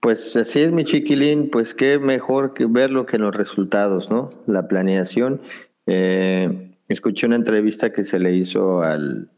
Pues 0.01 0.35
así 0.35 0.59
es, 0.59 0.73
mi 0.73 0.83
chiquilín, 0.83 1.49
pues 1.49 1.73
qué 1.73 2.01
mejor 2.01 2.55
que 2.55 2.67
verlo 2.67 3.07
que 3.07 3.19
los 3.19 3.33
resultados, 3.33 4.11
¿no? 4.11 4.31
La 4.49 4.67
planeación. 4.67 5.43
Eh, 5.87 6.75
escuché 6.89 7.29
una 7.29 7.37
entrevista 7.37 7.93
que 7.93 8.03
se 8.03 8.19
le 8.19 8.35
hizo 8.35 8.83
al, 8.83 9.31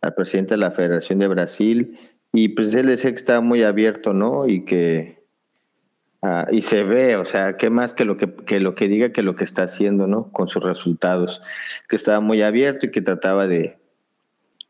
al 0.00 0.14
presidente 0.14 0.54
de 0.54 0.58
la 0.58 0.70
Federación 0.70 1.18
de 1.18 1.26
Brasil 1.26 1.98
y 2.32 2.50
pues 2.50 2.72
él 2.76 2.86
decía 2.86 3.10
que 3.10 3.16
estaba 3.16 3.40
muy 3.40 3.64
abierto, 3.64 4.12
¿no? 4.12 4.46
Y 4.46 4.64
que 4.64 5.23
ah, 6.24 6.46
y 6.50 6.62
se 6.62 6.84
ve, 6.84 7.16
o 7.16 7.24
sea, 7.24 7.56
qué 7.56 7.70
más 7.70 7.94
que 7.94 8.04
lo 8.04 8.16
que, 8.16 8.34
que 8.34 8.60
lo 8.60 8.74
que 8.74 8.88
diga 8.88 9.12
que 9.12 9.22
lo 9.22 9.36
que 9.36 9.44
está 9.44 9.64
haciendo, 9.64 10.06
¿no? 10.06 10.32
Con 10.32 10.48
sus 10.48 10.62
resultados, 10.62 11.42
que 11.88 11.96
estaba 11.96 12.20
muy 12.20 12.42
abierto 12.42 12.86
y 12.86 12.90
que 12.90 13.02
trataba 13.02 13.46
de, 13.46 13.78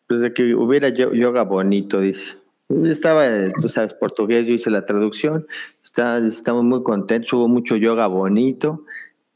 pues 0.09 0.21
de 0.21 0.33
que 0.33 0.55
hubiera 0.55 0.89
yoga 0.89 1.43
bonito, 1.43 2.01
dice. 2.01 2.37
Estaba, 2.85 3.27
tú 3.61 3.69
sabes, 3.69 3.95
portugués, 3.95 4.47
yo 4.47 4.55
hice 4.55 4.71
la 4.71 4.87
traducción, 4.87 5.47
está, 5.83 6.19
estamos 6.19 6.65
muy 6.65 6.83
contentos, 6.83 7.33
hubo 7.35 7.47
mucho 7.47 7.77
yoga 7.77 8.07
bonito 8.07 8.85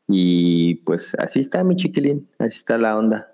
y 0.07 0.77
pues 0.87 1.15
así 1.17 1.41
está 1.41 1.63
mi 1.63 1.77
chiquilín, 1.77 2.29
así 2.39 2.57
está 2.57 2.79
la 2.79 2.97
onda. 2.97 3.33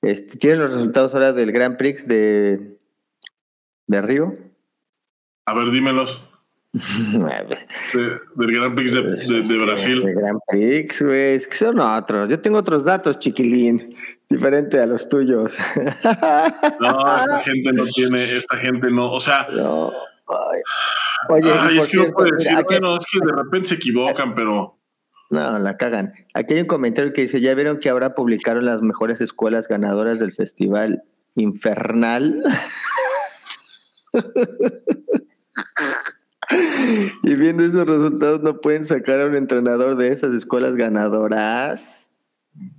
Este, 0.00 0.38
¿Tienen 0.38 0.60
los 0.60 0.72
resultados 0.72 1.12
ahora 1.12 1.32
del 1.32 1.52
Grand 1.52 1.76
Prix 1.76 2.08
de, 2.08 2.78
de 3.86 4.02
Río? 4.02 4.36
A 5.44 5.54
ver, 5.54 5.70
dímelos. 5.70 6.24
del 6.72 8.52
Grand 8.52 8.74
Prix 8.74 8.92
de, 8.92 9.42
de 9.42 9.64
Brasil. 9.64 10.02
El 10.06 10.14
Grand 10.14 10.40
Prix, 10.46 11.02
güey, 11.02 11.34
es 11.34 11.48
que 11.48 11.56
son 11.56 11.80
otros. 11.80 12.28
Yo 12.28 12.40
tengo 12.40 12.58
otros 12.58 12.84
datos, 12.84 13.18
chiquilín 13.18 13.94
diferente 14.28 14.80
a 14.80 14.86
los 14.86 15.08
tuyos. 15.08 15.56
No, 16.80 17.16
esta 17.16 17.40
gente 17.44 17.72
no 17.72 17.84
tiene, 17.86 18.22
esta 18.24 18.56
gente 18.56 18.90
no, 18.90 19.10
o 19.10 19.20
sea. 19.20 19.48
No. 19.50 19.92
Oye, 21.30 21.78
es 21.78 21.88
que 21.88 21.96
no 21.96 22.12
puede 22.12 22.32
decir, 22.32 22.58
bueno, 22.66 22.96
es 22.96 23.06
que 23.10 23.18
de 23.24 23.32
repente 23.32 23.68
se 23.68 23.74
equivocan, 23.76 24.34
pero. 24.34 24.78
No, 25.30 25.58
la 25.58 25.76
cagan. 25.76 26.12
Aquí 26.34 26.54
hay 26.54 26.60
un 26.60 26.66
comentario 26.66 27.12
que 27.12 27.22
dice: 27.22 27.40
Ya 27.40 27.54
vieron 27.54 27.78
que 27.78 27.88
ahora 27.88 28.14
publicaron 28.14 28.64
las 28.64 28.82
mejores 28.82 29.20
escuelas 29.20 29.68
ganadoras 29.68 30.18
del 30.18 30.32
festival 30.32 31.02
infernal. 31.34 32.42
Y 37.22 37.34
viendo 37.34 37.64
esos 37.64 37.86
resultados, 37.86 38.42
no 38.42 38.60
pueden 38.60 38.84
sacar 38.84 39.20
a 39.20 39.26
un 39.26 39.34
entrenador 39.34 39.96
de 39.96 40.08
esas 40.12 40.34
escuelas 40.34 40.76
ganadoras. 40.76 42.10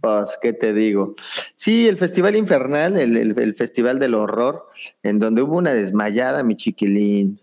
Pues, 0.02 0.38
¿qué 0.42 0.54
te 0.54 0.74
digo? 0.74 1.16
Sí, 1.56 1.88
el 1.88 1.98
Festival 1.98 2.36
Infernal, 2.36 2.98
el, 2.98 3.56
Festival 3.56 4.00
del 4.00 4.16
Horror, 4.16 4.68
en 5.04 5.20
donde 5.20 5.42
hubo 5.42 5.58
una 5.58 5.72
desmayada, 5.72 6.44
mi 6.44 6.56
chiquilín, 6.56 7.42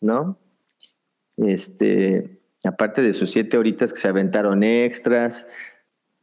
¿no? 0.00 0.38
Este, 1.36 2.40
aparte 2.64 3.02
de 3.02 3.14
sus 3.14 3.30
siete 3.30 3.56
horitas 3.58 3.92
que 3.92 4.00
se 4.00 4.08
aventaron 4.08 4.62
extras. 4.62 5.46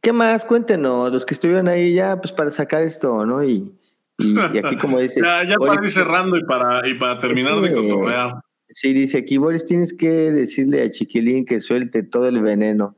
¿Qué 0.02 0.12
más? 0.12 0.44
Cuéntenos, 0.44 1.10
los 1.12 1.24
que 1.24 1.34
estuvieron 1.34 1.68
ahí 1.68 1.94
ya, 1.94 2.20
pues 2.20 2.32
para 2.32 2.50
sacar 2.50 2.82
esto, 2.82 3.24
¿no? 3.24 3.42
Y, 3.42 3.72
y, 4.18 4.38
aquí 4.38 4.76
como 4.76 4.98
dice... 4.98 5.20
ya, 5.24 5.44
ya 5.44 5.56
para 5.56 5.82
ir 5.82 5.90
cerrando 5.90 6.36
y 6.36 6.44
para, 6.44 6.86
y 6.86 6.94
para 6.94 7.18
terminar 7.18 7.60
de 7.60 7.72
cotorrear. 7.72 8.34
Sí, 8.74 8.92
dice 8.92 9.18
aquí, 9.18 9.38
Boris, 9.38 9.64
tienes 9.64 9.94
que 9.94 10.08
decirle 10.08 10.82
a 10.82 10.90
Chiquilín 10.90 11.44
que 11.44 11.60
suelte 11.60 12.02
todo 12.02 12.26
el 12.26 12.40
veneno. 12.40 12.96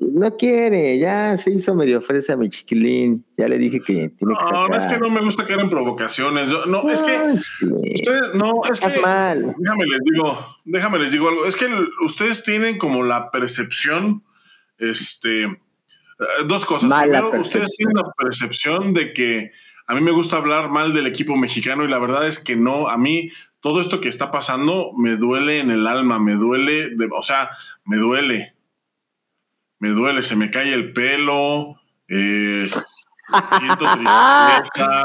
No 0.00 0.36
quiere, 0.36 0.98
ya 0.98 1.36
se 1.36 1.50
hizo 1.50 1.74
medio 1.74 2.00
fresa 2.00 2.36
mi 2.36 2.48
chiquilín. 2.48 3.24
Ya 3.36 3.48
le 3.48 3.58
dije 3.58 3.80
que 3.80 4.08
tiene 4.08 4.14
que 4.16 4.24
No, 4.24 4.68
no 4.68 4.76
es 4.76 4.86
que 4.86 4.98
no 4.98 5.10
me 5.10 5.20
gusta 5.20 5.44
caer 5.44 5.60
en 5.60 5.68
provocaciones. 5.68 6.48
no, 6.66 6.90
es 6.90 7.02
que 7.02 7.38
ustedes, 7.94 8.34
no, 8.34 8.62
es 8.70 8.80
que 8.80 9.00
mal. 9.00 9.54
déjame 9.58 9.84
les 9.86 10.00
digo, 10.10 10.38
déjame 10.64 10.98
les 10.98 11.12
digo 11.12 11.28
algo. 11.28 11.46
Es 11.46 11.56
que 11.56 11.66
ustedes 12.04 12.42
tienen 12.42 12.78
como 12.78 13.02
la 13.02 13.30
percepción, 13.30 14.24
este, 14.78 15.42
eh, 15.44 15.58
dos 16.46 16.64
cosas. 16.64 16.92
Primero, 16.92 17.38
ustedes 17.38 17.76
tienen 17.76 17.96
la 17.96 18.10
percepción 18.16 18.94
de 18.94 19.12
que 19.12 19.52
a 19.86 19.94
mí 19.94 20.00
me 20.00 20.12
gusta 20.12 20.36
hablar 20.36 20.70
mal 20.70 20.92
del 20.94 21.06
equipo 21.06 21.36
mexicano 21.36 21.84
y 21.84 21.88
la 21.88 21.98
verdad 21.98 22.26
es 22.26 22.38
que 22.38 22.56
no, 22.56 22.88
a 22.88 22.96
mí 22.96 23.30
todo 23.60 23.80
esto 23.80 24.00
que 24.00 24.08
está 24.08 24.30
pasando 24.30 24.92
me 24.96 25.16
duele 25.16 25.60
en 25.60 25.70
el 25.70 25.86
alma, 25.86 26.18
me 26.18 26.34
duele, 26.34 26.90
o 27.12 27.22
sea, 27.22 27.50
me 27.84 27.96
duele. 27.96 28.54
Me 29.78 29.90
duele, 29.90 30.22
se 30.22 30.36
me 30.36 30.50
cae 30.50 30.72
el 30.72 30.92
pelo, 30.92 31.80
eh, 32.08 32.70
siento 33.58 33.84
tristeza, 33.94 35.04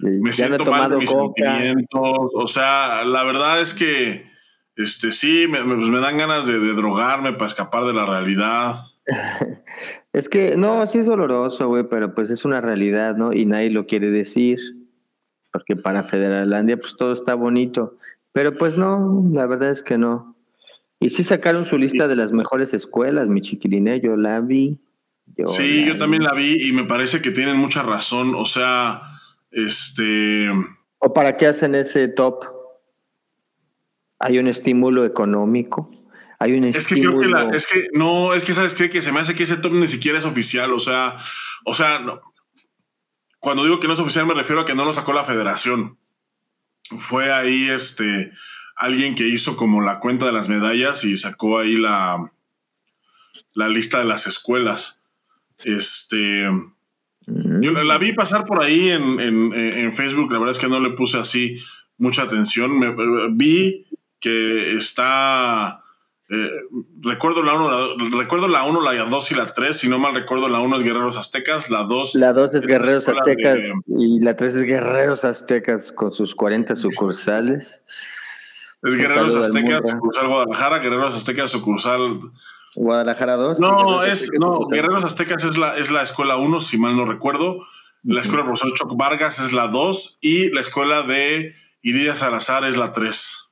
me 0.00 0.32
siento 0.32 0.64
mal 0.64 0.90
de 0.90 0.96
mis 0.96 1.10
sentimientos, 1.10 2.30
o 2.34 2.46
sea, 2.46 3.04
la 3.04 3.22
verdad 3.22 3.60
es 3.60 3.74
que, 3.74 4.30
este, 4.76 5.12
sí, 5.12 5.46
me, 5.48 5.58
pues 5.62 5.88
me 5.88 6.00
dan 6.00 6.18
ganas 6.18 6.46
de, 6.46 6.58
drogarme 6.74 7.32
para 7.32 7.46
escapar 7.46 7.84
de 7.84 7.92
la 7.92 8.06
realidad. 8.06 8.76
Es 10.12 10.28
que, 10.28 10.56
no, 10.56 10.86
sí 10.86 10.98
es 10.98 11.06
doloroso, 11.06 11.68
güey, 11.68 11.84
pero 11.88 12.14
pues 12.14 12.30
es 12.30 12.44
una 12.44 12.60
realidad, 12.60 13.16
¿no? 13.16 13.32
Y 13.32 13.46
nadie 13.46 13.70
lo 13.70 13.86
quiere 13.86 14.10
decir, 14.10 14.58
porque 15.52 15.76
para 15.76 16.04
Federalandia 16.04 16.78
pues 16.78 16.96
todo 16.96 17.12
está 17.12 17.34
bonito. 17.34 17.96
Pero 18.32 18.56
pues 18.56 18.76
no, 18.76 19.28
la 19.32 19.46
verdad 19.46 19.70
es 19.70 19.82
que 19.82 19.98
no. 19.98 20.36
Y 21.00 21.10
sí 21.10 21.24
sacaron 21.24 21.66
su 21.66 21.78
lista 21.78 22.08
de 22.08 22.16
las 22.16 22.32
mejores 22.32 22.74
escuelas, 22.74 23.28
mi 23.28 23.40
chiquiline, 23.40 24.00
yo 24.00 24.16
la 24.16 24.40
vi. 24.40 24.80
sí, 25.46 25.84
yo 25.86 25.96
también 25.98 26.24
la 26.24 26.32
vi 26.34 26.68
y 26.68 26.72
me 26.72 26.84
parece 26.84 27.22
que 27.22 27.30
tienen 27.30 27.56
mucha 27.56 27.82
razón. 27.82 28.34
O 28.34 28.44
sea, 28.44 29.02
este... 29.50 30.48
¿O 30.98 31.12
para 31.12 31.36
qué 31.36 31.46
hacen 31.46 31.74
ese 31.74 32.08
top? 32.08 32.44
Hay 34.18 34.38
un 34.38 34.48
estímulo 34.48 35.04
económico. 35.04 35.90
Hay 36.38 36.52
un 36.52 36.64
es 36.64 36.86
que 36.86 36.94
creo 36.94 37.18
que 37.18 37.26
la, 37.26 37.50
es 37.50 37.66
que 37.66 37.88
no, 37.92 38.32
es 38.32 38.44
que 38.44 38.54
sabes 38.54 38.74
qué? 38.74 38.88
que 38.88 39.02
se 39.02 39.10
me 39.10 39.20
hace 39.20 39.34
que 39.34 39.42
ese 39.42 39.56
top 39.56 39.72
ni 39.72 39.88
siquiera 39.88 40.18
es 40.18 40.24
oficial, 40.24 40.72
o 40.72 40.78
sea, 40.78 41.16
o 41.64 41.74
sea, 41.74 41.98
no. 41.98 42.20
cuando 43.40 43.64
digo 43.64 43.80
que 43.80 43.88
no 43.88 43.94
es 43.94 44.00
oficial 44.00 44.26
me 44.26 44.34
refiero 44.34 44.60
a 44.60 44.64
que 44.64 44.76
no 44.76 44.84
lo 44.84 44.92
sacó 44.92 45.12
la 45.12 45.24
federación. 45.24 45.98
Fue 46.96 47.32
ahí 47.32 47.68
este 47.68 48.32
alguien 48.76 49.16
que 49.16 49.26
hizo 49.26 49.56
como 49.56 49.82
la 49.82 49.98
cuenta 49.98 50.26
de 50.26 50.32
las 50.32 50.48
medallas 50.48 51.02
y 51.04 51.16
sacó 51.16 51.58
ahí 51.58 51.76
la 51.76 52.32
la 53.54 53.68
lista 53.68 53.98
de 53.98 54.04
las 54.04 54.28
escuelas. 54.28 55.02
Este 55.58 56.48
mm. 57.26 57.60
yo 57.60 57.72
la, 57.72 57.98
vi 57.98 58.12
pasar 58.12 58.44
por 58.44 58.62
ahí 58.62 58.90
en, 58.90 59.18
en, 59.18 59.92
Facebook, 59.92 60.32
la 60.32 60.38
verdad 60.38 60.54
es 60.54 60.60
que 60.60 60.68
no 60.68 60.78
le 60.78 60.90
puse 60.90 61.18
así 61.18 61.58
mucha 61.96 62.22
atención. 62.22 62.78
Me, 62.78 62.94
vi 63.32 63.86
que 64.20 64.76
está 64.76 65.82
eh, 66.30 66.50
recuerdo 67.00 67.42
la 67.42 67.54
1, 67.54 68.18
recuerdo 68.18 68.48
la 68.48 68.64
1, 68.64 68.82
la 68.82 69.04
2 69.04 69.32
y 69.32 69.34
la 69.34 69.54
3. 69.54 69.76
Si 69.76 69.88
no 69.88 69.98
mal 69.98 70.14
recuerdo, 70.14 70.48
la 70.48 70.60
1 70.60 70.76
es 70.76 70.82
Guerreros 70.82 71.16
Aztecas, 71.16 71.70
la 71.70 71.84
2. 71.84 72.16
La 72.16 72.34
2 72.34 72.54
es, 72.54 72.66
Guerreros 72.66 73.08
Aztecas 73.08 73.60
y 73.86 74.20
la 74.20 74.36
3 74.36 74.56
es 74.56 74.62
Guerreros 74.64 75.24
Aztecas 75.24 75.90
con 75.90 76.12
sus 76.12 76.34
40 76.34 76.76
sucursales. 76.76 77.80
Es 78.82 78.94
Guerreros 78.94 79.34
Aztecas, 79.34 79.80
sucursal 79.88 80.28
Guadalajara, 80.28 80.78
Guerreros 80.80 81.16
Aztecas, 81.16 81.50
sucursal. 81.50 82.20
Guadalajara 82.74 83.36
2. 83.36 83.58
No, 83.60 84.04
es, 84.04 84.30
no, 84.38 84.60
Guerreros 84.70 85.04
Aztecas 85.04 85.44
es 85.44 85.56
la, 85.56 85.78
es 85.78 85.90
la 85.90 86.02
escuela 86.02 86.36
1, 86.36 86.60
si 86.60 86.76
mal 86.76 86.94
no 86.94 87.06
recuerdo. 87.06 87.66
La 88.02 88.20
escuela 88.20 88.42
del 88.42 88.52
profesor 88.52 88.76
Choc 88.76 88.96
Vargas 88.96 89.40
es 89.40 89.54
la 89.54 89.68
2 89.68 90.18
y 90.20 90.50
la 90.50 90.60
escuela 90.60 91.02
de 91.02 91.54
Iridia 91.80 92.14
Salazar 92.14 92.64
es 92.64 92.76
la 92.76 92.92
3. 92.92 93.47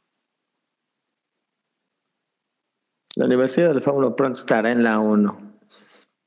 La 3.17 3.25
Universidad 3.25 3.73
del 3.73 3.83
Fauno 3.83 4.15
pronto 4.15 4.39
estará 4.39 4.71
en 4.71 4.85
la 4.85 5.01
1. 5.01 5.59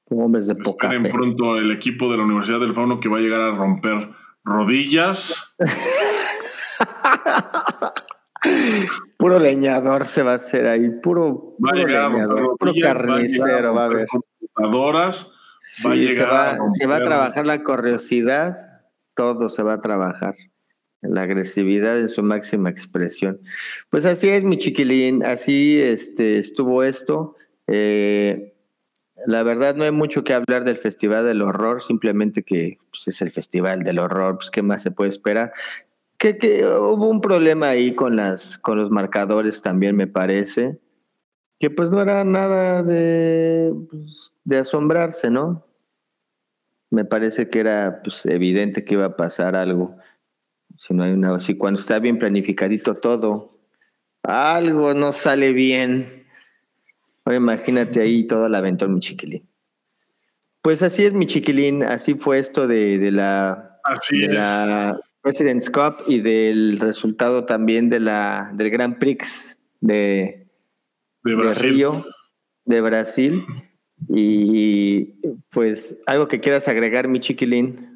Hombres 0.09 0.47
de 0.47 0.55
poca 0.55 0.87
Esperen 0.87 1.11
pronto 1.11 1.55
el 1.55 1.69
equipo 1.69 2.11
de 2.11 2.17
la 2.17 2.23
Universidad 2.23 2.59
del 2.59 2.73
Fauno 2.73 2.99
que 2.99 3.07
va 3.07 3.19
a 3.19 3.21
llegar 3.21 3.41
a 3.41 3.51
romper 3.51 4.09
rodillas. 4.43 5.55
puro 9.17 9.37
leñador 9.37 10.07
se 10.07 10.23
va 10.23 10.31
a 10.31 10.35
hacer 10.35 10.65
ahí, 10.65 10.89
puro, 10.89 11.55
va 11.63 11.73
a 11.73 11.75
llegar 11.75 12.11
leñador, 12.11 12.57
puro 12.57 12.71
carnicero 12.81 13.75
va 13.75 13.83
a 13.83 13.85
haber. 13.85 14.07
Computadoras, 14.07 15.35
va 15.85 15.91
a 15.91 15.95
llegar 15.95 16.57
se 16.75 16.87
va 16.87 16.95
a 16.95 17.03
trabajar 17.03 17.45
la 17.45 17.63
curiosidad, 17.63 18.57
todo 19.13 19.49
se 19.49 19.61
va 19.61 19.73
a 19.73 19.81
trabajar 19.81 20.33
la 21.01 21.23
agresividad 21.23 21.99
en 21.99 22.09
su 22.09 22.23
máxima 22.23 22.69
expresión. 22.69 23.39
Pues 23.89 24.05
así 24.05 24.29
es, 24.29 24.43
mi 24.43 24.57
chiquilín, 24.57 25.23
así 25.23 25.79
este, 25.79 26.37
estuvo 26.39 26.83
esto. 26.83 27.35
Eh, 27.67 28.53
la 29.25 29.43
verdad 29.43 29.75
no 29.75 29.83
hay 29.83 29.91
mucho 29.91 30.23
que 30.23 30.33
hablar 30.33 30.63
del 30.63 30.77
Festival 30.77 31.25
del 31.25 31.41
Horror, 31.41 31.81
simplemente 31.81 32.43
que 32.43 32.77
pues, 32.91 33.07
es 33.07 33.21
el 33.21 33.31
Festival 33.31 33.79
del 33.79 33.99
Horror, 33.99 34.37
pues 34.37 34.51
qué 34.51 34.61
más 34.61 34.81
se 34.81 34.91
puede 34.91 35.09
esperar. 35.09 35.53
Que, 36.17 36.65
hubo 36.65 37.07
un 37.07 37.21
problema 37.21 37.69
ahí 37.69 37.95
con, 37.95 38.15
las, 38.15 38.57
con 38.57 38.77
los 38.77 38.91
marcadores 38.91 39.61
también, 39.61 39.95
me 39.95 40.07
parece, 40.07 40.79
que 41.59 41.69
pues 41.69 41.91
no 41.91 42.01
era 42.01 42.23
nada 42.25 42.83
de, 42.83 43.73
pues, 43.89 44.33
de 44.43 44.57
asombrarse, 44.57 45.29
¿no? 45.29 45.65
Me 46.91 47.05
parece 47.05 47.49
que 47.49 47.59
era 47.59 48.01
pues, 48.03 48.25
evidente 48.25 48.83
que 48.83 48.95
iba 48.95 49.05
a 49.05 49.15
pasar 49.15 49.55
algo 49.55 49.95
si 50.79 50.93
no 50.93 51.03
hay 51.03 51.11
una, 51.11 51.41
si 51.41 51.57
cuando 51.57 51.77
está 51.77 51.99
bien 51.99 52.17
planificadito 52.17 52.95
todo, 52.95 53.59
algo 54.23 54.93
no 54.93 55.11
sale 55.11 55.51
bien. 55.51 56.25
Ahora 57.25 57.35
imagínate 57.35 57.99
ahí 57.99 58.25
toda 58.25 58.47
la 58.47 58.59
aventura, 58.59 58.89
mi 58.89 59.01
chiquilín. 59.01 59.45
Pues 60.61 60.81
así 60.81 61.03
es, 61.03 61.13
mi 61.13 61.25
chiquilín, 61.25 61.83
así 61.83 62.13
fue 62.13 62.39
esto 62.39 62.65
de, 62.65 63.11
la, 63.11 63.81
la 64.13 64.97
President's 65.21 65.69
Cup 65.69 65.97
y 66.07 66.21
del 66.21 66.79
resultado 66.79 67.43
también 67.43 67.89
de 67.89 67.99
la, 67.99 68.49
del 68.53 68.69
Grand 68.69 68.99
Prix 68.99 69.59
de, 69.81 70.47
de, 71.25 71.35
de 71.35 71.53
Río, 71.55 72.05
de 72.63 72.79
Brasil. 72.79 73.43
Y 74.07 75.19
pues 75.51 75.97
algo 76.05 76.29
que 76.29 76.39
quieras 76.39 76.69
agregar, 76.69 77.09
mi 77.09 77.19
chiquilín. 77.19 77.88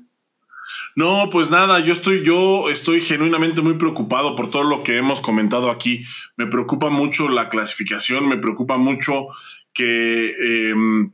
No, 0.95 1.29
pues 1.31 1.49
nada, 1.49 1.79
yo 1.79 1.93
estoy, 1.93 2.23
yo 2.23 2.69
estoy 2.69 3.01
genuinamente 3.01 3.61
muy 3.61 3.75
preocupado 3.75 4.35
por 4.35 4.49
todo 4.49 4.63
lo 4.63 4.83
que 4.83 4.97
hemos 4.97 5.21
comentado 5.21 5.71
aquí. 5.71 6.05
Me 6.37 6.47
preocupa 6.47 6.89
mucho 6.89 7.29
la 7.29 7.49
clasificación, 7.49 8.27
me 8.27 8.37
preocupa 8.37 8.77
mucho 8.77 9.27
que 9.73 10.69
em, 10.69 11.11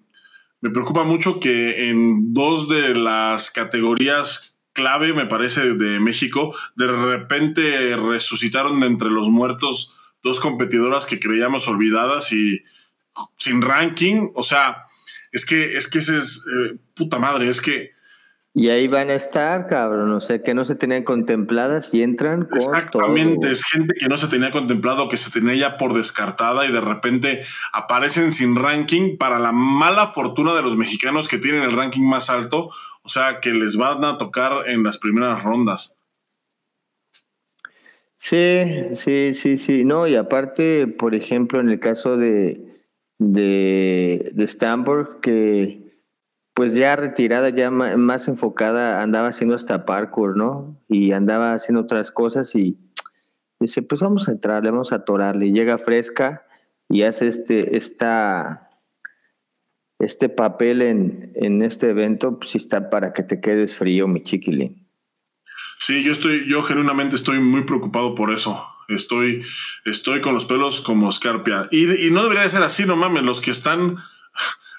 me 0.61 0.69
preocupa 0.69 1.03
mucho 1.03 1.39
que 1.39 1.89
en 1.89 2.33
dos 2.33 2.67
de 2.67 2.93
las 2.93 3.51
categorías 3.51 4.59
clave, 4.73 5.13
me 5.13 5.25
parece, 5.25 5.73
de 5.73 5.99
México, 5.99 6.55
de 6.75 6.87
repente 6.87 7.95
resucitaron 7.97 8.79
de 8.79 8.87
entre 8.87 9.09
los 9.09 9.29
muertos 9.29 9.95
dos 10.23 10.39
competidoras 10.39 11.05
que 11.05 11.19
creíamos 11.19 11.67
olvidadas 11.67 12.31
y 12.33 12.63
sin 13.37 13.61
ranking. 13.61 14.29
O 14.35 14.43
sea, 14.43 14.85
es 15.31 15.45
que, 15.45 15.77
es 15.77 15.87
que 15.89 15.99
ese 15.99 16.17
es 16.17 16.45
eh, 16.47 16.77
puta 16.93 17.19
madre, 17.19 17.49
es 17.49 17.61
que 17.61 17.91
y 18.53 18.69
ahí 18.69 18.87
van 18.87 19.09
a 19.09 19.13
estar, 19.13 19.67
cabrón, 19.67 20.11
o 20.11 20.21
sea, 20.21 20.41
que 20.41 20.55
no 20.55 20.65
se 20.65 20.75
tenían 20.75 21.03
contempladas 21.03 21.93
y 21.93 22.01
entran 22.01 22.45
con 22.45 22.57
Exactamente, 22.57 23.51
es 23.51 23.63
gente 23.63 23.93
que 23.93 24.07
no 24.07 24.17
se 24.17 24.27
tenía 24.27 24.49
contemplado, 24.49 25.07
que 25.07 25.17
se 25.17 25.29
tenía 25.29 25.53
ya 25.55 25.77
por 25.77 25.93
descartada 25.93 26.65
y 26.65 26.71
de 26.71 26.81
repente 26.81 27.43
aparecen 27.73 28.33
sin 28.33 28.55
ranking 28.55 29.17
para 29.17 29.39
la 29.39 29.51
mala 29.51 30.07
fortuna 30.07 30.55
de 30.55 30.63
los 30.63 30.75
mexicanos 30.75 31.27
que 31.27 31.37
tienen 31.37 31.61
el 31.61 31.73
ranking 31.73 32.03
más 32.03 32.31
alto, 32.31 32.69
o 33.03 33.09
sea, 33.09 33.39
que 33.39 33.51
les 33.51 33.77
van 33.77 34.03
a 34.03 34.17
tocar 34.17 34.67
en 34.67 34.83
las 34.83 34.97
primeras 34.97 35.43
rondas. 35.43 35.95
Sí, 38.17 38.65
sí, 38.95 39.33
sí, 39.35 39.57
sí, 39.57 39.85
no, 39.85 40.07
y 40.07 40.15
aparte, 40.15 40.87
por 40.87 41.15
ejemplo, 41.15 41.59
en 41.59 41.69
el 41.69 41.79
caso 41.79 42.17
de, 42.17 42.83
de, 43.19 44.31
de 44.33 44.43
Stanford, 44.43 45.21
que 45.21 45.78
pues 46.59 46.73
ya 46.73 46.97
retirada, 46.97 47.51
ya 47.51 47.71
más 47.71 48.27
enfocada, 48.27 49.01
andaba 49.01 49.29
haciendo 49.29 49.55
hasta 49.55 49.85
parkour, 49.85 50.35
¿no? 50.35 50.77
Y 50.89 51.13
andaba 51.13 51.53
haciendo 51.53 51.79
otras 51.79 52.11
cosas 52.11 52.53
y 52.53 52.77
dice, 53.61 53.81
pues 53.81 54.01
vamos 54.01 54.27
a 54.27 54.33
entrarle, 54.33 54.69
vamos 54.69 54.91
a 54.91 54.97
atorarle. 54.97 55.53
llega 55.53 55.77
fresca 55.77 56.45
y 56.89 57.03
hace 57.03 57.29
este, 57.29 57.77
esta, 57.77 58.71
este 59.99 60.27
papel 60.27 60.81
en, 60.81 61.31
en 61.35 61.61
este 61.61 61.91
evento, 61.91 62.37
pues 62.39 62.55
está 62.55 62.89
para 62.89 63.13
que 63.13 63.23
te 63.23 63.39
quedes 63.39 63.73
frío, 63.73 64.09
mi 64.09 64.21
chiquilín. 64.21 64.85
Sí, 65.79 66.03
yo 66.03 66.11
estoy, 66.11 66.45
yo 66.49 66.61
genuinamente 66.63 67.15
estoy 67.15 67.39
muy 67.39 67.63
preocupado 67.63 68.15
por 68.15 68.33
eso. 68.33 68.67
Estoy, 68.89 69.43
estoy 69.85 70.19
con 70.19 70.33
los 70.33 70.43
pelos 70.43 70.81
como 70.81 71.07
escarpia. 71.07 71.69
Y, 71.71 72.07
y 72.07 72.11
no 72.11 72.21
debería 72.23 72.43
de 72.43 72.49
ser 72.49 72.63
así, 72.63 72.85
no 72.85 72.97
mames, 72.97 73.23
los 73.23 73.39
que 73.39 73.51
están 73.51 73.95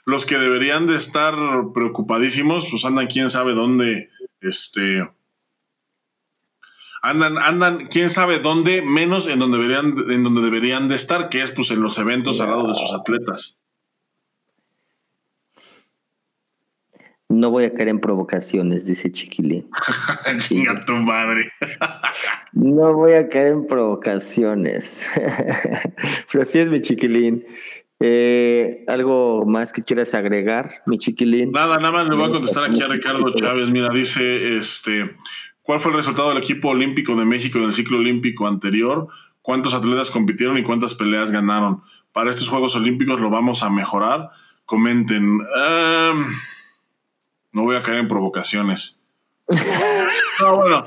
los 0.05 0.27
que 0.27 0.39
deberían 0.39 0.87
de 0.87 0.97
estar 0.97 1.35
preocupadísimos, 1.75 2.67
pues 2.71 2.85
andan 2.85 3.07
quién 3.07 3.31
sabe 3.31 3.55
dónde, 3.55 4.11
este, 4.41 5.09
andan, 7.03 7.39
andan 7.39 7.87
quién 7.87 8.11
sabe 8.11 8.39
dónde, 8.39 8.83
menos 8.83 9.27
en 9.29 9.39
donde 9.39 9.59
deberían, 9.59 9.95
en 10.11 10.25
donde 10.25 10.43
deberían 10.43 10.89
de 10.89 10.97
estar, 10.97 11.29
que 11.29 11.43
es 11.43 11.51
pues 11.51 11.71
en 11.71 11.83
los 11.83 11.99
eventos 11.99 12.41
al 12.41 12.51
lado 12.51 12.69
de 12.69 12.75
sus 12.75 12.93
atletas. 12.93 13.61
No 17.31 17.53
voy 17.53 17.63
a 17.63 17.73
caer 17.73 17.87
en 17.87 18.01
provocaciones, 18.01 18.87
dice 18.87 19.13
Chiquilín. 19.13 19.71
Chinga 20.41 20.81
tu 20.81 20.95
madre. 20.95 21.49
no 22.53 22.93
voy 22.95 23.13
a 23.13 23.29
caer 23.29 23.53
en 23.53 23.69
provocaciones. 23.69 25.07
pues 26.33 26.49
así 26.49 26.59
es 26.59 26.69
mi 26.69 26.81
Chiquilín. 26.81 27.47
Eh, 28.03 28.83
¿Algo 28.89 29.45
más 29.45 29.75
que 29.75 29.85
quieras 29.85 30.15
agregar, 30.15 30.83
mi 30.87 30.97
chiquilín? 30.97 31.53
Nada, 31.53 31.77
nada 31.77 31.93
más 31.93 32.09
le 32.09 32.17
voy 32.17 32.29
a 32.29 32.33
contestar 32.33 32.65
aquí 32.65 32.83
a 32.83 32.89
Ricardo 32.89 33.35
Chávez. 33.35 33.69
Mira, 33.69 33.91
dice, 33.91 34.57
este, 34.57 35.17
¿cuál 35.63 35.81
fue 35.81 35.93
el 35.93 35.99
resultado 35.99 36.31
del 36.31 36.39
equipo 36.39 36.71
olímpico 36.71 37.15
de 37.15 37.27
México 37.27 37.59
en 37.59 37.65
el 37.65 37.75
ciclo 37.75 37.99
olímpico 37.99 38.49
anterior? 38.49 39.09
¿Cuántos 39.43 39.75
atletas 39.75 40.11
compitieron 40.11 40.57
y 40.57 40.63
cuántas 40.63 40.95
peleas 40.95 41.31
ganaron? 41.31 41.83
Para 42.13 42.31
estos 42.31 42.49
Juegos 42.49 42.75
Olímpicos 42.75 43.21
lo 43.21 43.29
vamos 43.29 43.63
a 43.63 43.69
mejorar. 43.71 44.31
comenten. 44.65 45.39
no 47.53 47.63
voy 47.63 47.77
a 47.77 47.83
caer 47.83 47.99
en 47.99 48.09
provocaciones. 48.09 49.03
no, 50.41 50.57
bueno. 50.57 50.87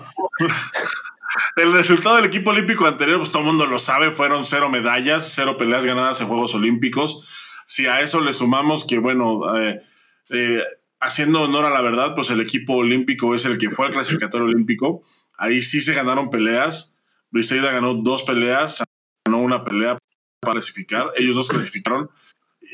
El 1.56 1.74
resultado 1.74 2.18
del 2.18 2.26
equipo 2.26 2.52
olímpico 2.52 2.86
anterior, 2.86 3.18
pues 3.18 3.32
todo 3.32 3.42
el 3.42 3.48
mundo 3.48 3.66
lo 3.66 3.80
sabe, 3.80 4.12
fueron 4.12 4.46
cero 4.46 4.70
medallas, 4.70 5.32
cero 5.34 5.58
peleas 5.58 5.86
ganadas 5.86 6.22
en 6.22 6.28
Juegos 6.28 6.54
Olímpicos. 6.56 7.28
Si 7.66 7.86
a 7.88 8.02
eso 8.02 8.22
le 8.22 8.34
sumamos 8.34 8.86
que, 8.86 9.00
bueno, 9.00 9.58
eh, 9.58 9.82
eh, 10.30 10.64
haciendo 11.00 11.42
honor 11.42 11.66
a 11.66 11.70
la 11.70 11.82
verdad, 11.82 12.16
pues 12.16 12.30
el 12.30 12.42
equipo 12.42 12.74
olímpico 12.76 13.34
es 13.36 13.46
el 13.46 13.58
que 13.58 13.70
fue 13.70 13.88
al 13.88 13.94
clasificatorio 13.94 14.46
olímpico. 14.46 15.04
Ahí 15.38 15.62
sí 15.62 15.82
se 15.82 15.94
ganaron 15.94 16.30
peleas. 16.30 16.98
Briseida 17.32 17.72
ganó 17.72 17.96
dos 17.96 18.24
peleas, 18.24 18.84
ganó 19.26 19.40
una 19.40 19.64
pelea 19.64 19.98
para 20.40 20.54
clasificar. 20.54 21.12
Ellos 21.16 21.36
dos 21.36 21.50
clasificaron. 21.50 22.10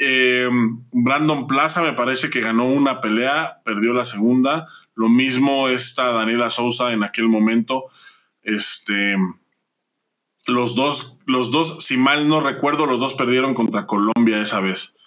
Eh, 0.01 0.49
Brandon 0.91 1.47
Plaza 1.47 1.81
me 1.81 1.93
parece 1.93 2.29
que 2.29 2.41
ganó 2.41 2.65
una 2.65 2.99
pelea, 2.99 3.61
perdió 3.63 3.93
la 3.93 4.05
segunda. 4.05 4.67
Lo 4.95 5.09
mismo 5.09 5.69
está 5.69 6.11
Daniela 6.11 6.49
Sousa 6.49 6.91
en 6.91 7.03
aquel 7.03 7.27
momento. 7.27 7.85
Este, 8.49 9.15
los 10.47 10.75
dos, 10.75 11.19
los 11.27 11.51
dos, 11.51 11.85
si 11.85 11.97
mal 11.97 12.27
no 12.27 12.41
recuerdo, 12.41 12.87
los 12.87 12.99
dos 12.99 13.13
perdieron 13.13 13.53
contra 13.53 13.85
Colombia 13.85 14.41
esa 14.41 14.59
vez. 14.59 14.97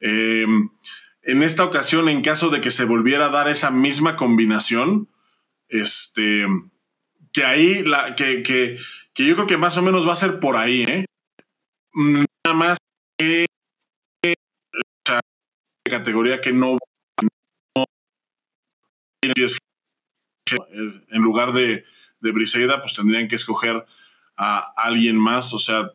Em, 0.00 0.70
en 1.22 1.42
esta 1.42 1.64
ocasión, 1.64 2.08
en 2.08 2.22
caso 2.22 2.48
de 2.48 2.62
que 2.62 2.70
se 2.70 2.86
volviera 2.86 3.26
a 3.26 3.30
dar 3.30 3.48
esa 3.48 3.70
misma 3.70 4.16
combinación, 4.16 5.10
este, 5.68 6.46
que 7.32 7.44
ahí, 7.44 7.82
la, 7.82 8.14
que, 8.16 8.42
que, 8.42 8.78
que 9.12 9.26
yo 9.26 9.34
creo 9.34 9.46
que 9.46 9.58
más 9.58 9.76
o 9.76 9.82
menos 9.82 10.08
va 10.08 10.14
a 10.14 10.16
ser 10.16 10.40
por 10.40 10.56
ahí, 10.56 10.82
¿eh? 10.84 11.04
Nada 11.94 12.56
más 12.56 12.78
que 13.18 13.46
categoría 15.84 16.40
que 16.40 16.52
no, 16.52 16.78
no 17.76 17.84
en 21.08 21.22
lugar 21.22 21.52
de 21.52 21.84
de 22.26 22.32
Briseida, 22.32 22.82
pues 22.82 22.94
tendrían 22.94 23.28
que 23.28 23.36
escoger 23.36 23.86
a 24.36 24.58
alguien 24.76 25.16
más. 25.16 25.54
O 25.54 25.58
sea, 25.58 25.90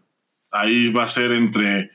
ahí 0.51 0.91
va 0.91 1.03
a 1.03 1.09
ser 1.09 1.31
entre. 1.31 1.91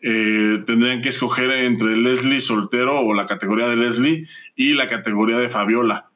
Eh, 0.00 0.62
tendrían 0.66 1.00
que 1.00 1.08
escoger 1.08 1.50
entre 1.50 1.96
Leslie 1.96 2.40
soltero 2.40 3.00
o 3.00 3.14
la 3.14 3.26
categoría 3.26 3.68
de 3.68 3.76
Leslie 3.76 4.28
y 4.54 4.74
la 4.74 4.88
categoría 4.88 5.38
de 5.38 5.48
Fabiola. 5.48 6.10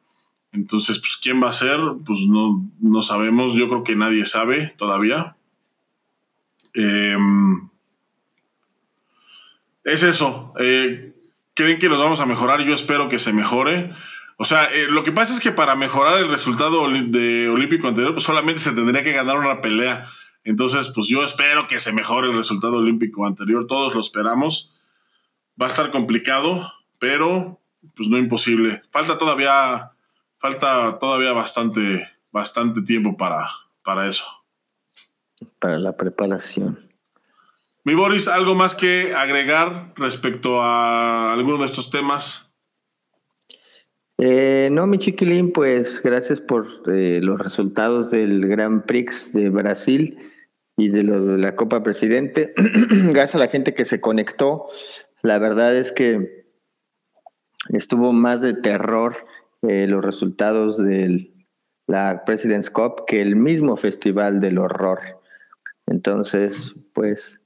Entonces, 0.53 0.99
pues, 0.99 1.19
¿quién 1.23 1.43
va 1.43 1.49
a 1.49 1.53
ser? 1.53 1.79
Pues 2.05 2.21
no, 2.29 2.69
no 2.81 3.03
sabemos. 3.03 3.55
Yo 3.55 3.69
creo 3.69 3.85
que 3.85 3.97
nadie 3.97 4.27
sabe 4.27 4.75
todavía. 4.77 5.37
Em, 6.75 7.69
es 9.85 10.03
eso. 10.03 10.53
Eh, 10.59 11.15
¿Creen 11.55 11.79
que 11.79 11.89
los 11.89 11.99
vamos 11.99 12.21
a 12.21 12.27
mejorar? 12.27 12.61
Yo 12.63 12.75
espero 12.75 13.09
que 13.09 13.19
se 13.19 13.33
mejore. 13.33 13.93
O 14.41 14.45
sea, 14.45 14.67
eh, 14.67 14.87
lo 14.89 15.03
que 15.03 15.11
pasa 15.11 15.33
es 15.33 15.41
que 15.41 15.51
para 15.51 15.75
mejorar 15.75 16.21
el 16.21 16.29
resultado 16.29 16.89
de 16.89 17.49
olímpico 17.49 17.89
anterior, 17.89 18.15
pues 18.15 18.25
solamente 18.25 18.61
se 18.61 18.71
tendría 18.71 19.03
que 19.03 19.13
ganar 19.13 19.37
una 19.37 19.61
pelea. 19.61 20.09
Entonces, 20.45 20.93
pues 20.95 21.09
yo 21.09 21.25
espero 21.25 21.67
que 21.67 21.81
se 21.81 21.93
mejore 21.93 22.29
el 22.29 22.37
resultado 22.37 22.77
olímpico 22.77 23.27
anterior. 23.27 23.67
Todos 23.67 23.97
lo 23.97 24.01
esperamos. 24.01 24.73
Va 25.61 25.67
a 25.67 25.69
estar 25.69 25.91
complicado, 25.91 26.73
pero 27.01 27.61
pues 27.97 28.09
no 28.09 28.17
imposible. 28.17 28.83
Falta 28.93 29.19
todavía, 29.19 29.91
falta 30.39 31.01
todavía 31.01 31.33
bastante, 31.33 32.09
bastante 32.31 32.83
tiempo 32.83 33.17
para, 33.17 33.51
para 33.83 34.07
eso. 34.07 34.25
Para 35.59 35.81
la 35.81 35.97
preparación. 35.97 36.89
Mi 37.83 37.97
Boris, 37.97 38.29
¿algo 38.29 38.55
más 38.55 38.77
que 38.77 39.15
agregar 39.17 39.95
respecto 39.97 40.63
a 40.63 41.33
alguno 41.33 41.59
de 41.59 41.65
estos 41.65 41.91
temas? 41.91 42.48
Eh, 44.21 44.69
no, 44.73 44.89
mi 44.89 44.99
chiquilín, 44.99 45.53
pues 45.53 46.03
gracias 46.03 46.41
por 46.41 46.67
eh, 46.93 47.21
los 47.23 47.39
resultados 47.39 48.11
del 48.11 48.49
Grand 48.49 48.85
Prix 48.85 49.33
de 49.33 49.49
Brasil 49.49 50.19
y 50.77 50.89
de 50.89 51.05
los 51.05 51.27
de 51.27 51.39
la 51.39 51.55
Copa 51.55 51.85
Presidente. 51.85 52.53
gracias 52.91 53.37
a 53.37 53.39
la 53.39 53.49
gente 53.49 53.75
que 53.75 53.85
se 53.85 54.01
conectó. 54.01 54.67
La 55.23 55.39
verdad 55.39 55.77
es 55.77 55.93
que 55.93 56.47
estuvo 57.69 58.13
más 58.13 58.41
de 58.41 58.55
terror 58.55 59.17
eh, 59.63 59.87
los 59.87 60.05
resultados 60.05 60.79
de 60.79 61.33
la 61.87 62.25
President's 62.25 62.71
Cup 62.71 63.05
que 63.07 63.23
el 63.23 63.37
mismo 63.37 63.77
Festival 63.77 64.41
del 64.41 64.59
Horror. 64.59 65.21
Entonces, 65.87 66.75
pues 66.93 67.41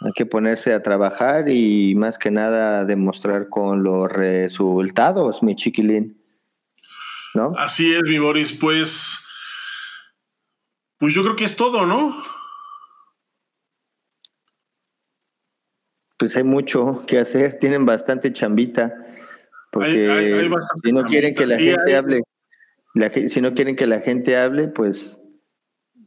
hay 0.00 0.12
que 0.12 0.26
ponerse 0.26 0.74
a 0.74 0.82
trabajar 0.82 1.48
y 1.48 1.94
más 1.94 2.18
que 2.18 2.30
nada 2.30 2.84
demostrar 2.84 3.48
con 3.48 3.82
los 3.82 4.10
resultados, 4.10 5.42
mi 5.42 5.56
chiquilín. 5.56 6.22
¿No? 7.34 7.52
Así 7.56 7.92
es, 7.92 8.02
mi 8.04 8.18
Boris. 8.18 8.52
Pues, 8.52 9.26
pues 10.98 11.14
yo 11.14 11.22
creo 11.22 11.36
que 11.36 11.44
es 11.44 11.56
todo, 11.56 11.86
¿no? 11.86 12.14
Pues 16.18 16.36
hay 16.36 16.44
mucho 16.44 17.04
que 17.06 17.18
hacer, 17.18 17.58
tienen 17.58 17.84
bastante 17.84 18.32
chambita. 18.32 18.94
Porque 19.70 20.48
si 20.82 20.92
no 20.92 21.04
quieren 21.04 21.34
que 21.34 21.46
la 21.46 21.58
gente 21.58 21.96
hable, 21.96 22.22
si 23.28 23.40
no 23.42 23.52
quieren 23.52 23.76
que 23.76 23.86
la 23.86 24.00
gente 24.00 24.38
hable, 24.38 24.68
pues 24.68 25.20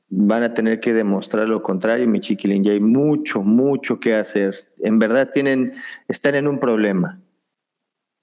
van 0.09 0.43
a 0.43 0.53
tener 0.53 0.79
que 0.79 0.93
demostrar 0.93 1.47
lo 1.47 1.61
contrario, 1.61 2.07
mi 2.07 2.19
chiquilín. 2.19 2.63
Ya 2.63 2.71
hay 2.71 2.79
mucho, 2.79 3.41
mucho 3.41 3.99
que 3.99 4.15
hacer. 4.15 4.67
En 4.79 4.99
verdad 4.99 5.31
tienen, 5.33 5.73
están 6.07 6.35
en 6.35 6.47
un 6.47 6.59
problema. 6.59 7.21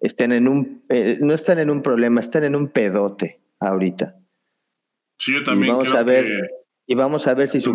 Están 0.01 0.33
en 0.33 0.49
un, 0.49 0.85
eh, 0.89 1.19
no 1.21 1.33
están 1.33 1.59
en 1.59 1.71
un 1.71 1.83
problema, 1.83 2.21
están 2.21 2.45
en 2.45 2.57
un 2.57 2.69
pedote 2.69 3.41
ahorita. 3.61 4.17
Sí, 5.19 5.33
yo 5.33 5.45
también. 5.45 5.75
Y 5.75 5.77
vamos 5.77 5.95
a 5.95 6.03
ver, 6.03 6.51
y 6.87 6.95
vamos 6.95 7.27
a 7.27 7.35
ver 7.35 7.49
si 7.49 7.61
su, 7.61 7.75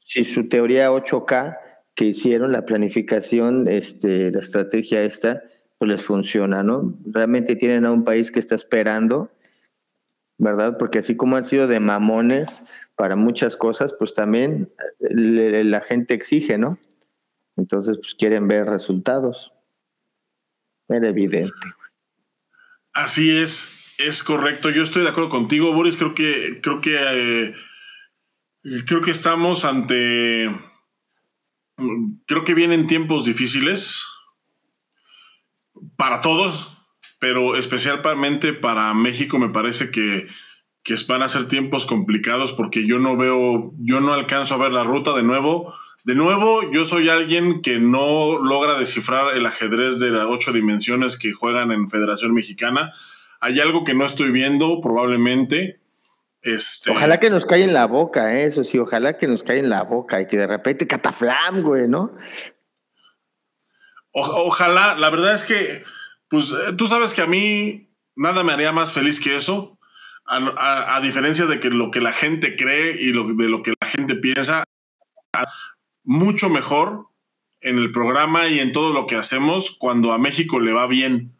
si 0.00 0.24
su, 0.24 0.48
teoría 0.48 0.90
8K 0.90 1.58
que 1.94 2.04
hicieron, 2.06 2.52
la 2.52 2.64
planificación, 2.64 3.66
este, 3.68 4.30
la 4.30 4.40
estrategia 4.40 5.02
esta, 5.02 5.42
pues 5.78 5.90
les 5.90 6.02
funciona, 6.02 6.62
¿no? 6.62 6.96
Realmente 7.04 7.56
tienen 7.56 7.84
a 7.84 7.92
un 7.92 8.04
país 8.04 8.30
que 8.30 8.38
está 8.38 8.54
esperando, 8.54 9.30
¿verdad? 10.38 10.76
Porque 10.78 10.98
así 10.98 11.16
como 11.16 11.36
han 11.36 11.44
sido 11.44 11.66
de 11.66 11.80
mamones, 11.80 12.64
para 12.96 13.16
muchas 13.16 13.56
cosas, 13.56 13.94
pues 13.98 14.14
también 14.14 14.72
la 15.00 15.80
gente 15.80 16.14
exige, 16.14 16.58
¿no? 16.58 16.78
Entonces, 17.56 17.98
pues 18.00 18.14
quieren 18.14 18.48
ver 18.48 18.66
resultados. 18.66 19.52
Era 20.88 21.08
evidente. 21.08 21.52
Así 22.92 23.36
es, 23.36 23.96
es 23.98 24.22
correcto. 24.22 24.70
Yo 24.70 24.82
estoy 24.82 25.02
de 25.02 25.08
acuerdo 25.08 25.28
contigo, 25.28 25.72
Boris. 25.72 25.96
Creo 25.96 26.14
que, 26.14 26.60
creo 26.62 26.80
que, 26.80 26.96
eh, 27.00 27.54
creo 28.86 29.00
que 29.00 29.10
estamos 29.10 29.64
ante, 29.64 30.54
creo 32.26 32.44
que 32.44 32.54
vienen 32.54 32.86
tiempos 32.86 33.24
difíciles 33.24 34.04
para 35.96 36.20
todos, 36.20 36.73
pero 37.24 37.56
especialmente 37.56 38.52
para 38.52 38.92
México. 38.92 39.38
Me 39.38 39.48
parece 39.48 39.90
que 39.90 40.26
que 40.82 40.94
van 41.08 41.22
a 41.22 41.28
ser 41.30 41.48
tiempos 41.48 41.86
complicados 41.86 42.52
porque 42.52 42.86
yo 42.86 42.98
no 42.98 43.16
veo, 43.16 43.72
yo 43.78 44.02
no 44.02 44.12
alcanzo 44.12 44.56
a 44.56 44.58
ver 44.58 44.72
la 44.72 44.84
ruta 44.84 45.14
de 45.14 45.22
nuevo. 45.22 45.74
De 46.04 46.14
nuevo, 46.14 46.70
yo 46.70 46.84
soy 46.84 47.08
alguien 47.08 47.62
que 47.62 47.78
no 47.78 48.38
logra 48.38 48.74
descifrar 48.74 49.34
el 49.34 49.46
ajedrez 49.46 49.98
de 50.00 50.10
las 50.10 50.26
ocho 50.26 50.52
dimensiones 50.52 51.18
que 51.18 51.32
juegan 51.32 51.72
en 51.72 51.88
Federación 51.88 52.34
Mexicana. 52.34 52.92
Hay 53.40 53.58
algo 53.58 53.84
que 53.84 53.94
no 53.94 54.04
estoy 54.04 54.30
viendo, 54.30 54.82
probablemente. 54.82 55.80
Este... 56.42 56.90
Ojalá 56.90 57.20
que 57.20 57.30
nos 57.30 57.46
caiga 57.46 57.64
en 57.64 57.72
la 57.72 57.86
boca, 57.86 58.34
¿eh? 58.34 58.44
eso 58.44 58.64
sí, 58.64 58.78
ojalá 58.78 59.16
que 59.16 59.26
nos 59.26 59.42
caiga 59.44 59.62
en 59.62 59.70
la 59.70 59.82
boca 59.82 60.20
y 60.20 60.26
que 60.26 60.36
de 60.36 60.46
repente 60.46 60.86
cataflam, 60.86 61.62
güey, 61.62 61.88
¿no? 61.88 62.14
ojalá, 64.14 64.94
la 64.94 65.10
verdad 65.10 65.34
es 65.34 65.44
que, 65.44 65.84
pues 66.34 66.52
eh, 66.52 66.72
tú 66.76 66.86
sabes 66.86 67.14
que 67.14 67.22
a 67.22 67.26
mí 67.26 67.88
nada 68.14 68.44
me 68.44 68.52
haría 68.52 68.72
más 68.72 68.92
feliz 68.92 69.20
que 69.20 69.36
eso 69.36 69.74
a, 70.26 71.00
diferencia 71.02 71.46
de 71.46 71.60
que 71.60 71.70
lo 71.70 71.90
que 71.90 72.00
la 72.00 72.12
gente 72.12 72.56
cree 72.56 72.96
y 73.00 73.12
lo, 73.12 73.34
de 73.34 73.48
lo 73.48 73.62
que 73.62 73.74
la 73.80 73.86
gente 73.86 74.14
piensa, 74.14 74.64
mucho 76.02 76.48
mejor 76.48 77.08
en 77.60 77.78
el 77.78 77.90
programa 77.92 78.48
y 78.48 78.60
en 78.60 78.72
todo 78.72 78.92
lo 78.92 79.06
que 79.06 79.16
hacemos 79.16 79.70
cuando 79.70 80.12
a 80.12 80.18
México 80.18 80.60
le 80.60 80.72
va 80.72 80.86
bien. 80.86 81.32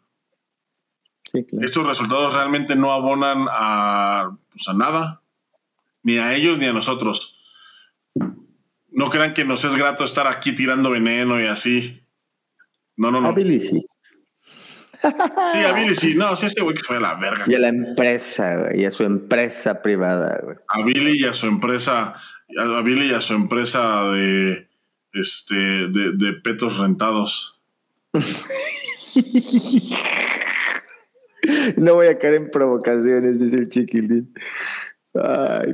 Estos 1.33 1.85
resultados 1.85 2.33
realmente 2.33 2.75
no 2.75 2.93
abonan 2.93 3.47
a, 3.51 4.37
pues 4.51 4.67
a 4.67 4.73
nada, 4.73 5.21
ni 6.03 6.17
a 6.17 6.33
ellos 6.35 6.57
ni 6.57 6.65
a 6.65 6.73
nosotros. 6.73 7.39
No 8.91 9.09
crean 9.09 9.33
que 9.33 9.43
nos 9.43 9.65
es 9.65 9.75
grato 9.75 10.05
estar 10.05 10.27
aquí 10.27 10.53
tirando 10.53 10.89
veneno 10.89 11.41
y 11.41 11.47
así. 11.47 12.01
No, 12.95 13.11
no, 13.11 13.19
no. 13.19 13.35
Sí, 13.35 13.85
a 15.05 15.73
Billy 15.73 15.95
sí. 15.95 16.15
No, 16.15 16.35
sí, 16.35 16.47
ese 16.47 16.61
güey 16.61 16.75
que 16.75 16.81
se 16.81 16.87
fue 16.87 16.97
a 16.97 17.01
la 17.01 17.15
verga. 17.15 17.45
Y 17.47 17.55
a 17.55 17.59
la 17.59 17.69
empresa, 17.69 18.55
güey. 18.55 18.81
Y 18.81 18.85
a 18.85 18.91
su 18.91 19.03
empresa 19.03 19.81
privada, 19.81 20.39
güey. 20.43 20.57
A 20.67 20.83
Billy 20.83 21.21
y 21.21 21.25
a 21.25 21.33
su 21.33 21.47
empresa. 21.47 22.15
A 22.57 22.81
Billy 22.81 23.11
y 23.11 23.13
a 23.13 23.21
su 23.21 23.33
empresa 23.33 24.03
de. 24.09 24.67
Este. 25.13 25.55
De, 25.55 26.11
de 26.13 26.33
petos 26.33 26.77
rentados. 26.77 27.61
no 31.77 31.95
voy 31.95 32.07
a 32.07 32.17
caer 32.17 32.35
en 32.35 32.51
provocaciones, 32.51 33.39
dice 33.39 33.57
el 33.57 33.69
chiquilín. 33.69 34.33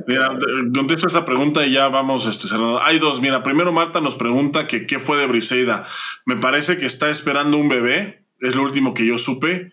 mira, 0.06 0.38
contesto 0.74 1.06
esta 1.06 1.24
pregunta 1.24 1.66
y 1.66 1.72
ya 1.72 1.88
vamos 1.88 2.26
este, 2.26 2.48
cerrando. 2.48 2.82
Hay 2.82 2.98
dos. 2.98 3.20
Mira, 3.20 3.42
primero 3.42 3.72
Marta 3.72 4.00
nos 4.00 4.14
pregunta 4.14 4.66
que 4.66 4.86
qué 4.86 4.98
fue 4.98 5.18
de 5.18 5.26
Briseida. 5.26 5.86
Me 6.24 6.36
parece 6.36 6.78
que 6.78 6.86
está 6.86 7.10
esperando 7.10 7.58
un 7.58 7.68
bebé. 7.68 8.21
Es 8.42 8.56
lo 8.56 8.64
último 8.64 8.92
que 8.92 9.06
yo 9.06 9.18
supe. 9.18 9.72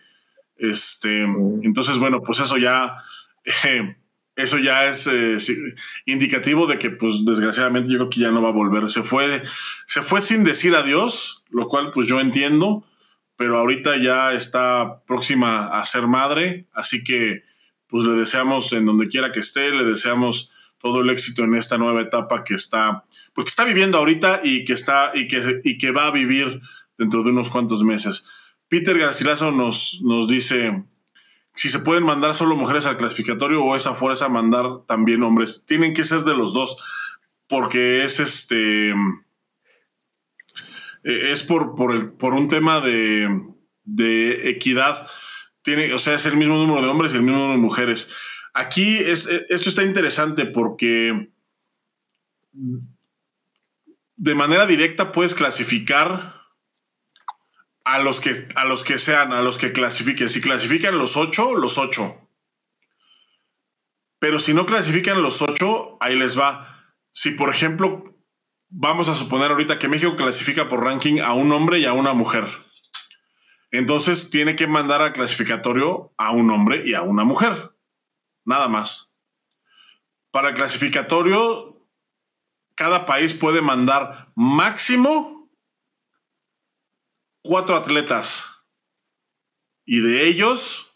Este, 0.56 1.22
entonces, 1.22 1.98
bueno, 1.98 2.22
pues 2.22 2.38
eso 2.38 2.56
ya, 2.56 3.02
eh, 3.64 3.96
eso 4.36 4.58
ya 4.58 4.86
es 4.86 5.08
eh, 5.08 5.38
indicativo 6.06 6.68
de 6.68 6.78
que, 6.78 6.90
pues, 6.90 7.24
desgraciadamente, 7.24 7.90
yo 7.90 7.98
creo 7.98 8.10
que 8.10 8.20
ya 8.20 8.30
no 8.30 8.40
va 8.40 8.50
a 8.50 8.52
volver. 8.52 8.88
Se 8.88 9.02
fue, 9.02 9.42
se 9.86 10.02
fue 10.02 10.20
sin 10.20 10.44
decir 10.44 10.76
adiós, 10.76 11.44
lo 11.50 11.66
cual, 11.66 11.90
pues, 11.92 12.06
yo 12.06 12.20
entiendo, 12.20 12.86
pero 13.36 13.58
ahorita 13.58 13.96
ya 13.96 14.32
está 14.34 15.02
próxima 15.04 15.66
a 15.66 15.84
ser 15.84 16.06
madre, 16.06 16.66
así 16.72 17.02
que, 17.02 17.42
pues, 17.88 18.04
le 18.04 18.12
deseamos 18.12 18.72
en 18.72 18.86
donde 18.86 19.08
quiera 19.08 19.32
que 19.32 19.40
esté, 19.40 19.72
le 19.72 19.84
deseamos 19.84 20.52
todo 20.78 21.00
el 21.00 21.10
éxito 21.10 21.42
en 21.42 21.56
esta 21.56 21.76
nueva 21.76 22.02
etapa 22.02 22.44
que 22.44 22.54
está, 22.54 23.04
pues, 23.32 23.48
está 23.48 23.64
viviendo 23.64 23.98
ahorita 23.98 24.42
y 24.44 24.64
que 24.64 24.74
está, 24.74 25.10
y 25.12 25.26
que, 25.26 25.60
y 25.64 25.76
que 25.76 25.90
va 25.90 26.06
a 26.06 26.12
vivir 26.12 26.60
dentro 26.96 27.24
de 27.24 27.30
unos 27.30 27.48
cuantos 27.48 27.82
meses. 27.82 28.28
Peter 28.70 28.96
Garcilaso 28.96 29.50
nos, 29.50 30.00
nos 30.02 30.28
dice 30.28 30.84
si 31.54 31.68
se 31.68 31.80
pueden 31.80 32.04
mandar 32.04 32.34
solo 32.34 32.56
mujeres 32.56 32.86
al 32.86 32.96
clasificatorio 32.96 33.62
o 33.62 33.74
esa 33.74 33.94
fuerza 33.94 34.28
mandar 34.28 34.86
también 34.86 35.24
hombres. 35.24 35.64
Tienen 35.66 35.92
que 35.92 36.04
ser 36.04 36.22
de 36.22 36.34
los 36.34 36.54
dos, 36.54 36.78
porque 37.48 38.04
es 38.04 38.20
este. 38.20 38.90
Eh, 41.02 41.32
es 41.32 41.42
por, 41.42 41.74
por, 41.74 41.94
el, 41.94 42.12
por 42.12 42.34
un 42.34 42.48
tema 42.48 42.80
de, 42.80 43.28
de 43.84 44.50
equidad. 44.50 45.08
Tiene, 45.62 45.92
o 45.92 45.98
sea, 45.98 46.14
es 46.14 46.24
el 46.24 46.36
mismo 46.36 46.56
número 46.56 46.80
de 46.80 46.88
hombres 46.88 47.12
y 47.12 47.16
el 47.16 47.22
mismo 47.22 47.38
número 47.38 47.56
de 47.56 47.62
mujeres. 47.62 48.14
Aquí 48.54 48.98
es, 48.98 49.26
esto 49.26 49.68
está 49.68 49.82
interesante 49.82 50.46
porque 50.46 51.30
de 54.16 54.34
manera 54.34 54.66
directa 54.66 55.12
puedes 55.12 55.34
clasificar 55.34 56.39
a 57.90 57.98
los 57.98 58.20
que, 58.20 58.46
a 58.54 58.64
los 58.66 58.84
que 58.84 58.98
sean, 58.98 59.32
a 59.32 59.42
los 59.42 59.58
que 59.58 59.72
clasifiquen. 59.72 60.28
Si 60.28 60.40
clasifican 60.40 60.96
los 60.96 61.16
ocho, 61.16 61.56
los 61.56 61.76
ocho. 61.76 62.28
Pero 64.20 64.38
si 64.38 64.54
no 64.54 64.64
clasifican 64.64 65.22
los 65.22 65.42
ocho, 65.42 65.96
ahí 66.00 66.14
les 66.14 66.38
va. 66.38 66.94
Si, 67.10 67.32
por 67.32 67.50
ejemplo, 67.50 68.04
vamos 68.68 69.08
a 69.08 69.16
suponer 69.16 69.50
ahorita 69.50 69.80
que 69.80 69.88
México 69.88 70.14
clasifica 70.14 70.68
por 70.68 70.84
ranking 70.84 71.18
a 71.18 71.32
un 71.32 71.50
hombre 71.50 71.80
y 71.80 71.84
a 71.84 71.92
una 71.92 72.12
mujer. 72.12 72.44
Entonces 73.72 74.30
tiene 74.30 74.54
que 74.54 74.68
mandar 74.68 75.02
al 75.02 75.12
clasificatorio 75.12 76.14
a 76.16 76.30
un 76.30 76.48
hombre 76.50 76.84
y 76.86 76.94
a 76.94 77.02
una 77.02 77.24
mujer. 77.24 77.72
Nada 78.44 78.68
más. 78.68 79.12
Para 80.30 80.50
el 80.50 80.54
clasificatorio, 80.54 81.88
cada 82.76 83.04
país 83.04 83.34
puede 83.34 83.62
mandar 83.62 84.30
máximo 84.36 85.39
cuatro 87.42 87.76
atletas 87.76 88.50
y 89.84 90.00
de 90.00 90.26
ellos 90.26 90.90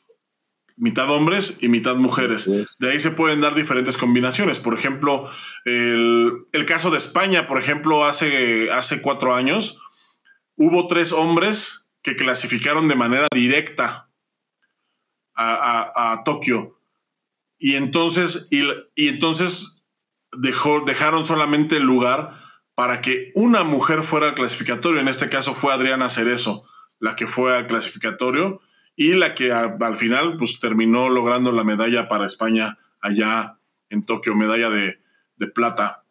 mitad 0.76 1.10
hombres 1.10 1.58
y 1.62 1.68
mitad 1.68 1.96
mujeres. 1.96 2.50
De 2.78 2.90
ahí 2.90 2.98
se 2.98 3.10
pueden 3.10 3.40
dar 3.40 3.54
diferentes 3.54 3.96
combinaciones. 3.96 4.58
Por 4.58 4.74
ejemplo, 4.74 5.30
el, 5.64 6.64
caso 6.66 6.90
de 6.90 6.98
España, 6.98 7.46
por 7.46 7.58
ejemplo, 7.58 8.04
hace, 8.04 8.70
hace 8.70 9.00
cuatro 9.00 9.34
años, 9.34 9.80
hubo 10.56 10.86
tres 10.88 11.12
hombres 11.12 11.86
que 12.02 12.16
clasificaron 12.16 12.88
de 12.88 12.96
manera 12.96 13.28
directa 13.32 14.10
a, 15.34 16.22
Tokio. 16.24 16.78
Y 17.58 17.76
entonces, 17.76 18.48
y, 18.50 19.08
entonces 19.08 19.82
dejó, 20.32 20.84
dejaron 20.84 21.24
solamente 21.24 21.76
el 21.76 21.84
lugar 21.84 22.43
para 22.74 23.00
que 23.00 23.30
una 23.34 23.62
mujer 23.62 24.02
fuera 24.02 24.28
al 24.28 24.34
clasificatorio. 24.34 25.00
En 25.00 25.08
este 25.08 25.28
caso 25.28 25.54
fue 25.54 25.72
Adriana 25.72 26.10
Cerezo, 26.10 26.64
la 26.98 27.16
que 27.16 27.26
fue 27.26 27.56
al 27.56 27.66
clasificatorio 27.66 28.60
y 28.96 29.14
la 29.14 29.34
que 29.34 29.52
al 29.52 29.96
final 29.96 30.36
pues, 30.38 30.58
terminó 30.60 31.08
logrando 31.08 31.52
la 31.52 31.64
medalla 31.64 32.08
para 32.08 32.26
España 32.26 32.78
allá 33.00 33.58
en 33.90 34.04
Tokio, 34.04 34.34
medalla 34.34 34.70
de, 34.70 35.00
de 35.36 35.46
plata. 35.46 36.04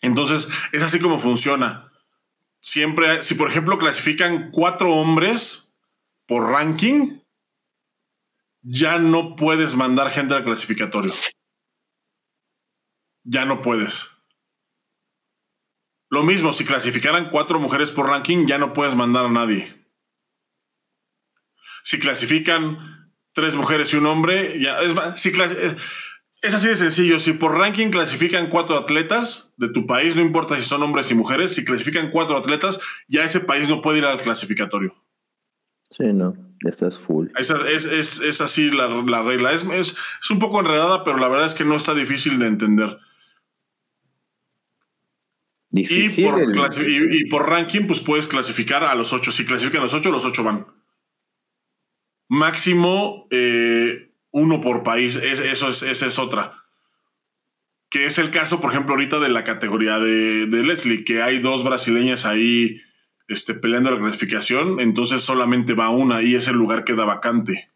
Entonces, 0.00 0.48
es 0.72 0.82
así 0.82 1.00
como 1.00 1.18
funciona. 1.18 1.92
Siempre, 2.60 3.22
si 3.22 3.34
por 3.34 3.48
ejemplo 3.48 3.78
clasifican 3.78 4.50
cuatro 4.50 4.92
hombres 4.92 5.74
por 6.26 6.50
ranking, 6.50 7.20
ya 8.62 8.98
no 8.98 9.36
puedes 9.36 9.76
mandar 9.76 10.10
gente 10.10 10.34
al 10.34 10.44
clasificatorio. 10.44 11.14
Ya 13.24 13.44
no 13.44 13.62
puedes. 13.62 14.17
Lo 16.10 16.22
mismo, 16.22 16.52
si 16.52 16.64
clasificaran 16.64 17.30
cuatro 17.30 17.60
mujeres 17.60 17.92
por 17.92 18.06
ranking, 18.06 18.46
ya 18.46 18.58
no 18.58 18.72
puedes 18.72 18.94
mandar 18.94 19.26
a 19.26 19.30
nadie. 19.30 19.74
Si 21.84 21.98
clasifican 21.98 23.12
tres 23.32 23.54
mujeres 23.54 23.92
y 23.92 23.96
un 23.96 24.06
hombre, 24.06 24.60
ya 24.60 24.80
es 24.80 24.94
si 25.16 25.28
eh, 25.30 25.76
es 26.42 26.54
así 26.54 26.68
de 26.68 26.76
sencillo. 26.76 27.18
Si 27.18 27.32
por 27.32 27.56
ranking 27.56 27.90
clasifican 27.90 28.48
cuatro 28.48 28.76
atletas 28.76 29.52
de 29.56 29.68
tu 29.68 29.86
país, 29.86 30.16
no 30.16 30.22
importa 30.22 30.56
si 30.56 30.62
son 30.62 30.82
hombres 30.82 31.10
y 31.10 31.14
mujeres, 31.14 31.54
si 31.54 31.64
clasifican 31.64 32.10
cuatro 32.10 32.36
atletas, 32.36 32.80
ya 33.08 33.24
ese 33.24 33.40
país 33.40 33.68
no 33.68 33.80
puede 33.80 33.98
ir 33.98 34.04
al 34.04 34.18
clasificatorio. 34.18 34.94
Sí, 35.90 36.04
no, 36.12 36.34
ya 36.62 36.70
estás 36.70 36.98
full. 36.98 37.28
Es, 37.36 37.50
es, 37.50 38.40
así 38.40 38.70
la, 38.70 38.88
regla. 39.22 39.52
Es, 39.52 39.64
es, 39.64 39.96
un 40.30 40.38
poco 40.38 40.60
enredada, 40.60 41.02
pero 41.02 41.16
la 41.16 41.28
verdad 41.28 41.46
es 41.46 41.54
que 41.54 41.64
no 41.64 41.76
está 41.76 41.94
difícil 41.94 42.38
de 42.38 42.46
entender. 42.46 42.98
Y 45.70 47.26
por, 47.28 47.48
ranking, 47.48 47.86
pues 47.86 48.00
puedes 48.00 48.26
clasificar 48.26 48.84
a 48.84 48.94
los 48.94 49.12
ocho. 49.12 49.30
Si 49.30 49.44
clasifican 49.44 49.82
los 49.82 49.94
ocho, 49.94 50.10
los 50.10 50.24
ocho 50.24 50.42
van. 50.42 50.66
Máximo 52.28 53.26
eh, 53.30 54.10
uno 54.30 54.60
por 54.60 54.82
país. 54.82 55.16
eso 55.16 55.68
es, 55.68 55.82
esa 55.82 56.06
es 56.06 56.18
otra. 56.18 56.64
Que 57.90 58.06
es 58.06 58.18
el 58.18 58.30
caso, 58.30 58.60
por 58.60 58.70
ejemplo, 58.72 58.94
ahorita 58.94 59.18
de 59.18 59.28
la 59.28 59.44
categoría 59.44 59.98
de, 59.98 60.46
Leslie, 60.46 61.04
que 61.04 61.22
hay 61.22 61.38
dos 61.38 61.64
brasileñas 61.64 62.24
ahí 62.24 62.80
este, 63.28 63.54
peleando 63.54 63.90
la 63.90 63.98
clasificación. 63.98 64.80
Entonces 64.80 65.22
solamente 65.22 65.74
va 65.74 65.90
una 65.90 66.22
y 66.22 66.34
ese 66.34 66.52
lugar 66.52 66.84
queda 66.84 67.04
vacante. 67.04 67.70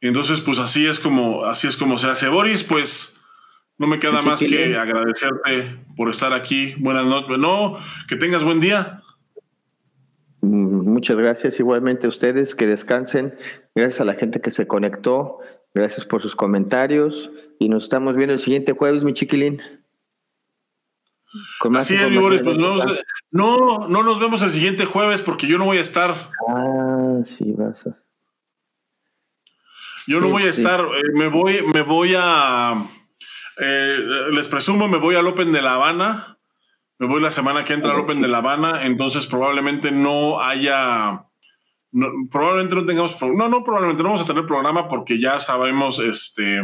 Entonces, 0.00 0.40
pues 0.40 0.60
así 0.60 0.86
es 0.86 1.00
como, 1.00 1.44
así 1.44 1.66
es 1.66 1.76
como 1.76 1.98
se 1.98 2.08
hace. 2.08 2.28
Boris, 2.28 2.62
pues 2.62 3.15
no 3.78 3.86
me 3.86 3.98
queda 3.98 4.22
más 4.22 4.40
que 4.40 4.76
agradecerte 4.76 5.78
por 5.96 6.10
estar 6.10 6.32
aquí. 6.32 6.74
Buenas 6.78 7.04
noches. 7.04 7.38
No, 7.38 7.78
que 8.08 8.16
tengas 8.16 8.42
buen 8.42 8.60
día. 8.60 9.02
Mm, 10.40 10.88
muchas 10.88 11.16
gracias 11.16 11.60
igualmente 11.60 12.06
a 12.06 12.08
ustedes, 12.08 12.54
que 12.54 12.66
descansen. 12.66 13.36
Gracias 13.74 14.00
a 14.00 14.04
la 14.04 14.14
gente 14.14 14.40
que 14.40 14.50
se 14.50 14.66
conectó. 14.66 15.38
Gracias 15.74 16.06
por 16.06 16.22
sus 16.22 16.34
comentarios. 16.34 17.30
Y 17.58 17.68
nos 17.68 17.84
estamos 17.84 18.16
viendo 18.16 18.32
el 18.32 18.40
siguiente 18.40 18.72
jueves, 18.72 19.04
mi 19.04 19.12
chiquilín. 19.12 19.60
Con 21.58 21.76
Así 21.76 21.94
es, 21.94 22.18
Boris, 22.18 22.40
pues 22.42 22.56
no, 22.56 23.88
no 23.88 24.02
nos 24.02 24.20
vemos 24.20 24.40
el 24.42 24.50
siguiente 24.50 24.86
jueves 24.86 25.20
porque 25.20 25.46
yo 25.46 25.58
no 25.58 25.66
voy 25.66 25.76
a 25.76 25.82
estar. 25.82 26.30
Ah, 26.48 27.20
sí, 27.24 27.52
vas 27.52 27.86
a. 27.86 27.96
Yo 30.06 30.20
no 30.20 30.30
voy 30.30 30.44
a 30.44 30.50
estar, 30.50 30.80
eh, 30.80 31.12
me 31.14 31.26
voy, 31.26 31.62
me 31.74 31.82
voy 31.82 32.14
a 32.16 32.74
eh, 33.56 33.98
les 34.32 34.48
presumo, 34.48 34.88
me 34.88 34.98
voy 34.98 35.16
al 35.16 35.26
Open 35.26 35.52
de 35.52 35.62
La 35.62 35.74
Habana. 35.74 36.38
Me 36.98 37.06
voy 37.06 37.20
la 37.20 37.30
semana 37.30 37.64
que 37.64 37.74
entra 37.74 37.92
al 37.92 38.00
Open 38.00 38.20
de 38.20 38.28
La 38.28 38.38
Habana. 38.38 38.84
Entonces, 38.84 39.26
probablemente 39.26 39.90
no 39.90 40.40
haya. 40.40 41.26
probablemente 42.30 42.74
no 42.74 42.86
tengamos. 42.86 43.16
No, 43.22 43.48
no, 43.48 43.64
probablemente 43.64 44.02
no 44.02 44.10
vamos 44.10 44.22
a 44.22 44.26
tener 44.26 44.46
programa 44.46 44.88
porque 44.88 45.18
ya 45.18 45.40
sabemos, 45.40 45.98
este. 45.98 46.62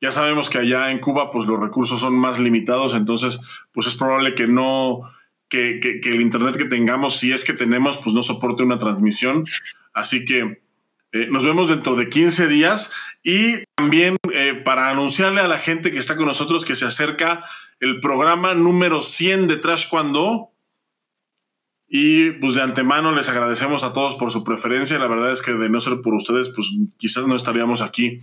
Ya 0.00 0.12
sabemos 0.12 0.50
que 0.50 0.58
allá 0.58 0.90
en 0.90 0.98
Cuba, 0.98 1.30
pues 1.30 1.46
los 1.46 1.60
recursos 1.60 2.00
son 2.00 2.14
más 2.14 2.38
limitados. 2.38 2.94
Entonces, 2.94 3.40
pues 3.72 3.86
es 3.86 3.94
probable 3.94 4.34
que 4.34 4.46
no. 4.46 5.00
Que, 5.48 5.78
que 5.80 6.10
el 6.10 6.20
internet 6.20 6.56
que 6.56 6.64
tengamos, 6.64 7.16
si 7.16 7.32
es 7.32 7.44
que 7.44 7.52
tenemos, 7.52 7.98
pues 7.98 8.12
no 8.12 8.22
soporte 8.22 8.64
una 8.64 8.78
transmisión. 8.78 9.44
Así 9.92 10.24
que 10.24 10.64
eh, 11.14 11.28
nos 11.30 11.44
vemos 11.44 11.68
dentro 11.68 11.94
de 11.94 12.08
15 12.08 12.48
días 12.48 12.92
y 13.24 13.64
también 13.74 14.16
eh, 14.32 14.54
para 14.64 14.90
anunciarle 14.90 15.40
a 15.40 15.48
la 15.48 15.58
gente 15.58 15.90
que 15.90 15.98
está 15.98 16.16
con 16.16 16.26
nosotros 16.26 16.64
que 16.64 16.76
se 16.76 16.86
acerca 16.86 17.44
el 17.80 17.98
programa 17.98 18.54
número 18.54 19.02
100 19.02 19.48
de 19.48 19.56
Trash 19.56 19.88
Cuando. 19.88 20.50
Y 21.88 22.30
pues 22.32 22.54
de 22.54 22.62
antemano 22.62 23.12
les 23.12 23.28
agradecemos 23.28 23.82
a 23.82 23.92
todos 23.92 24.14
por 24.14 24.30
su 24.30 24.44
preferencia. 24.44 24.98
La 24.98 25.08
verdad 25.08 25.32
es 25.32 25.42
que 25.42 25.52
de 25.52 25.68
no 25.68 25.80
ser 25.80 26.00
por 26.02 26.14
ustedes, 26.14 26.50
pues 26.50 26.70
quizás 26.98 27.26
no 27.26 27.34
estaríamos 27.34 27.82
aquí. 27.82 28.22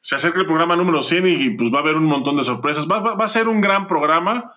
Se 0.00 0.16
acerca 0.16 0.40
el 0.40 0.46
programa 0.46 0.76
número 0.76 1.02
100 1.02 1.26
y 1.28 1.50
pues 1.50 1.72
va 1.72 1.78
a 1.78 1.82
haber 1.82 1.96
un 1.96 2.04
montón 2.04 2.36
de 2.36 2.44
sorpresas. 2.44 2.88
Va, 2.88 3.00
va 3.00 3.24
a 3.24 3.28
ser 3.28 3.46
un 3.48 3.60
gran 3.60 3.86
programa 3.86 4.54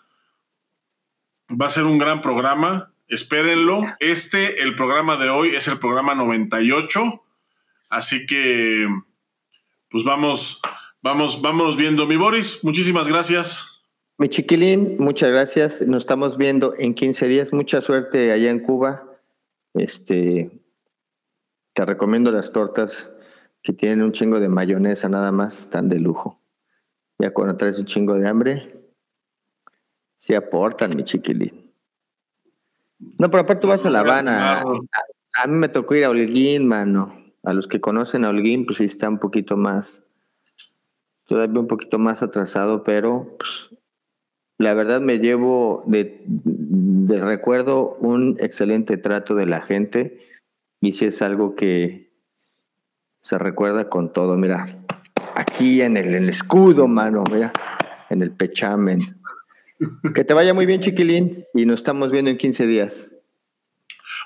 Va 1.50 1.68
a 1.68 1.70
ser 1.70 1.84
un 1.84 1.98
gran 1.98 2.22
programa. 2.22 2.94
Espérenlo. 3.08 3.84
Este, 4.00 4.64
el 4.64 4.76
programa 4.76 5.18
de 5.18 5.30
hoy, 5.30 5.50
es 5.50 5.68
el 5.68 5.78
programa 5.78 6.16
98. 6.16 7.24
Así 7.90 8.26
que, 8.26 8.88
pues 9.94 10.04
vamos, 10.04 10.60
vamos, 11.04 11.40
vamos 11.40 11.78
viendo. 11.78 12.08
Mi 12.08 12.16
Boris, 12.16 12.64
muchísimas 12.64 13.08
gracias. 13.08 13.68
Mi 14.18 14.28
chiquilín, 14.28 14.98
muchas 14.98 15.30
gracias. 15.30 15.86
Nos 15.86 16.02
estamos 16.02 16.36
viendo 16.36 16.74
en 16.80 16.96
15 16.96 17.28
días. 17.28 17.54
Mucha 17.54 17.80
suerte 17.80 18.32
allá 18.32 18.50
en 18.50 18.60
Cuba. 18.62 19.04
Este, 19.76 20.50
te 21.76 21.86
recomiendo 21.86 22.32
las 22.32 22.52
tortas 22.52 23.12
que 23.62 23.72
tienen 23.72 24.02
un 24.02 24.14
chingo 24.14 24.40
de 24.40 24.50
mayonesa 24.50 25.10
nada 25.10 25.32
más, 25.32 25.60
están 25.60 25.90
de 25.90 26.00
lujo. 26.00 26.42
Ya 27.20 27.32
cuando 27.32 27.56
traes 27.56 27.78
un 27.78 27.86
chingo 27.86 28.16
de 28.16 28.28
hambre, 28.28 28.76
se 30.16 30.36
aportan, 30.36 30.96
mi 30.96 31.04
chiquilín. 31.04 31.72
No, 33.20 33.30
pero 33.30 33.44
aparte 33.44 33.62
tú 33.62 33.68
vas 33.68 33.86
a 33.86 33.92
La 33.92 34.00
Habana. 34.00 34.64
A, 35.36 35.46
mí 35.46 35.54
me 35.54 35.70
tocó 35.70 35.94
ir 35.94 36.06
a 36.06 36.10
Holguín, 36.10 36.68
mano. 36.68 37.23
A 37.44 37.54
los 37.54 37.68
que 37.68 37.82
conocen 37.82 38.26
a 38.26 38.30
Holguín, 38.30 38.66
pues 38.66 38.78
sí 38.78 38.86
está 38.86 39.10
un 39.10 39.20
poquito 39.20 39.58
más, 39.58 40.02
todavía 41.28 41.60
un 41.60 41.68
poquito 41.68 42.00
más 42.00 42.24
atrasado, 42.24 42.84
pero 42.84 43.36
pues, 43.38 43.70
la 44.58 44.74
verdad 44.74 45.02
me 45.02 45.20
llevo 45.20 45.84
de, 45.86 46.24
recuerdo 47.08 47.96
un 48.00 48.38
excelente 48.40 48.98
trato 48.98 49.36
de 49.36 49.46
la 49.46 49.62
gente 49.62 50.20
y 50.80 50.94
si 50.94 51.06
es 51.06 51.22
algo 51.22 51.56
que 51.56 52.12
se 53.20 53.38
recuerda 53.38 53.90
con 53.90 54.14
todo. 54.14 54.38
Mira, 54.38 54.66
aquí 55.36 55.82
en 55.82 55.98
el, 55.98 56.30
escudo, 56.30 56.88
mano, 56.88 57.24
mira, 57.32 57.52
en 58.10 58.22
el 58.22 58.32
pechamen. 58.32 59.00
Que 60.14 60.24
te 60.24 60.34
vaya 60.34 60.54
muy 60.54 60.66
bien, 60.66 60.80
chiquilín, 60.80 61.46
y 61.54 61.66
nos 61.66 61.80
estamos 61.80 62.12
viendo 62.12 62.32
en 62.32 62.38
15 62.38 62.68
días. 62.68 63.10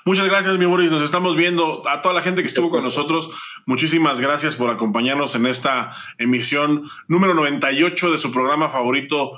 Muchas 0.07 0.29
gracias, 0.29 0.57
mi 0.57 0.63
Boris. 0.63 0.89
Nos 0.89 1.03
estamos 1.03 1.35
viendo. 1.35 1.85
A 1.85 2.01
toda 2.01 2.15
la 2.15 2.21
gente 2.21 2.41
que 2.41 2.47
estuvo 2.47 2.69
con 2.69 2.81
nosotros, 2.81 3.29
muchísimas 3.65 4.21
gracias 4.21 4.55
por 4.55 4.69
acompañarnos 4.69 5.35
en 5.35 5.45
esta 5.45 5.93
emisión 6.17 6.89
número 7.09 7.33
98 7.33 8.11
de 8.13 8.17
su 8.17 8.31
programa 8.31 8.69
favorito, 8.69 9.33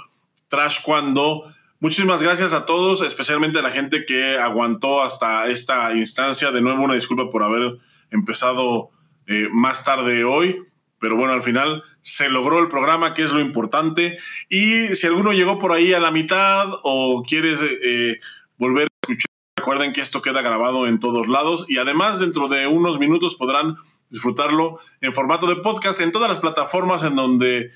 Trash 0.47 0.83
Cuando. 0.83 1.51
Muchísimas 1.79 2.21
gracias 2.21 2.53
a 2.53 2.67
todos, 2.67 3.01
especialmente 3.01 3.57
a 3.57 3.63
la 3.63 3.71
gente 3.71 4.05
que 4.05 4.37
aguantó 4.37 5.01
hasta 5.01 5.47
esta 5.47 5.95
instancia. 5.95 6.51
De 6.51 6.61
nuevo, 6.61 6.83
una 6.83 6.93
disculpa 6.93 7.31
por 7.31 7.41
haber 7.41 7.79
empezado 8.11 8.91
eh, 9.25 9.49
más 9.51 9.83
tarde 9.83 10.23
hoy, 10.23 10.67
pero 10.99 11.15
bueno, 11.15 11.33
al 11.33 11.41
final 11.41 11.83
se 12.03 12.29
logró 12.29 12.59
el 12.59 12.67
programa, 12.67 13.15
que 13.15 13.23
es 13.23 13.31
lo 13.31 13.39
importante. 13.39 14.19
Y 14.49 14.89
si 14.89 15.07
alguno 15.07 15.33
llegó 15.33 15.57
por 15.57 15.71
ahí 15.71 15.93
a 15.93 15.99
la 15.99 16.11
mitad 16.11 16.67
o 16.83 17.23
quiere 17.27 17.55
eh, 17.59 18.19
volver 18.59 18.83
a 18.83 18.89
escuchar, 19.01 19.38
recuerden 19.59 19.91
que 19.91 19.99
esto 19.99 20.21
queda 20.21 20.41
grabado 20.41 20.87
en 20.87 20.99
todos 20.99 21.27
lados 21.27 21.65
y 21.69 21.77
además 21.77 22.19
dentro 22.19 22.47
de 22.47 22.65
unos 22.65 22.97
minutos 22.97 23.35
podrán 23.35 23.75
disfrutarlo 24.09 24.79
en 25.01 25.11
formato 25.11 25.47
de 25.47 25.57
podcast 25.57 25.99
en 25.99 26.13
todas 26.13 26.29
las 26.29 26.39
plataformas 26.39 27.03
en 27.03 27.17
donde 27.17 27.71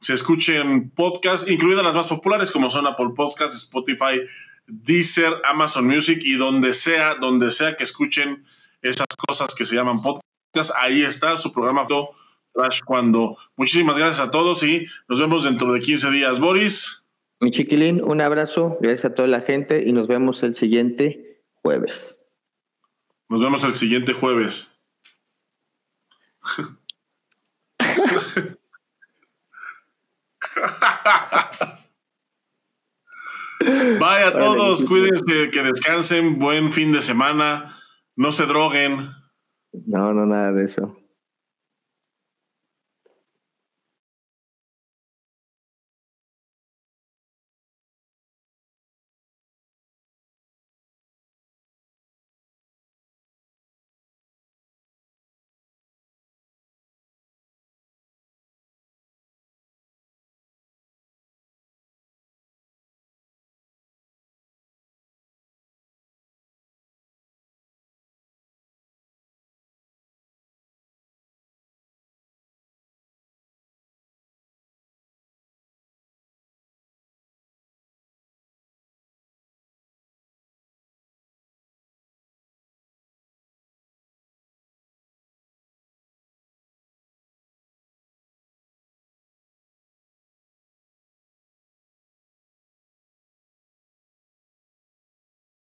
se 0.00 0.14
escuchen 0.14 0.90
podcasts, 0.90 1.50
incluidas 1.50 1.84
las 1.84 1.94
más 1.94 2.06
populares 2.06 2.50
como 2.50 2.70
son 2.70 2.86
Apple 2.86 3.10
Podcasts, 3.14 3.64
Spotify, 3.64 4.22
Deezer, 4.66 5.34
Amazon 5.44 5.86
Music 5.86 6.20
y 6.22 6.36
donde 6.36 6.72
sea, 6.72 7.16
donde 7.16 7.50
sea 7.50 7.76
que 7.76 7.84
escuchen 7.84 8.46
esas 8.80 9.06
cosas 9.28 9.54
que 9.54 9.66
se 9.66 9.76
llaman 9.76 10.00
podcasts, 10.00 10.72
ahí 10.80 11.02
está 11.02 11.36
su 11.36 11.52
programa 11.52 11.86
Trash 11.86 12.80
Cuando. 12.82 13.36
Muchísimas 13.56 13.98
gracias 13.98 14.26
a 14.26 14.30
todos 14.30 14.62
y 14.62 14.86
nos 15.06 15.20
vemos 15.20 15.44
dentro 15.44 15.70
de 15.70 15.80
15 15.80 16.10
días. 16.10 16.40
Boris. 16.40 17.04
Mi 17.40 17.50
chiquilín, 17.50 18.02
un 18.02 18.22
abrazo, 18.22 18.78
gracias 18.80 19.04
a 19.04 19.14
toda 19.14 19.28
la 19.28 19.42
gente 19.42 19.84
y 19.86 19.92
nos 19.92 20.06
vemos 20.06 20.42
el 20.42 20.54
siguiente 20.54 21.25
jueves. 21.66 22.16
Nos 23.28 23.40
vemos 23.40 23.64
el 23.64 23.72
siguiente 23.72 24.12
jueves. 24.12 24.72
Vaya 33.98 34.28
a 34.28 34.32
todos, 34.32 34.84
cuídense, 34.84 35.50
que 35.50 35.62
descansen, 35.64 36.38
buen 36.38 36.72
fin 36.72 36.92
de 36.92 37.02
semana, 37.02 37.76
no 38.14 38.30
se 38.30 38.46
droguen. 38.46 39.10
No, 39.72 40.14
no, 40.14 40.24
nada 40.24 40.52
de 40.52 40.66
eso. 40.66 40.96